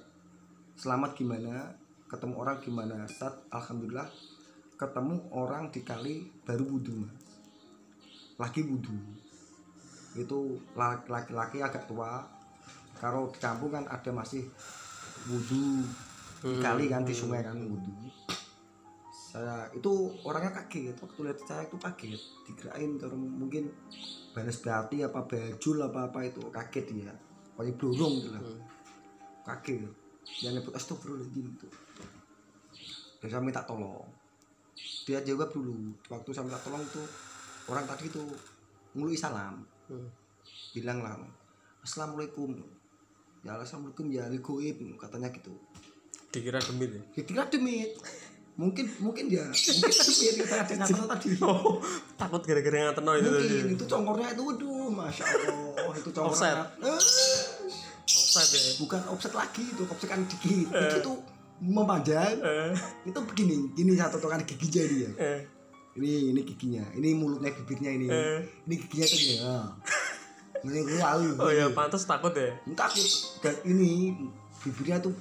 selamat 0.74 1.14
gimana 1.14 1.70
ketemu 2.08 2.34
orang 2.40 2.56
gimana. 2.58 2.96
Saat 3.06 3.46
alhamdulillah 3.52 4.08
ketemu 4.80 5.28
orang 5.30 5.68
di 5.68 5.80
kali 5.84 6.26
baru 6.42 6.64
wudhu 6.64 7.04
mas. 7.04 7.14
Lagi 8.40 8.64
wudhu. 8.64 8.96
Itu 10.16 10.58
la- 10.74 11.04
laki-laki 11.06 11.60
agak 11.60 11.86
tua. 11.86 12.24
Kalau 12.98 13.30
di 13.30 13.38
kampung 13.38 13.70
kan 13.70 13.84
ada 13.86 14.10
masih 14.10 14.48
wudhu. 15.28 15.84
Di 16.42 16.58
kali 16.58 16.88
kan 16.88 17.04
di 17.04 17.14
sungai 17.14 17.44
kan 17.44 17.60
wudhu. 17.60 17.94
Saya 19.12 19.68
itu 19.76 19.92
orangnya 20.24 20.50
kaget. 20.64 20.96
Waktu 20.96 21.20
lihat 21.28 21.38
saya 21.44 21.68
itu 21.68 21.76
kaget 21.76 22.22
digerakin 22.48 22.96
terus 22.96 23.12
mungkin 23.12 23.68
balas 24.38 24.62
berarti 24.62 25.02
apa 25.02 25.26
bajul 25.26 25.82
apa 25.82 26.06
apa 26.06 26.18
itu? 26.22 26.46
Kaget 26.54 26.86
dia. 26.94 27.12
Kayak 27.58 27.74
blurung 27.74 28.22
gitu 28.22 28.30
lah. 28.30 28.42
Kaget 29.42 29.90
dia 30.38 30.54
nyebut 30.54 30.70
astagfirullahaladzim 30.78 31.46
itu. 31.50 31.68
Dan 33.18 33.28
saya 33.34 33.42
minta 33.42 33.66
tolong. 33.66 34.06
Dia 35.08 35.18
jawab 35.26 35.50
dulu. 35.50 35.74
Waktu 36.06 36.30
saya 36.30 36.46
minta 36.46 36.62
tolong 36.62 36.86
itu 36.86 37.02
orang 37.66 37.82
tadi 37.90 38.06
itu 38.06 38.22
ngului 38.94 39.18
salam. 39.18 39.66
Hmm. 39.88 40.06
bilang 40.76 41.00
lah 41.00 41.16
assalamualaikum. 41.82 42.54
Ya 43.42 43.58
assalamualaikum 43.58 44.06
ya 44.14 44.30
ali 44.30 44.38
goib. 44.38 44.78
Katanya 45.00 45.34
gitu. 45.34 45.50
Dikira 46.30 46.62
demit 46.62 46.92
ya? 46.94 47.02
Ya 47.18 47.22
kira 47.24 47.42
demit 47.50 47.96
mungkin 48.58 48.90
mungkin 48.98 49.30
dia 49.30 49.46
mungkin 49.46 50.02
demit 50.02 50.42
kita 50.42 50.54
ada 50.66 50.74
tadi. 51.14 51.38
Oh 51.46 51.78
takut 52.18 52.42
gara-gara 52.42 52.90
ngateno 52.90 53.12
itu 53.14 53.28
mungkin 53.30 53.66
itu 53.78 53.84
congkornya 53.86 54.34
itu 54.34 54.42
waduh 54.42 54.90
masya 54.90 55.24
allah 55.30 55.94
itu 55.94 56.10
congkornya 56.10 56.26
Offset. 56.26 56.56
Eh, 56.82 57.00
offside 58.02 58.50
ya. 58.50 58.70
Bukan 58.82 59.00
offset 59.14 59.32
lagi 59.38 59.62
itu 59.62 59.82
offset 59.86 60.10
kan 60.10 60.26
dikit 60.26 60.74
itu 60.74 61.12
memanjang. 61.62 62.34
Eh. 62.42 62.74
Itu 63.06 63.22
begini 63.22 63.78
ini 63.78 63.94
satu 63.94 64.18
tokan 64.18 64.42
giginya 64.42 64.82
dia 64.90 65.10
eh. 65.22 65.40
Ini 65.94 66.34
ini 66.34 66.40
giginya. 66.42 66.82
Ini 66.98 67.08
mulutnya 67.14 67.54
bibirnya 67.54 67.90
ini. 67.94 68.06
Eh. 68.10 68.42
ini 68.66 68.74
giginya 68.74 69.06
tuh 69.06 69.18
dia 69.22 69.38
Ah. 69.46 69.66
ini 70.66 70.82
lalu 70.98 71.38
oh 71.46 71.50
ya 71.54 71.70
pantas 71.70 72.02
takut 72.10 72.34
ya. 72.34 72.58
Takut 72.74 73.06
dan 73.38 73.54
ini 73.70 74.18
bibirnya 74.66 74.98
tuh 74.98 75.14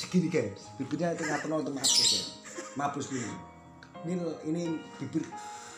segini 0.00 0.32
guys. 0.32 0.64
Bibirnya 0.80 1.12
itu 1.12 1.28
maaf 1.28 1.92
guys 1.92 2.12
ya. 2.16 2.37
Mabus 2.78 3.10
ini 3.10 3.26
ini 4.06 4.14
ini 4.46 4.62
bibir 5.02 5.26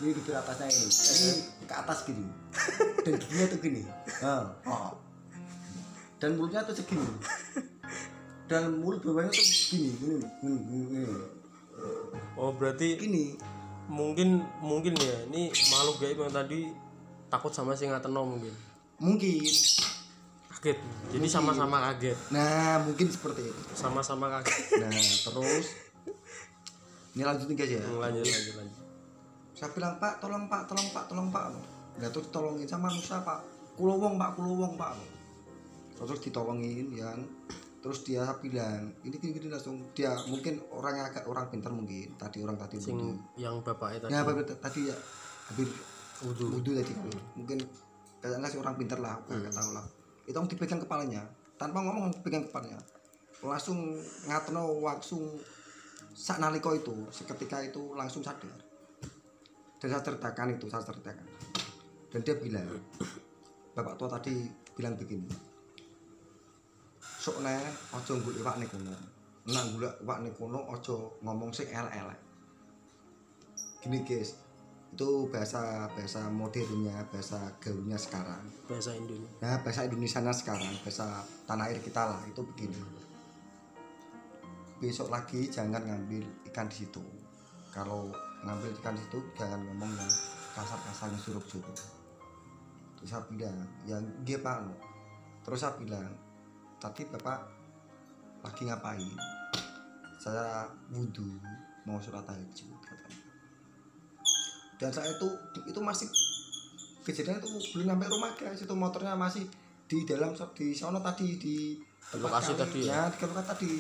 ini 0.01 0.13
bibir 0.17 0.37
atasnya 0.37 0.69
ini. 0.69 0.89
Ini 0.89 1.33
ke 1.65 1.75
atas 1.77 2.05
gini. 2.05 2.25
Dan 3.05 3.17
giginya 3.17 3.47
tuh 3.49 3.59
gini. 3.61 3.83
Ah, 4.21 4.45
ah. 4.69 4.93
dan 6.21 6.37
mulutnya 6.37 6.61
tuh 6.69 6.77
segini. 6.77 7.05
Dan 8.51 8.83
mulut 8.83 9.01
bawahnya 9.01 9.33
tuh 9.33 9.47
gini 9.47 9.95
gini 9.95 10.17
gini, 10.43 10.59
gini, 10.91 11.01
oh 12.35 12.51
berarti 12.51 12.99
gini. 12.99 13.39
mungkin 13.91 14.39
mungkin 14.63 14.95
ya 14.95 15.27
ini 15.27 15.51
makhluk 15.51 15.99
gaib 15.99 16.23
yang 16.23 16.31
tadi 16.31 16.71
takut 17.27 17.51
sama 17.51 17.75
si 17.75 17.91
ngateno 17.91 18.23
mungkin? 18.23 18.55
Mungkin. 19.03 19.51
Kaget. 20.47 20.79
Jadi 21.11 21.27
sama-sama 21.27 21.83
kaget. 21.91 22.15
Nah 22.31 22.79
mungkin 22.87 23.11
seperti 23.11 23.51
itu. 23.51 23.63
Sama-sama 23.75 24.31
kaget. 24.31 24.79
Nah 24.79 24.95
terus 25.27 25.90
ini 27.15 27.23
lanjutin 27.27 27.57
guys 27.59 27.73
ya. 27.75 27.83
Lanjut 27.83 28.23
lanjut 28.23 28.55
lanjut. 28.61 28.85
Saya 29.55 29.69
bilang 29.75 29.99
pak 29.99 30.23
tolong 30.23 30.47
pak 30.47 30.63
tolong 30.71 30.89
pak 30.95 31.05
tolong 31.11 31.29
pak. 31.35 31.51
Nggak 31.99 32.11
tuh 32.15 32.23
ditolongin 32.31 32.67
sama 32.71 32.87
manusia 32.89 33.19
pak. 33.27 33.43
Kulowong 33.75 34.15
pak 34.15 34.31
kulowong 34.39 34.75
pak. 34.79 34.95
Terus 35.99 36.21
ditolongin 36.23 36.87
ya. 36.95 37.11
Terus 37.81 38.05
dia 38.05 38.29
bilang 38.39 38.93
ini 39.03 39.17
gini 39.17 39.33
gini 39.41 39.49
langsung 39.49 39.81
dia 39.97 40.13
mungkin 40.29 40.61
orang 40.69 41.01
yang 41.01 41.07
agak 41.09 41.25
orang 41.25 41.49
pintar 41.49 41.73
mungkin 41.73 42.13
tadi 42.21 42.45
orang 42.45 42.61
tadi 42.61 42.77
sing 42.77 43.17
yang 43.41 43.59
bapaknya 43.65 44.07
tadi. 44.07 44.13
Ya 44.15 44.21
apa 44.23 44.31
tadi 44.45 44.81
ya. 44.93 44.97
Hampir 45.51 45.69
wudhu. 46.23 46.61
Wudhu 46.61 46.71
tadi 46.77 46.93
mungkin 47.35 47.59
kayaknya 48.21 48.49
si 48.53 48.57
orang 48.61 48.77
pintar 48.77 49.01
lah 49.01 49.19
aku 49.19 49.33
nggak 49.35 49.55
tahu 49.57 49.71
lah. 49.75 49.85
Itu 50.29 50.39
dipegang 50.47 50.79
kepalanya. 50.85 51.25
Tanpa 51.59 51.83
ngomong 51.83 52.15
dipegang 52.21 52.47
kepalanya. 52.47 52.79
Langsung 53.41 53.97
ngatno 54.29 54.85
langsung 54.85 55.41
sak 56.21 56.37
naliko 56.37 56.77
itu 56.77 56.93
seketika 57.09 57.65
itu 57.65 57.97
langsung 57.97 58.21
sadar. 58.21 58.53
Dan 59.81 59.89
saya 59.89 60.05
ceritakan 60.05 60.61
itu 60.61 60.69
saya 60.69 60.85
ceritakan 60.85 61.25
dan 62.11 62.21
dia 62.21 62.37
bilang 62.37 62.69
bapak 63.73 63.97
tua 63.97 64.11
tadi 64.13 64.35
bilang 64.77 64.99
begini 64.99 65.31
sok 67.21 67.45
ne 67.45 67.53
ojo 67.93 68.13
golek 68.25 68.41
iwak 68.41 68.57
ning 68.57 68.69
kono. 68.73 68.97
Golek 69.45 69.95
iwak 70.01 70.19
ning 70.25 70.33
kono 70.33 70.61
ojo 70.73 71.21
ngomong 71.21 71.53
sing 71.53 71.69
elek-elek. 71.69 72.21
Gini 73.85 73.99
guys. 74.09 74.41
Itu 74.91 75.29
bahasa 75.29 75.87
bahasa 75.93 76.33
modernnya 76.33 76.97
bahasa 77.13 77.53
gaulnya 77.61 78.01
sekarang. 78.01 78.43
Bahasa 78.65 78.97
Indonesia. 78.97 79.37
Nah 79.45 79.61
bahasa 79.61 79.85
Indonesia 79.85 80.33
sekarang 80.33 80.73
bahasa 80.81 81.21
tanah 81.45 81.69
air 81.69 81.79
kita 81.85 82.09
lah 82.09 82.21
itu 82.25 82.41
begini 82.41 82.81
besok 84.81 85.13
lagi 85.13 85.53
jangan 85.53 85.85
ngambil 85.85 86.25
ikan 86.49 86.65
di 86.67 86.83
situ 86.83 87.05
kalau 87.69 88.09
ngambil 88.49 88.73
ikan 88.81 88.97
di 88.97 89.03
situ 89.05 89.21
jangan 89.37 89.61
ngomong 89.61 89.93
yang 89.93 90.13
kasar-kasarnya 90.57 91.21
surup-surup 91.21 91.77
terus 92.97 93.09
saya 93.09 93.23
bilang 93.29 93.61
ya 93.85 94.01
dia 94.25 94.41
pak 94.41 94.65
no." 94.65 94.75
terus 95.45 95.61
saya 95.61 95.77
bilang 95.77 96.09
tadi 96.81 97.05
bapak 97.13 97.45
lagi 98.41 98.63
ngapain 98.65 99.05
saya 100.17 100.65
wudhu 100.93 101.37
mau 101.85 102.01
surat 102.01 102.25
tahajud 102.25 102.77
katanya 102.81 103.25
dan 104.81 104.91
saya 104.93 105.13
itu 105.13 105.29
itu 105.69 105.81
masih 105.85 106.09
kejadian 107.05 107.41
itu 107.41 107.49
belum 107.77 107.97
sampai 107.97 108.09
rumah 108.09 108.33
guys 108.37 108.61
itu 108.65 108.75
motornya 108.77 109.13
masih 109.13 109.45
di 109.85 110.09
dalam 110.09 110.33
di 110.33 110.73
sono 110.73 111.01
tadi 111.05 111.37
di 111.37 111.57
lokasi 112.17 112.53
kami. 112.57 112.61
tadi 112.65 112.81
ya 112.89 113.09
ya? 113.09 113.13
di 113.13 113.19
lokasi 113.29 113.49
tadi 113.49 113.73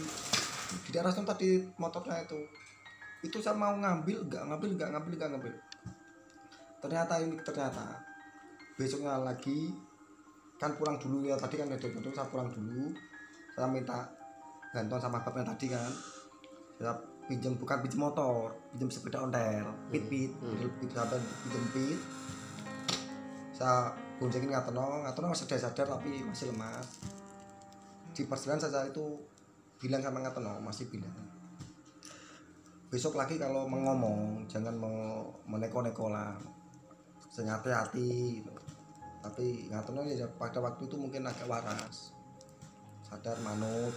di 0.86 0.90
daerah 0.94 1.10
sono 1.10 1.26
tadi 1.26 1.60
motornya 1.78 2.22
itu. 2.22 2.40
Itu 3.20 3.42
saya 3.42 3.58
mau 3.58 3.74
ngambil 3.76 4.26
nggak 4.30 4.42
ngambil 4.48 4.68
nggak 4.78 4.90
ngambil 4.94 5.12
nggak 5.18 5.30
ngambil. 5.36 5.54
Ternyata 6.80 7.12
ini 7.20 7.36
ternyata 7.44 7.86
besoknya 8.78 9.20
lagi 9.20 9.74
kan 10.56 10.76
pulang 10.76 10.96
dulu 11.00 11.24
ya 11.28 11.36
tadi 11.36 11.56
kan 11.60 11.68
ada 11.68 11.76
itu 11.76 12.10
saya 12.14 12.28
pulang 12.30 12.48
dulu. 12.48 12.92
Saya 13.52 13.66
minta 13.68 14.08
bantuan 14.72 15.00
sama 15.02 15.20
bapaknya 15.20 15.52
tadi 15.52 15.66
kan. 15.72 15.92
Saya 16.80 16.94
pinjam 17.28 17.54
bukan 17.54 17.78
pinjam 17.86 18.10
motor 18.10 18.50
pinjam 18.74 18.90
sepeda 18.90 19.22
ontel 19.22 19.62
pit 19.94 20.02
pit 20.10 20.34
Hmm. 20.42 20.66
pit 20.82 20.90
sampai 20.90 21.20
pinjam 21.46 21.64
pit. 21.70 21.98
Saya 23.54 23.92
boncengin 24.18 24.50
ngatono 24.50 25.04
ngatono 25.06 25.30
masih 25.30 25.46
sadar 25.46 25.60
sadar 25.70 25.86
tapi 25.98 26.24
masih 26.24 26.50
lemas. 26.50 26.86
Di 28.16 28.26
perjalanan 28.26 28.58
saya 28.58 28.88
itu 28.90 29.29
bilang 29.80 30.04
sama 30.04 30.20
ngatono 30.20 30.60
masih 30.60 30.86
bilang 30.92 31.10
besok 32.90 33.14
lagi 33.14 33.38
kalau 33.38 33.70
mau 33.70 33.78
ngomong 33.78 34.50
jangan 34.50 34.74
mau 34.74 35.30
meneko-neko 35.46 36.10
lah. 36.10 36.34
Sengaja 37.30 37.86
hati 37.86 38.42
gitu. 38.42 38.50
tapi 39.22 39.70
ngatono 39.70 40.02
ya 40.02 40.26
pada 40.34 40.58
waktu 40.58 40.90
itu 40.90 40.98
mungkin 40.98 41.22
agak 41.22 41.46
waras. 41.46 42.10
Sadar 43.06 43.38
manut. 43.46 43.94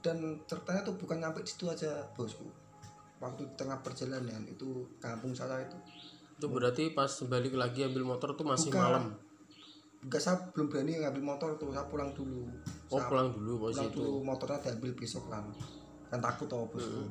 Dan 0.00 0.40
ceritanya 0.48 0.80
tuh 0.82 0.96
bukan 0.96 1.20
nyampe 1.20 1.44
situ 1.44 1.68
aja 1.68 2.08
bosku. 2.16 2.48
Waktu 3.20 3.52
di 3.52 3.54
tengah 3.54 3.84
perjalanan 3.84 4.42
itu 4.48 4.88
kampung 4.96 5.36
saya 5.36 5.60
itu. 5.60 5.76
Itu 6.40 6.48
berarti 6.48 6.96
pas 6.96 7.12
balik 7.28 7.52
lagi 7.52 7.84
ambil 7.84 8.16
motor 8.16 8.32
tuh 8.32 8.48
masih 8.48 8.72
Bukan. 8.72 8.80
malam 8.80 9.04
enggak 10.02 10.18
saya 10.18 10.36
belum 10.50 10.66
berani 10.66 10.98
ngambil 10.98 11.22
motor 11.22 11.54
tuh 11.56 11.70
saya 11.70 11.86
pulang 11.86 12.10
dulu. 12.10 12.50
Oh 12.90 12.98
Saya 12.98 13.06
pulang 13.06 13.28
dulu 13.30 13.52
bos 13.62 13.74
pulang 13.78 13.86
itu 13.86 13.98
dulu 14.02 14.14
motornya 14.26 14.58
diambil 14.58 14.92
besok 14.98 15.24
lah 15.30 15.40
kan 16.10 16.20
takut 16.20 16.44
tau 16.50 16.66
bosku 16.68 17.06
Hmm. 17.06 17.08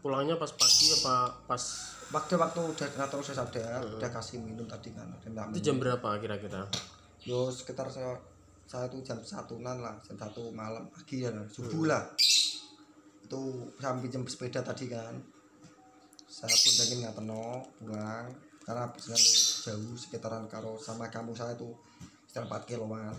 pulangnya 0.00 0.32
pas 0.40 0.48
pagi 0.56 0.88
apa 0.96 1.28
pas? 1.44 1.62
Waktu 2.10 2.34
waktu 2.40 2.60
udah 2.64 3.06
tahu 3.06 3.20
saya 3.20 3.44
sadar 3.44 3.84
udah 3.84 4.10
kasih 4.10 4.40
minum 4.40 4.64
tadi 4.64 4.90
kan 4.96 5.04
itu 5.52 5.60
jam 5.60 5.76
berapa 5.76 6.08
kira-kira? 6.16 6.64
Yo 7.20 7.52
sekitar 7.52 7.86
saya 7.92 8.16
saya 8.64 8.88
tuh 8.88 9.04
jam 9.04 9.20
satuan 9.20 9.62
lah 9.82 9.94
jam 10.00 10.16
satu 10.16 10.48
malam 10.50 10.88
pagi 10.88 11.26
ya 11.26 11.30
subuh 11.52 11.84
lah. 11.84 12.02
Itu 13.20 13.68
saya 13.76 13.98
pinjam 14.00 14.24
sepeda 14.24 14.64
tadi 14.64 14.88
kan. 14.88 15.14
Saya 16.24 16.48
pun 16.54 16.72
pengen 16.80 16.96
nggak 17.04 17.14
tenang 17.20 17.60
pulang 17.76 18.26
karena 18.70 18.86
jauh 19.66 19.98
sekitaran 19.98 20.46
karo 20.46 20.78
sama 20.78 21.10
kampung 21.10 21.34
saya 21.34 21.58
itu 21.58 21.74
sekitar 22.30 22.46
4 22.46 22.70
kiloan 22.70 23.18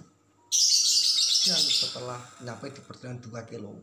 dan 1.41 1.59
setelah 1.59 2.21
nyampe 2.39 2.71
di 2.71 2.79
perjalanan 2.79 3.19
2 3.19 3.51
kilo 3.51 3.75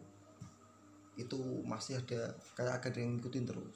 itu 1.19 1.36
masih 1.66 1.99
ada 1.99 2.32
kayak 2.55 2.78
ada 2.78 2.99
yang 3.03 3.19
ngikutin 3.19 3.45
terus. 3.45 3.74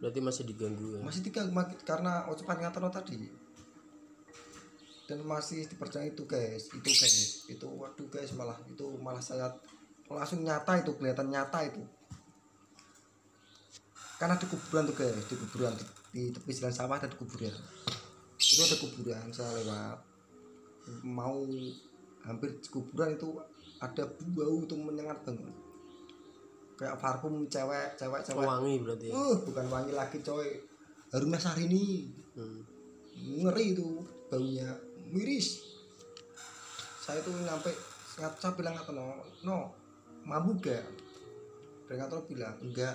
Berarti 0.00 0.20
masih 0.24 0.42
diganggu 0.48 0.96
ya? 0.96 1.00
Masih 1.04 1.20
mak- 1.52 1.84
karena 1.84 2.24
ucapan 2.32 2.64
ngatono 2.64 2.88
tadi. 2.88 3.28
Dan 5.04 5.20
masih 5.28 5.68
di 5.68 5.76
perjalanan 5.76 6.12
itu 6.16 6.24
guys 6.24 6.72
itu 6.72 6.88
guys 6.88 7.16
itu 7.48 7.66
waduh 7.68 8.08
guys 8.08 8.32
malah 8.32 8.56
itu 8.68 8.86
malah 9.00 9.20
saya 9.20 9.52
langsung 10.08 10.40
nyata 10.40 10.80
itu 10.80 10.96
kelihatan 10.96 11.28
nyata 11.28 11.60
itu. 11.68 11.84
Karena 14.16 14.40
di 14.40 14.46
kuburan 14.48 14.88
tuh 14.88 14.96
guys 14.96 15.28
di 15.28 15.36
kuburan 15.36 15.76
di, 15.76 15.84
di 16.12 16.32
tepi 16.32 16.50
jalan 16.56 16.72
sawah 16.72 16.96
ada 16.96 17.08
kuburan. 17.12 17.52
Itu 18.38 18.60
ada 18.64 18.76
kuburan 18.80 19.28
saya 19.34 19.50
lewat 19.60 19.98
mau 21.04 21.44
hampir 22.24 22.48
di 22.60 22.68
kuburan 22.72 23.16
itu 23.16 23.36
ada 23.78 24.04
bau 24.08 24.56
itu 24.64 24.74
menyengat 24.74 25.20
banget. 25.22 25.54
Kayak 26.78 26.96
parfum 27.02 27.44
cewek 27.50 27.98
cewek 27.98 28.20
cewek. 28.24 28.46
Wangi 28.46 28.74
berarti 28.80 29.06
ya? 29.10 29.12
Uh 29.14 29.36
bukan 29.44 29.66
wangi 29.68 29.92
lagi 29.92 30.18
coy. 30.24 30.48
Harumnya 31.12 31.40
Syahrini 31.40 32.14
Hmm. 32.38 32.62
ngeri 33.18 33.74
itu 33.74 33.98
baunya. 34.30 34.70
Miris. 35.10 35.58
Saya 37.02 37.18
tuh 37.26 37.34
nyampe 37.34 37.74
saya 38.14 38.54
bilang 38.54 38.78
nggak 38.78 38.94
no 38.94 39.18
no 39.42 39.74
mabuk 40.22 40.70
gak? 40.70 40.86
Dan 41.90 41.98
nggak 41.98 42.30
bilang 42.30 42.54
enggak. 42.62 42.94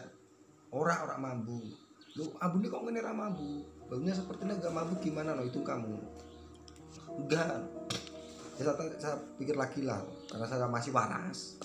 Ora 0.72 1.03
ora 1.03 1.19
mambu 1.19 1.60
lu 2.14 2.30
abu 2.38 2.61
ini 2.61 2.69
kok 2.69 2.81
ngene 2.85 2.99
ra 3.02 3.14
mambu? 3.14 3.65
Baunya 3.90 4.14
sepertinya 4.14 4.53
enggak 4.53 4.73
mabuk 4.73 5.02
gimana? 5.02 5.34
No 5.34 5.41
itu 5.41 5.61
kamu. 5.65 5.98
Enggak. 7.26 7.65
Ya, 8.61 8.69
saya, 8.69 8.94
saya 9.02 9.15
pikir 9.41 9.57
lagi 9.57 9.81
lah 9.81 10.06
karena 10.30 10.45
saya 10.45 10.69
masih 10.69 10.94
waras. 10.94 11.57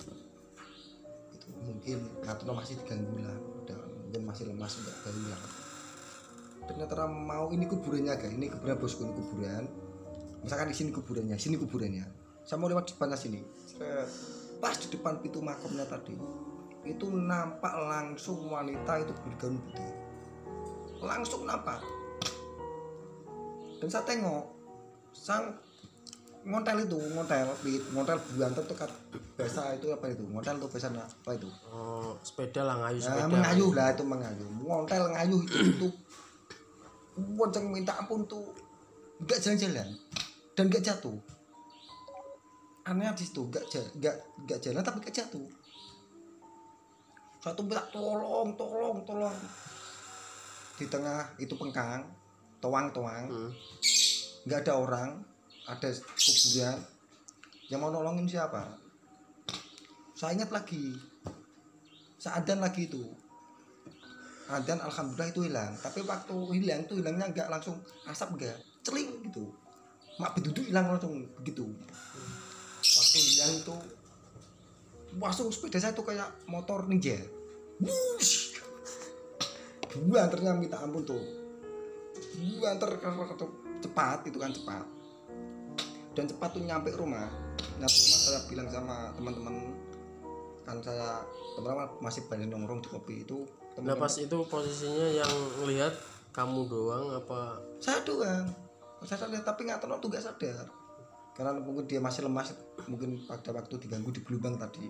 Itu 1.29 1.47
mungkin 1.61 2.01
nggak 2.25 2.49
masih 2.49 2.81
diganggu 2.81 3.21
lah. 3.21 3.37
Udah 3.61 3.77
mungkin 4.09 4.21
masih 4.25 4.43
lemas 4.49 4.73
enggak 4.81 4.95
baru 5.05 5.21
lah. 5.29 5.41
Ternyata 6.65 7.05
mau 7.05 7.45
ini 7.53 7.65
kuburannya 7.69 8.13
guys. 8.17 8.33
Ini 8.33 8.45
kuburan 8.49 8.77
bosku 8.81 9.05
ini 9.05 9.13
kuburan. 9.13 9.63
Misalkan 10.41 10.73
di 10.73 10.75
sini 10.77 10.89
kuburannya 10.89 11.37
sini 11.37 11.61
kuburannya. 11.61 12.05
Saya 12.41 12.57
mau 12.57 12.65
lewat 12.65 12.97
depannya 12.97 13.17
sini. 13.17 13.45
Pas 14.57 14.73
di 14.81 14.87
depan 14.89 15.21
pintu 15.21 15.45
makamnya 15.45 15.85
tadi 15.85 16.17
itu 16.87 17.05
nampak 17.11 17.75
langsung 17.75 18.47
wanita 18.47 19.03
itu 19.03 19.11
bergaun 19.21 19.59
putih 19.67 20.08
langsung 20.99 21.47
nampak 21.47 21.79
dan 23.79 23.87
saya 23.87 24.03
tengok 24.03 24.43
sang 25.15 25.55
ngontel 26.43 26.87
itu 26.87 26.95
ngontel 27.15 27.51
pit 27.59 27.83
ngontel 27.91 28.15
buanter 28.35 28.63
itu 28.63 28.75
kan. 28.75 28.91
Bahasa 29.35 29.75
itu 29.75 29.87
apa 29.91 30.07
itu? 30.11 30.23
Ngontel 30.23 30.55
itu 30.59 30.67
bahasa 30.71 30.87
apa 30.91 31.31
itu? 31.35 31.47
Oh 31.71 32.15
sepeda 32.23 32.63
lah 32.63 32.75
ngayu 32.83 32.99
Nah, 32.99 33.07
sepeda. 33.07 33.27
mengayuh 33.27 33.71
lah 33.75 33.87
itu 33.91 34.03
mengayuh. 34.03 34.49
Ngontel 34.63 35.03
ngayuh 35.15 35.41
itu 35.47 35.57
itu. 35.75 35.87
Kenceng 37.19 37.65
minta 37.71 37.99
ampun 37.99 38.23
tuh 38.27 38.47
nggak 39.23 39.39
jalan-jalan. 39.43 39.87
Dan 40.55 40.71
nggak 40.71 40.83
jatuh. 40.83 41.15
Aneh 42.87 43.11
di 43.15 43.23
situ 43.27 43.43
nggak 43.47 43.63
nggak 43.99 44.15
nggak 44.47 44.59
jalan 44.63 44.81
tapi 44.83 44.97
nggak 45.03 45.15
jatuh. 45.15 45.47
Satu 47.43 47.63
minta 47.63 47.83
tolong 47.91 48.55
tolong 48.55 49.03
tolong 49.07 49.35
di 50.79 50.87
tengah 50.87 51.35
itu 51.35 51.53
pengkang 51.59 52.07
toang 52.63 52.87
toang 52.95 53.27
Hmm. 53.27 53.51
nggak 54.47 54.63
ada 54.63 54.73
orang 54.79 55.09
ada 55.67 55.89
kuburan. 55.91 56.79
Yang 57.69 57.79
mau 57.83 57.91
nolongin 57.93 58.25
siapa? 58.25 58.65
Saya 60.17 60.33
ingat 60.39 60.49
lagi 60.49 60.97
saya 62.19 62.43
adan 62.43 62.59
lagi 62.59 62.91
itu. 62.91 62.99
Adan 64.51 64.81
alhamdulillah 64.83 65.29
itu 65.31 65.41
hilang. 65.47 65.71
Tapi 65.79 66.03
waktu 66.03 66.35
hilang 66.59 66.83
tuh 66.89 66.99
hilangnya 66.99 67.31
nggak 67.31 67.47
langsung 67.47 67.79
asap 68.09 68.35
enggak 68.35 68.57
celing 68.83 69.23
gitu. 69.23 69.53
Mak 70.19 70.35
beduduk 70.35 70.67
hilang 70.67 70.91
langsung 70.91 71.23
begitu. 71.39 71.69
Waktu 72.81 73.17
hilang 73.23 73.51
itu 73.55 73.75
langsung 75.15 75.47
sepeda 75.53 75.79
saya 75.79 75.93
tuh 75.95 76.03
kayak 76.03 76.27
motor 76.49 76.83
ninja. 76.89 77.15
Wush! 77.79 78.48
Dua 80.05 80.27
antarnya 80.27 80.55
minta 80.55 80.79
ampun 80.79 81.03
tuh. 81.03 81.23
Dua 82.39 82.75
antar 82.75 82.95
cepat 83.79 84.27
itu 84.27 84.37
kan 84.39 84.51
cepat. 84.51 84.85
Dan 86.15 86.25
cepat 86.27 86.49
tuh 86.55 86.63
nyampe 86.63 86.91
rumah. 86.95 87.27
Nyampe 87.79 87.97
rumah 87.99 88.19
saya 88.23 88.39
bilang 88.47 88.67
sama 88.71 89.11
teman-teman 89.15 89.55
kan 90.67 90.77
saya 90.85 91.23
teman-teman 91.57 91.89
masih 92.03 92.29
banyak 92.29 92.47
nongkrong 92.51 92.83
di 92.83 92.89
kopi 92.91 93.13
itu. 93.25 93.47
Nah 93.79 93.95
pas 93.95 94.11
itu 94.19 94.37
posisinya 94.51 95.07
yang 95.23 95.31
lihat 95.65 95.95
kamu 96.35 96.67
doang 96.67 97.15
apa? 97.15 97.57
Saya 97.79 98.03
doang. 98.03 98.45
Saya 99.07 99.23
sadar 99.23 99.41
tapi 99.47 99.65
nggak 99.65 99.79
tahu 99.79 99.95
tuh 99.97 100.09
nggak 100.11 100.25
sadar. 100.27 100.67
Karena 101.33 101.55
mungkin 101.55 101.87
dia 101.87 102.03
masih 102.03 102.27
lemas 102.27 102.51
mungkin 102.91 103.23
pada 103.23 103.55
waktu 103.55 103.79
diganggu 103.79 104.11
di 104.11 104.21
gelubang 104.27 104.59
tadi. 104.59 104.83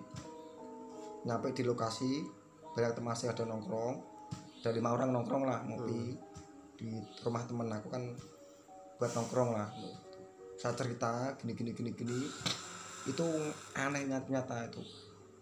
Nyampe 1.29 1.53
di 1.53 1.61
lokasi 1.61 2.25
banyak 2.73 2.97
teman 2.97 3.13
saya 3.13 3.37
ada 3.37 3.45
nongkrong 3.45 4.08
ada 4.59 4.75
lima 4.75 4.91
orang 4.91 5.15
nongkrong 5.15 5.47
lah 5.47 5.63
ngopi 5.63 6.19
di 6.75 6.91
rumah 7.23 7.47
temen 7.47 7.71
aku 7.71 7.87
kan 7.87 8.03
buat 8.99 9.11
nongkrong 9.15 9.55
lah. 9.55 9.71
Saya 10.59 10.75
cerita 10.75 11.31
gini 11.39 11.55
gini 11.55 11.71
gini 11.71 11.91
gini. 11.95 12.19
Itu 13.07 13.23
aneh 13.79 14.03
nyata, 14.03 14.27
nyata 14.27 14.55
itu. 14.67 14.83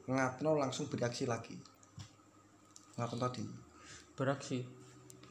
Ngatno 0.05 0.61
langsung 0.61 0.85
bereaksi 0.85 1.25
lagi. 1.25 1.57
Ngatno 3.01 3.17
tadi. 3.17 3.45
Beraksi 4.13 4.61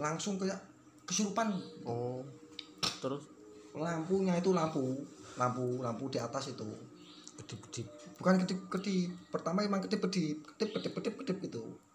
langsung 0.03 0.35
kayak 0.35 0.59
kesurupan. 1.07 1.55
Oh. 1.87 2.27
Terus? 2.99 3.23
Lampunya 3.79 4.35
itu 4.35 4.51
lampu 4.51 4.83
lampu 5.39 5.79
lampu 5.79 6.11
di 6.11 6.19
atas 6.19 6.51
itu. 6.51 6.67
Kedip-kedip. 7.39 7.87
Bukan 8.19 8.43
kedip 8.43 8.67
kedip 8.67 9.15
pertama 9.31 9.63
emang 9.63 9.79
kedip 9.87 10.03
kedip 10.03 10.43
kedip 10.43 10.75
kedip 10.75 10.93
kedip 10.99 11.15
kedip 11.23 11.39
gitu 11.47 11.86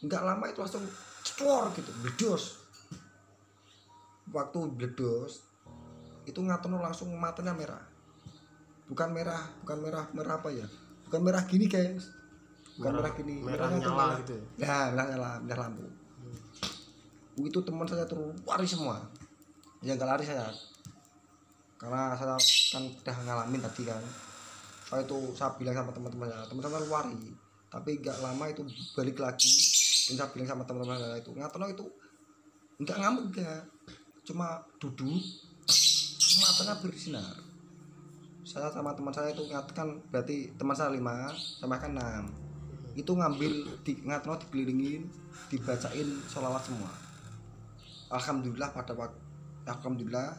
nggak 0.00 0.22
lama 0.24 0.44
itu 0.48 0.58
langsung 0.60 0.84
cor 1.36 1.70
gitu 1.76 1.90
bledos. 2.00 2.60
Waktu 4.30 4.58
bledos 4.72 5.42
itu 6.24 6.38
ngatono 6.40 6.80
langsung 6.80 7.10
matanya 7.16 7.52
merah. 7.52 7.82
Bukan 8.88 9.10
merah 9.12 9.42
bukan 9.64 9.78
merah 9.82 10.04
merah 10.16 10.34
apa 10.40 10.48
ya? 10.50 10.66
Bukan 11.08 11.20
merah 11.22 11.42
gini 11.44 11.66
guys 11.66 12.20
bukan 12.80 12.96
merah, 12.96 13.12
gini 13.12 13.34
merah 13.44 13.68
Merahnya 13.68 13.78
nyala 13.84 13.92
merah- 14.00 14.18
gitu 14.24 14.32
ya? 14.32 14.44
Merah 14.56 15.06
nyala 15.12 15.30
merah 15.44 15.62
lampu. 15.68 15.86
Itu 17.36 17.60
teman 17.60 17.84
saya 17.84 18.04
tuh 18.08 18.32
lari 18.48 18.64
semua. 18.64 18.96
Ya 19.84 19.92
nggak 19.96 20.08
lari 20.08 20.24
saya. 20.24 20.48
Karena 21.76 22.16
saya 22.16 22.36
kan 22.72 22.82
udah 22.88 23.16
ngalamin 23.28 23.60
tadi 23.60 23.82
kan. 23.84 24.00
Saya 24.88 25.04
itu 25.04 25.18
saya 25.36 25.52
bilang 25.60 25.76
sama 25.76 25.92
teman-teman 25.92 26.28
saya 26.32 26.44
teman-teman 26.48 26.82
lari 26.88 27.16
tapi 27.70 28.02
nggak 28.02 28.18
lama 28.18 28.44
itu 28.50 28.66
balik 28.98 29.22
lagi 29.22 29.54
dan 30.10 30.26
saya 30.26 30.28
bilang 30.34 30.48
sama 30.50 30.62
teman-teman 30.66 31.22
itu. 31.22 31.30
Ngatono 31.38 31.66
itu 31.70 31.86
nggak 32.82 32.98
ngamuk 32.98 33.24
enggak 33.30 33.62
cuma 34.26 34.58
duduk 34.82 35.22
matanya 36.42 36.74
bersinar. 36.82 37.34
Saya 38.42 38.66
sama 38.74 38.90
teman 38.98 39.14
saya 39.14 39.30
itu 39.30 39.46
ngatakan 39.46 40.02
berarti 40.10 40.50
teman 40.58 40.74
saya 40.74 40.90
lima 40.90 41.30
sama 41.38 41.78
kan 41.78 41.94
enam. 41.94 42.26
Itu 42.98 43.14
ngambil 43.14 43.78
di 43.86 44.02
ngatono 44.02 44.34
dikelilingin 44.42 45.06
dibacain 45.46 46.08
sholawat 46.26 46.66
semua. 46.66 46.90
Alhamdulillah 48.10 48.74
pada 48.74 48.98
waktu 48.98 49.18
alhamdulillah 49.70 50.34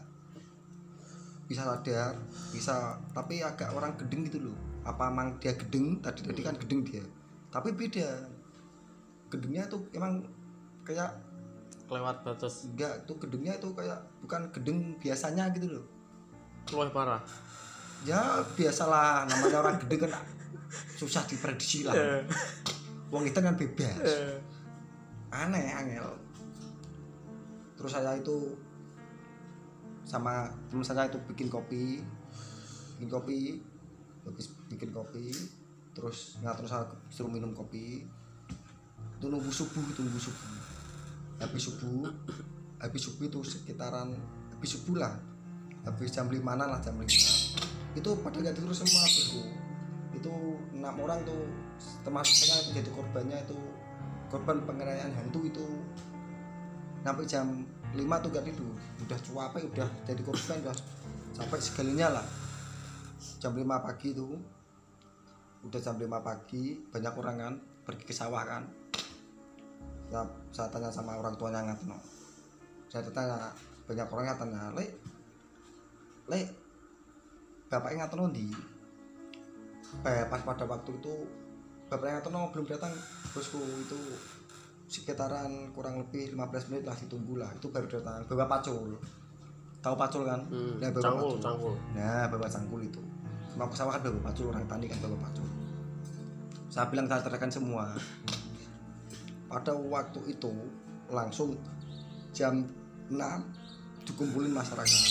bisa 1.48 1.64
sadar 1.64 2.20
bisa 2.52 3.00
tapi 3.16 3.40
agak 3.40 3.72
orang 3.72 3.96
gedeng 3.96 4.28
gitu 4.28 4.52
loh. 4.52 4.58
Apa 4.84 5.08
emang 5.08 5.40
dia 5.40 5.56
gedeng? 5.56 6.04
Tadi 6.04 6.28
tadi 6.28 6.42
kan 6.44 6.60
gedeng 6.60 6.84
dia 6.84 7.21
tapi 7.52 7.76
beda. 7.76 8.08
Gedengnya 9.28 9.68
tuh 9.68 9.84
emang 9.92 10.24
kayak 10.88 11.20
lewat 11.92 12.24
batas. 12.24 12.72
Enggak 12.72 13.04
tuh 13.04 13.20
gedengnya 13.20 13.60
itu 13.60 13.68
kayak 13.76 14.00
bukan 14.24 14.48
gedeng 14.56 14.96
biasanya 15.04 15.52
gitu 15.52 15.68
loh. 15.68 15.86
Luwih 16.72 16.90
parah. 16.96 17.20
Ya 18.08 18.42
biasalah. 18.56 19.28
Namanya 19.28 19.58
orang 19.62 19.78
gedeng 19.84 20.08
kan 20.08 20.24
susah 20.96 21.28
diprediksi 21.28 21.84
lah. 21.84 22.24
Wong 23.12 23.28
itu 23.28 23.40
kan 23.44 23.60
bebas. 23.60 24.00
Aneh 25.36 25.76
angel. 25.76 26.08
Terus 27.76 27.92
saya 27.92 28.16
itu 28.16 28.56
sama 30.08 30.48
teman 30.72 30.84
saya 30.88 31.12
itu 31.12 31.20
bikin 31.28 31.52
kopi. 31.52 32.00
Bikin 32.96 33.12
kopi. 33.12 33.40
Bikin 34.72 34.96
kopi 34.96 35.32
terus 35.92 36.40
ngatur 36.42 36.66
saya 36.68 36.88
suruh 37.12 37.32
minum 37.32 37.52
kopi. 37.56 38.06
Itu 39.20 39.26
nunggu 39.30 39.52
subuh 39.54 39.84
itu 39.92 40.02
nunggu 40.02 40.22
subuh. 40.22 40.50
Habis 41.42 41.62
subuh 41.70 42.10
habis 42.82 43.02
subuh 43.06 43.24
itu 43.30 43.40
sekitaran 43.46 44.16
habis 44.54 44.70
subuh 44.78 44.96
lah. 44.98 45.14
Habis 45.86 46.14
jam 46.14 46.30
lima 46.30 46.58
lah 46.58 46.82
jam 46.82 46.98
lima. 46.98 47.32
Itu 47.94 48.16
pada 48.24 48.38
nggak 48.40 48.56
tidur 48.58 48.74
semua 48.74 49.04
bosku 49.04 49.62
itu 50.12 50.34
enam 50.76 50.96
orang 51.02 51.24
tuh 51.24 51.48
termasuk 52.04 52.36
saya 52.36 52.60
itu 52.68 52.72
jadi 52.84 52.90
korbannya 52.92 53.38
itu 53.48 53.60
korban 54.28 54.58
penganiayaan 54.64 55.12
hantu 55.16 55.40
itu. 55.48 55.68
Sampai 57.02 57.26
jam 57.26 57.66
5 57.98 57.98
tuh 58.22 58.30
gak 58.30 58.46
tidur. 58.46 58.78
Udah 59.02 59.20
cuape 59.26 59.60
udah 59.74 59.90
jadi 60.06 60.22
korban 60.22 60.62
udah 60.62 60.76
sampai 61.34 61.58
segalinya 61.58 62.22
lah. 62.22 62.26
Jam 63.42 63.58
5 63.58 63.66
pagi 63.66 64.14
itu 64.14 64.38
udah 65.62 65.80
jam 65.80 65.96
5 65.96 66.10
pagi 66.22 66.80
banyak 66.90 67.14
orang 67.14 67.36
kan 67.38 67.54
pergi 67.86 68.04
ke 68.06 68.14
sawah 68.14 68.44
kan. 68.46 68.64
Saya, 70.12 70.28
saya 70.52 70.68
tanya 70.68 70.90
sama 70.92 71.16
orang 71.16 71.34
tuanya 71.40 71.64
ngatno. 71.64 71.98
Saya 72.92 73.08
tanya 73.10 73.50
banyak 73.88 74.08
orang 74.08 74.26
yang 74.28 74.40
tanya 74.40 74.62
le 74.76 74.86
le 76.28 76.42
bapaknya 77.72 78.06
ngatono 78.06 78.28
di 78.32 78.48
pas 80.04 80.42
pada 80.44 80.64
waktu 80.68 80.92
itu 81.00 81.16
bapaknya 81.88 82.20
ngatono 82.20 82.52
belum 82.52 82.66
datang. 82.68 82.92
Bosku 83.32 83.60
itu 83.60 84.00
sekitaran 84.92 85.72
kurang 85.72 86.04
lebih 86.04 86.36
15 86.36 86.68
menit 86.74 86.84
lah 86.84 86.96
ditunggu 87.00 87.40
lah. 87.40 87.48
Itu 87.56 87.72
baru 87.72 87.88
datang. 87.88 88.28
Bawa 88.28 88.48
pacul. 88.60 89.00
Tahu 89.82 89.96
pacul 89.98 90.22
kan? 90.28 90.42
Hmm, 90.52 90.78
Nah, 90.78 90.92
bawa 90.94 91.04
cangkul, 91.04 91.32
pacul. 91.32 91.42
cangkul. 91.42 91.76
nah 91.96 92.24
bawa 92.30 92.48
cangkul 92.52 92.82
itu 92.86 93.02
mau 93.60 93.68
ke 93.68 93.76
sawah 93.76 94.00
kan 94.00 94.08
bawa 94.08 94.32
pacul 94.32 94.52
orang 94.52 94.64
tani 94.68 94.86
kan 94.88 95.00
bawa 95.04 95.18
pacul. 95.28 95.48
Saya 96.72 96.88
bilang 96.88 97.08
saya 97.12 97.24
ceritakan 97.24 97.52
semua. 97.52 97.84
Pada 99.52 99.76
waktu 99.76 100.20
itu 100.32 100.52
langsung 101.12 101.60
jam 102.32 102.64
6 103.12 103.20
dikumpulin 104.08 104.56
masyarakat. 104.56 105.04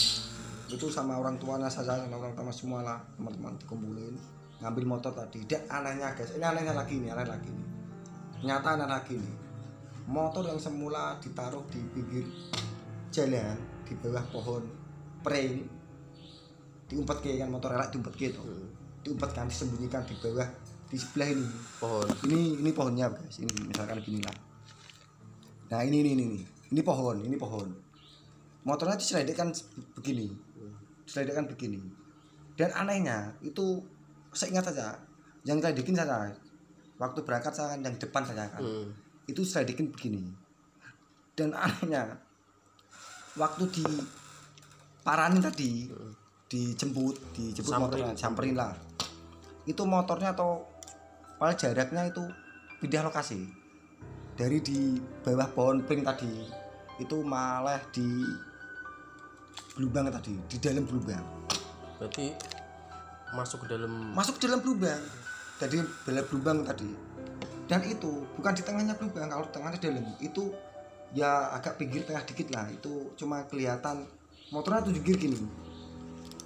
Itu 0.72 0.88
sama 0.88 1.20
orang 1.20 1.36
tuanya 1.36 1.68
saja 1.68 2.00
sama 2.00 2.16
orang 2.16 2.32
tua 2.32 2.54
semua 2.54 2.80
lah 2.80 2.98
teman-teman 3.20 3.60
dikumpulin. 3.60 4.14
Ngambil 4.64 4.84
motor 4.88 5.12
tadi. 5.12 5.44
Dan 5.44 5.68
anehnya 5.68 6.16
guys. 6.16 6.32
Ini 6.32 6.44
anehnya 6.44 6.72
lagi 6.72 6.96
nih 6.96 7.12
aneh 7.12 7.28
lagi 7.28 7.50
nih. 7.52 7.68
Nyata 8.48 8.68
aneh 8.80 8.88
lagi 8.88 9.14
nih. 9.20 9.36
Motor 10.08 10.48
yang 10.48 10.60
semula 10.60 11.20
ditaruh 11.20 11.62
di 11.68 11.80
pinggir 11.92 12.24
jalan 13.12 13.58
di 13.84 13.92
bawah 13.98 14.24
pohon 14.32 14.64
pring 15.20 15.79
diumpet 16.90 17.22
ke 17.22 17.38
kan 17.38 17.46
motor 17.46 17.70
elak 17.70 17.94
diumpet 17.94 18.14
ke 18.18 18.34
itu. 18.34 18.42
Hmm, 18.42 18.66
diumpet 19.06 19.30
kan 19.30 19.46
disembunyikan 19.46 20.02
di 20.02 20.18
bawah 20.18 20.48
di 20.90 20.98
sebelah 20.98 21.30
ini. 21.30 21.46
Pohon. 21.78 22.08
Ini 22.26 22.40
ini 22.58 22.70
pohonnya 22.74 23.06
guys. 23.14 23.38
Ini 23.38 23.70
misalkan 23.70 24.02
gini 24.02 24.18
lah. 24.26 24.34
Nah 25.70 25.86
ini 25.86 26.02
ini 26.02 26.10
ini 26.18 26.24
ini. 26.26 26.40
Ini 26.74 26.80
pohon 26.82 27.22
ini 27.22 27.38
pohon. 27.38 27.70
Motornya 28.66 28.98
diselidikkan 28.98 29.54
begini. 29.94 30.34
Diselidikkan 31.06 31.46
begini. 31.46 31.78
Dan 32.58 32.74
anehnya 32.74 33.38
itu 33.40 33.80
saya 34.34 34.50
ingat 34.50 34.74
saja 34.74 34.98
yang 35.46 35.62
selidikin 35.62 35.94
saja. 35.94 36.26
Waktu 36.98 37.24
berangkat 37.24 37.54
saya 37.54 37.78
kan 37.78 37.86
yang 37.86 37.96
depan 37.96 38.26
saja 38.26 38.50
kan. 38.50 38.60
Hmm, 38.60 38.90
itu 39.30 39.46
selidikin 39.46 39.94
begini. 39.94 40.26
Dan 41.38 41.54
anehnya 41.54 42.18
waktu 43.38 43.62
di 43.70 43.86
paranin 45.06 45.38
tadi 45.38 45.86
Hmm. 45.86 46.19
Dijemput 46.50 47.14
dijemput 47.38 47.70
Samperin. 47.70 47.86
motornya 47.86 48.10
samperin 48.18 48.56
lah. 48.58 48.74
Itu 49.62 49.86
motornya 49.86 50.34
atau 50.34 50.66
malah 51.38 51.54
jaraknya 51.54 52.10
itu 52.10 52.26
pindah 52.82 53.06
lokasi. 53.06 53.46
Dari 54.34 54.58
di 54.58 54.98
bawah 55.22 55.46
pohon 55.54 55.86
pring 55.86 56.02
tadi 56.02 56.42
itu 56.98 57.16
malah 57.22 57.78
di 57.94 58.26
Blubang 59.78 60.10
tadi 60.10 60.34
di 60.50 60.56
dalam 60.60 60.84
Blubang 60.84 61.24
berarti 61.96 62.34
masuk 63.32 63.64
ke 63.64 63.66
dalam 63.72 64.12
masuk 64.12 64.36
ke 64.36 64.50
dalam 64.50 64.60
Blubang 64.60 65.00
jadi 65.62 65.78
dalam 66.08 66.24
Blubang 66.26 66.58
tadi. 66.66 66.90
Dan 67.70 67.86
itu 67.86 68.26
bukan 68.34 68.52
di 68.58 68.62
tengahnya 68.66 68.98
Blubang 68.98 69.30
kalau 69.30 69.46
tengahnya 69.54 69.78
dalam 69.78 70.02
itu 70.18 70.50
ya 71.14 71.54
agak 71.54 71.78
pinggir 71.78 72.02
tengah 72.02 72.26
dikit 72.26 72.50
lah. 72.50 72.66
Itu 72.72 73.14
cuma 73.14 73.46
kelihatan 73.46 74.02
motornya 74.50 74.90
tujuh 74.90 75.02
gear 75.06 75.18
gini 75.20 75.38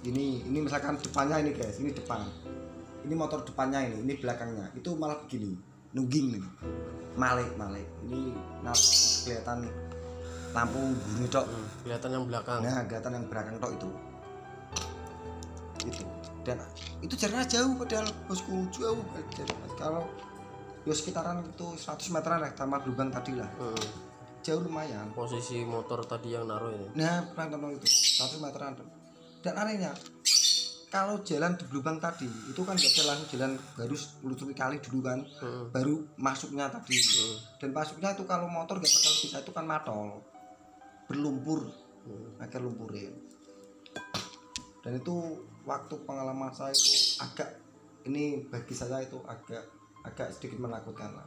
ini 0.05 0.45
ini 0.45 0.59
misalkan 0.61 0.97
depannya 1.01 1.41
ini 1.41 1.51
guys. 1.57 1.81
Ini 1.81 1.91
depan. 1.93 2.21
Ini 3.05 3.13
motor 3.13 3.41
depannya 3.45 3.85
ini 3.85 4.01
ini 4.05 4.13
belakangnya. 4.17 4.69
Itu 4.77 4.93
malah 4.97 5.21
begini. 5.25 5.57
Nungging 5.95 6.35
nih 6.35 6.43
malik 7.15 7.47
malik 7.55 7.87
ini 8.03 8.35
nah, 8.59 8.75
kelihatan 9.23 9.71
lampu 10.51 10.79
biru 10.93 11.25
tok. 11.31 11.45
Hmm, 11.47 11.67
kelihatan 11.83 12.09
yang 12.11 12.25
belakang. 12.27 12.59
Nah 12.61 12.83
kelihatan 12.85 13.11
yang 13.15 13.25
belakang 13.31 13.55
tok 13.57 13.71
itu. 13.73 13.89
Itu. 15.85 16.05
Dan 16.45 16.61
itu 17.01 17.13
jaraknya 17.17 17.45
jauh 17.49 17.73
padahal 17.79 18.07
bosku 18.29 18.53
jauh. 18.69 19.01
Kalau 19.79 20.05
ya 20.85 20.93
sekitaran 20.93 21.41
itu 21.41 21.67
100 21.73 22.13
meteran 22.13 22.37
lah 22.45 22.51
sama 22.53 22.77
lubang 22.85 23.09
tadi 23.09 23.33
lah. 23.33 23.49
Hmm, 23.57 23.85
jauh 24.45 24.61
lumayan. 24.61 25.09
Posisi 25.15 25.65
motor 25.65 26.05
tadi 26.05 26.37
yang 26.37 26.45
naruh 26.45 26.69
ini. 26.69 26.87
Nah 26.93 27.25
pernah 27.33 27.73
itu. 27.73 27.87
100 27.87 28.43
meteran 28.43 28.77
dan 29.45 29.53
anehnya 29.61 29.93
kalau 30.89 31.21
jalan 31.21 31.53
di 31.53 31.65
lubang 31.69 32.01
tadi 32.01 32.25
itu 32.25 32.61
kan 32.65 32.73
gak 32.73 33.05
langsung 33.05 33.29
jalan 33.35 33.51
baru 33.77 33.95
lusuri 34.25 34.55
kali 34.57 34.81
dulu 34.81 35.05
kan 35.05 35.19
Hmm, 35.37 35.67
baru 35.69 36.07
masuknya 36.15 36.71
tadi. 36.71 36.95
Hmm, 36.95 37.35
dan 37.59 37.69
masuknya 37.75 38.15
itu 38.15 38.23
kalau 38.23 38.47
motor 38.47 38.79
gak 38.79 38.87
bakal 38.87 39.13
bisa 39.19 39.37
itu 39.43 39.51
kan 39.51 39.65
matol. 39.67 40.23
Berlumpur. 41.05 41.67
Hmm. 42.05 42.37
akhir 42.37 42.61
lumpurin 42.61 43.17
dan 44.85 45.01
itu 45.01 45.41
waktu 45.65 45.95
pengalaman 46.05 46.53
saya 46.53 46.69
itu 46.69 47.17
agak 47.17 47.57
ini 48.05 48.45
bagi 48.45 48.77
saya 48.77 49.01
itu 49.01 49.17
agak 49.25 49.65
agak 50.05 50.29
sedikit 50.29 50.61
menakutkan 50.61 51.09
lah. 51.09 51.25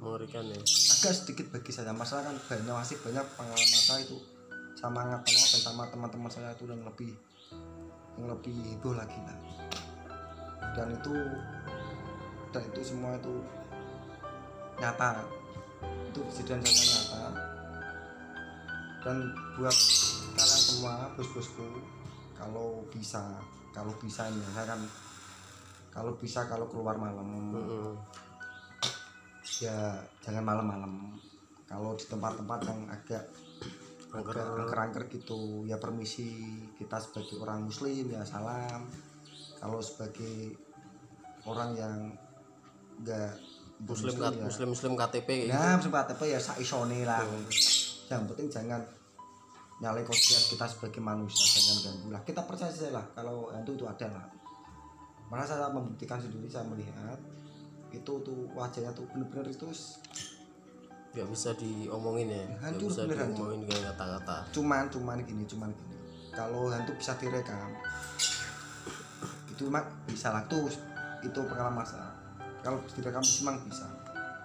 Mengerikan 0.00 0.48
ya? 0.48 0.56
Agak 0.96 1.12
sedikit 1.12 1.52
bagi 1.52 1.68
saya. 1.68 1.92
Masalah 1.92 2.32
kan 2.32 2.36
banyak 2.48 2.72
masih 2.72 2.96
banyak 3.04 3.24
pengalaman 3.36 3.82
saya 3.84 4.00
itu 4.08 4.16
sama 4.72 5.04
ngatono 5.04 5.44
dan 5.52 5.60
sama 5.60 5.82
teman-teman 5.92 6.32
saya 6.32 6.56
itu 6.56 6.64
yang 6.64 6.80
lebih 6.80 7.12
lebih 8.18 8.54
heboh 8.74 8.94
lagi 8.94 9.18
lah 9.26 9.38
dan 10.74 10.90
itu 10.90 11.14
dan 12.50 12.62
itu 12.70 12.80
semua 12.82 13.14
itu 13.18 13.34
nyata. 14.78 15.22
Itu 16.10 16.20
kejadian 16.30 16.62
nyata 16.62 16.82
nyata. 16.82 17.22
Dan 19.04 19.16
buat 19.54 19.76
kalian 20.34 20.60
semua 20.62 20.94
bos-bosku 21.14 21.66
kalau 22.34 22.82
bisa 22.90 23.38
kalau 23.70 23.94
bisa 24.02 24.26
ini 24.30 24.42
saya 24.54 24.74
kan? 24.74 24.80
Kalau 25.94 26.18
bisa 26.18 26.46
kalau 26.50 26.66
keluar 26.66 26.98
malam 26.98 27.54
Hmm, 27.54 27.94
ya 29.62 29.94
jangan 30.26 30.42
malam-malam. 30.42 31.14
Kalau 31.70 31.94
di 31.94 32.06
tempat-tempat 32.06 32.60
yang 32.66 32.80
agak 32.90 33.22
Angker. 34.14 34.38
agak 34.38 34.46
angker-angker 34.66 35.04
gitu. 35.10 35.66
Ya 35.66 35.76
permisi 35.82 36.30
kita 36.78 37.02
sebagai 37.02 37.40
orang 37.42 37.66
muslim 37.66 38.10
ya 38.10 38.22
salam. 38.22 38.86
Kalau 39.58 39.80
sebagai 39.80 40.54
orang 41.48 41.70
yang 41.74 41.96
enggak 43.00 43.34
muslim 43.82 44.14
ya. 44.14 44.30
muslim 44.38 44.68
muslim 44.70 44.92
KTP 44.94 45.28
kayak 45.28 45.46
gitu. 45.50 45.58
Nah 45.58 45.74
muslim 45.78 45.92
KTP 45.92 46.20
ya 46.30 46.40
saisone 46.40 47.00
lah. 47.02 47.22
Yang 48.08 48.22
penting 48.32 48.48
jangan 48.52 48.80
nyalai 49.82 50.06
kodrat 50.06 50.44
kita 50.46 50.66
sebagai 50.70 51.02
manusia 51.02 51.44
jangan 51.44 51.76
ganggu 51.90 52.08
lah. 52.14 52.22
Kita 52.22 52.40
percaya 52.46 52.70
saja 52.70 52.94
lah 52.94 53.04
kalau 53.12 53.50
hantu 53.50 53.74
itu 53.74 53.84
ada 53.84 54.06
lah. 54.06 54.26
Malah 55.28 55.46
saya 55.48 55.66
membuktikan 55.72 56.22
sendiri 56.22 56.46
saya 56.46 56.62
melihat 56.68 57.18
itu 57.90 58.12
tuh 58.22 58.50
wajahnya 58.54 58.90
tuh 58.90 59.06
bener-bener 59.10 59.54
itu 59.54 59.70
nggak 61.14 61.28
bisa 61.30 61.54
diomongin 61.54 62.34
ya. 62.34 62.42
Nggak 62.42 62.60
Hancur, 62.60 62.88
bisa 62.90 63.02
bener 63.06 63.26
diomongin 63.30 63.58
dengan 63.64 63.82
kata-kata. 63.94 64.36
Cuman 64.50 64.84
cuman 64.90 65.16
gini 65.22 65.44
cuman 65.46 65.70
gini. 65.70 65.96
Kalau 66.34 66.66
hantu 66.68 66.92
bisa 66.98 67.14
direkam 67.16 67.70
itu 69.54 69.70
mak 69.70 69.86
bisa 70.10 70.34
lah. 70.34 70.42
Tuh 70.50 70.66
itu 71.22 71.40
pengalaman 71.46 71.86
saya 71.86 72.10
kalau 72.64 72.82
direkam 72.96 73.22
memang 73.22 73.56
bisa. 73.68 73.86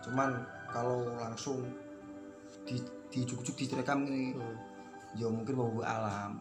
Cuman 0.05 0.29
kalau 0.69 1.07
langsung 1.17 1.65
di 2.67 2.77
dijuk-juk 3.09 3.57
direkam 3.57 4.05
ini 4.05 4.37
Hmm, 4.37 4.55
ya 5.17 5.27
mungkin 5.31 5.57
bawa 5.57 5.81
alam. 5.81 6.31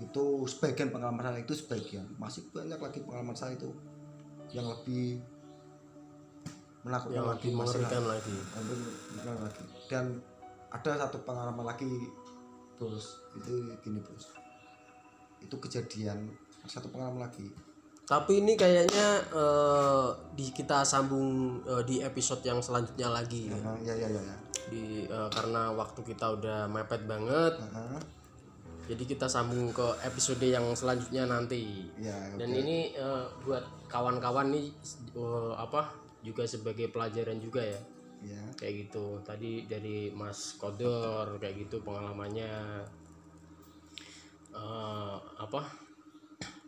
Itu 0.00 0.48
sebagian 0.48 0.90
pengalaman 0.90 1.22
saya 1.22 1.38
itu 1.44 1.54
sebagian. 1.54 2.08
Masih 2.18 2.48
banyak 2.50 2.80
lagi 2.80 2.98
pengalaman 3.04 3.36
saya 3.36 3.54
itu 3.54 3.70
yang 4.50 4.66
lebih 4.66 5.22
menakutkan 6.80 7.16
yang 7.16 7.28
lagi 7.28 7.48
mengerikan 7.52 8.04
lagi. 8.08 8.36
bukan 9.16 9.36
lagi. 9.44 9.64
Dan 9.90 10.06
ada 10.70 10.90
satu 11.06 11.18
pengalaman 11.26 11.66
lagi 11.66 11.92
bos. 12.80 13.20
Itu 13.36 13.76
gini 13.84 14.00
bos. 14.00 14.32
Itu 15.40 15.56
kejadian 15.60 16.30
satu 16.64 16.88
pengalaman 16.88 17.28
lagi. 17.28 17.48
Tapi 18.10 18.42
ini 18.42 18.58
kayaknya 18.58 19.22
eh, 19.30 20.08
di 20.34 20.50
kita 20.50 20.82
sambung 20.82 21.60
eh, 21.62 21.82
di 21.86 22.02
episode 22.02 22.42
yang 22.42 22.58
selanjutnya 22.58 23.06
lagi. 23.06 23.46
Ya. 23.46 23.58
Nah, 23.62 23.76
ya 23.84 23.94
ya 23.94 24.08
ya 24.10 24.20
ya. 24.20 24.36
Di 24.66 25.06
eh, 25.06 25.28
karena 25.30 25.70
waktu 25.70 26.00
kita 26.02 26.26
udah 26.40 26.66
mepet 26.66 27.06
banget. 27.06 27.54
Nah, 27.70 28.02
jadi 28.90 29.06
kita 29.06 29.30
sambung 29.30 29.70
ke 29.70 29.86
episode 30.02 30.42
yang 30.42 30.66
selanjutnya 30.74 31.22
nanti. 31.22 31.86
Ya 32.02 32.18
dan 32.34 32.50
oke. 32.50 32.58
ini 32.58 32.98
eh, 32.98 33.24
buat 33.46 33.62
kawan-kawan 33.86 34.50
nih 34.50 34.74
eh, 35.14 35.52
apa 35.54 36.09
juga 36.20 36.44
sebagai 36.44 36.92
pelajaran 36.92 37.40
juga 37.40 37.64
ya. 37.64 37.80
Ya 38.20 38.42
kayak 38.56 38.88
gitu. 38.88 39.20
Tadi 39.24 39.64
dari 39.64 40.12
Mas 40.12 40.56
Kodor 40.60 41.40
kayak 41.40 41.68
gitu 41.68 41.80
pengalamannya. 41.80 42.84
Eh, 44.52 45.16
apa? 45.40 45.62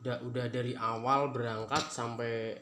Udah 0.02 0.16
udah 0.24 0.46
dari 0.50 0.72
awal 0.74 1.30
berangkat 1.30 1.84
sampai 1.92 2.56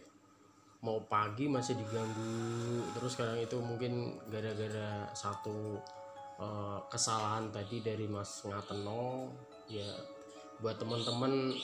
mau 0.83 0.99
pagi 1.07 1.47
masih 1.47 1.79
diganggu. 1.79 2.83
Terus 2.97 3.15
sekarang 3.15 3.39
itu 3.39 3.57
mungkin 3.63 4.19
gara-gara 4.27 5.07
satu 5.15 5.79
eh, 6.43 6.79
kesalahan 6.91 7.53
tadi 7.55 7.85
dari 7.85 8.11
Mas 8.11 8.43
Ngateno 8.43 9.31
ya 9.71 9.87
buat 10.61 10.77
teman-teman 10.77 11.57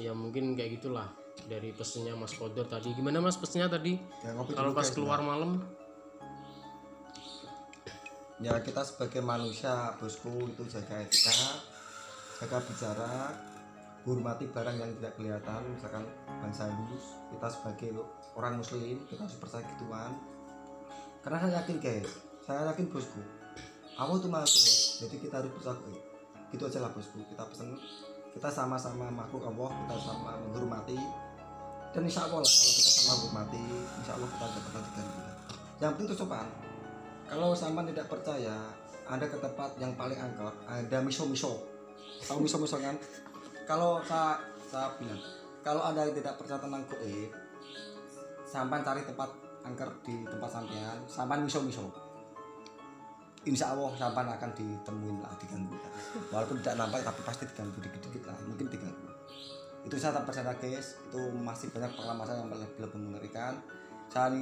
ya 0.00 0.14
mungkin 0.16 0.56
kayak 0.56 0.80
gitulah 0.80 1.10
dari 1.46 1.70
pesennya 1.70 2.18
Mas 2.18 2.34
Kodor 2.34 2.66
tadi. 2.66 2.90
Gimana 2.96 3.22
Mas 3.22 3.38
pesennya 3.38 3.70
tadi? 3.70 3.94
Ya 4.26 4.34
kalau 4.34 4.74
pas 4.74 4.88
guys. 4.88 4.94
keluar 4.96 5.22
malam? 5.22 5.62
Ya 8.38 8.54
kita 8.62 8.82
sebagai 8.86 9.18
manusia 9.22 9.94
bosku 9.98 10.46
itu 10.46 10.62
jaga 10.70 11.02
etika 11.02 11.34
jaga 12.38 12.62
bicara 12.70 13.34
hormati 14.06 14.46
barang 14.46 14.78
yang 14.78 14.90
tidak 15.02 15.18
kelihatan 15.18 15.60
misalkan 15.74 16.06
bangsa 16.38 16.70
halus 16.70 17.18
kita 17.34 17.48
sebagai 17.50 17.88
orang 18.38 18.62
muslim 18.62 19.02
kita 19.10 19.26
harus 19.26 19.38
percaya 19.42 19.66
gituan. 19.74 20.14
Karena 21.18 21.38
saya 21.42 21.52
yakin 21.62 21.76
guys 21.82 22.10
saya 22.46 22.70
yakin 22.70 22.86
bosku 22.94 23.18
Allah 23.98 24.22
tuh 24.22 24.30
kuat 24.30 24.46
jadi 25.02 25.16
kita 25.18 25.34
harus 25.42 25.50
percaya 25.58 25.74
eh, 25.90 26.00
gitu 26.54 26.62
aja 26.70 26.78
lah 26.78 26.94
bosku. 26.94 27.18
Kita 27.18 27.42
pesen 27.42 27.74
kita 28.38 28.48
sama-sama 28.54 29.10
makhluk 29.10 29.50
Allah 29.50 29.74
kita 29.82 29.96
sama 29.98 30.38
menghormati 30.46 30.94
dan 31.96 32.02
insya 32.04 32.28
Allah 32.28 32.44
lah 32.44 32.48
kalau 32.48 32.74
kita 32.76 32.90
sama 32.92 33.12
menghormati 33.16 33.64
insya 34.00 34.12
Allah 34.16 34.28
kita 34.28 34.44
dapat 34.44 34.72
hati 34.76 35.04
yang 35.78 35.94
penting 35.94 36.10
itu 36.10 36.16
sopan. 36.18 36.46
Kalau 37.28 37.54
sama 37.54 37.86
tidak 37.86 38.10
percaya 38.10 38.56
anda 39.08 39.24
ke 39.24 39.38
tempat 39.40 39.70
yang 39.80 39.92
paling 39.96 40.18
angker 40.20 40.52
ada 40.68 40.98
miso 41.00 41.24
miso 41.24 41.64
tahu 42.26 42.44
miso 42.44 42.60
miso 42.60 42.76
kan? 42.76 42.96
Kalau 43.64 44.00
saya 44.04 44.36
saya 44.68 44.92
bilang 45.00 45.20
kalau 45.64 45.80
anda 45.84 46.08
tidak 46.12 46.36
percaya 46.36 46.60
tentang 46.60 46.84
goib 46.88 47.30
sampai 48.48 48.80
cari 48.84 49.00
tempat 49.04 49.30
angker 49.64 49.88
di 50.04 50.24
tempat 50.28 50.50
sampean 50.50 50.98
sampai 51.08 51.36
miso 51.40 51.60
miso 51.64 51.88
Insya 53.46 53.72
Allah 53.72 53.88
sampai 53.96 54.28
akan 54.28 54.50
ditemuin 54.52 55.24
lah 55.24 55.32
diganggu 55.40 55.72
walaupun 56.28 56.60
tidak 56.60 56.84
nampak 56.84 57.00
tapi 57.00 57.20
pasti 57.24 57.48
diganggu 57.48 57.80
dikit-dikit 57.80 58.28
lah. 58.28 58.36
Mungkin 58.44 58.66
diganggu 58.68 59.07
itu 59.86 59.94
saya 59.98 60.18
tak 60.18 60.24
percaya 60.26 60.54
guys. 60.56 60.98
Itu 61.10 61.20
masih 61.38 61.70
banyak 61.70 61.90
pengalaman 61.94 62.24
saya 62.26 62.38
yang 62.42 62.50
lebih, 62.50 62.78
lebih 62.82 62.98
mengerikan 62.98 63.54
saya 64.08 64.32
ini 64.32 64.40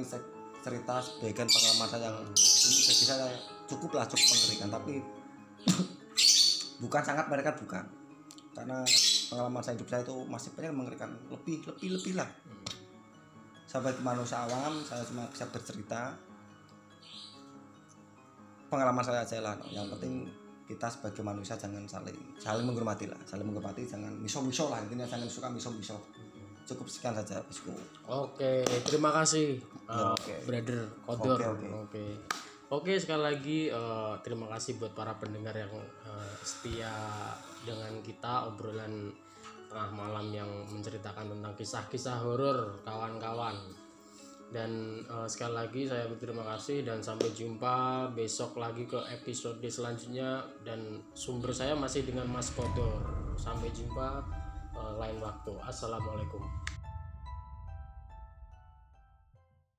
cerita 0.63 0.95
sebagian 1.03 1.47
pengalaman 1.47 1.87
saya 1.91 2.03
yang 2.09 2.17
ini 2.23 2.79
bagi 2.87 3.05
saya 3.05 3.27
cukup 3.67 3.91
lah 3.99 4.05
cukup 4.07 4.27
mengerikan. 4.33 4.69
Tapi 4.71 4.93
bukan 6.83 7.01
sangat 7.03 7.25
mengerikan 7.27 7.55
bukan. 7.59 7.85
Karena 8.57 8.77
pengalaman 9.29 9.61
saya 9.61 9.77
hidup 9.77 9.89
saya 9.91 10.01
itu 10.01 10.15
masih 10.25 10.49
banyak 10.55 10.73
mengerikan. 10.73 11.09
Lebih 11.29 11.67
lebih 11.67 11.87
lebih 11.99 12.13
lah. 12.17 12.29
Sebagai 13.67 13.99
manusia 13.99 14.47
awam 14.47 14.81
saya 14.87 15.03
cuma 15.05 15.27
bisa 15.29 15.45
bercerita. 15.51 16.15
Pengalaman 18.67 19.03
saya 19.03 19.23
aja 19.23 19.37
lah. 19.43 19.55
Yang 19.71 19.95
penting 19.95 20.13
kita 20.67 20.91
sebagai 20.91 21.23
manusia 21.23 21.55
jangan 21.55 21.87
saling 21.87 22.17
saling 22.35 22.67
menghormati 22.67 23.07
lah 23.07 23.17
saling 23.23 23.47
menghormati 23.47 23.87
jangan 23.87 24.11
miso 24.19 24.43
miso 24.43 24.67
lah 24.67 24.83
intinya 24.83 25.07
jangan 25.07 25.25
suka 25.25 25.47
miso 25.47 25.71
miso 25.71 25.95
cukup 26.67 26.83
sekian 26.91 27.15
saja 27.15 27.39
bosku 27.47 27.71
Oke, 28.11 28.67
terima 28.83 29.15
kasih 29.15 29.55
uh, 29.87 29.95
Ya, 29.95 30.07
oke. 30.11 30.35
brother 30.43 30.83
Kodor. 31.07 31.39
Oke, 31.39 31.47
oke. 31.47 31.67
Oke. 31.87 32.05
Oke, 32.67 32.93
sekali 32.99 33.23
lagi 33.23 33.59
uh, 33.71 34.19
terima 34.19 34.51
kasih 34.51 34.75
buat 34.75 34.91
para 34.91 35.15
pendengar 35.15 35.55
yang 35.55 35.71
uh, 36.03 36.35
setia 36.43 36.91
dengan 37.63 38.03
kita 38.03 38.51
obrolan 38.51 39.07
tengah 39.71 39.91
malam 39.95 40.27
yang 40.35 40.51
menceritakan 40.67 41.31
tentang 41.31 41.55
kisah-kisah 41.55 42.19
horor 42.19 42.83
kawan-kawan. 42.83 43.55
Dan 44.47 45.03
uh, 45.11 45.27
sekali 45.27 45.53
lagi 45.59 45.81
saya 45.83 46.07
berterima 46.07 46.43
kasih 46.55 46.87
dan 46.87 47.03
sampai 47.03 47.27
jumpa 47.35 48.07
besok 48.15 48.55
lagi 48.55 48.87
ke 48.87 48.95
episode 49.11 49.59
selanjutnya 49.67 50.39
dan 50.63 51.03
sumber 51.11 51.51
saya 51.51 51.75
masih 51.75 52.07
dengan 52.07 52.31
Mas 52.31 52.51
Kodor. 52.55 53.03
Sampai 53.35 53.67
jumpa 53.75 54.23
uh, 54.75 54.93
lain 54.95 55.19
waktu. 55.19 55.51
Assalamualaikum. 55.63 56.66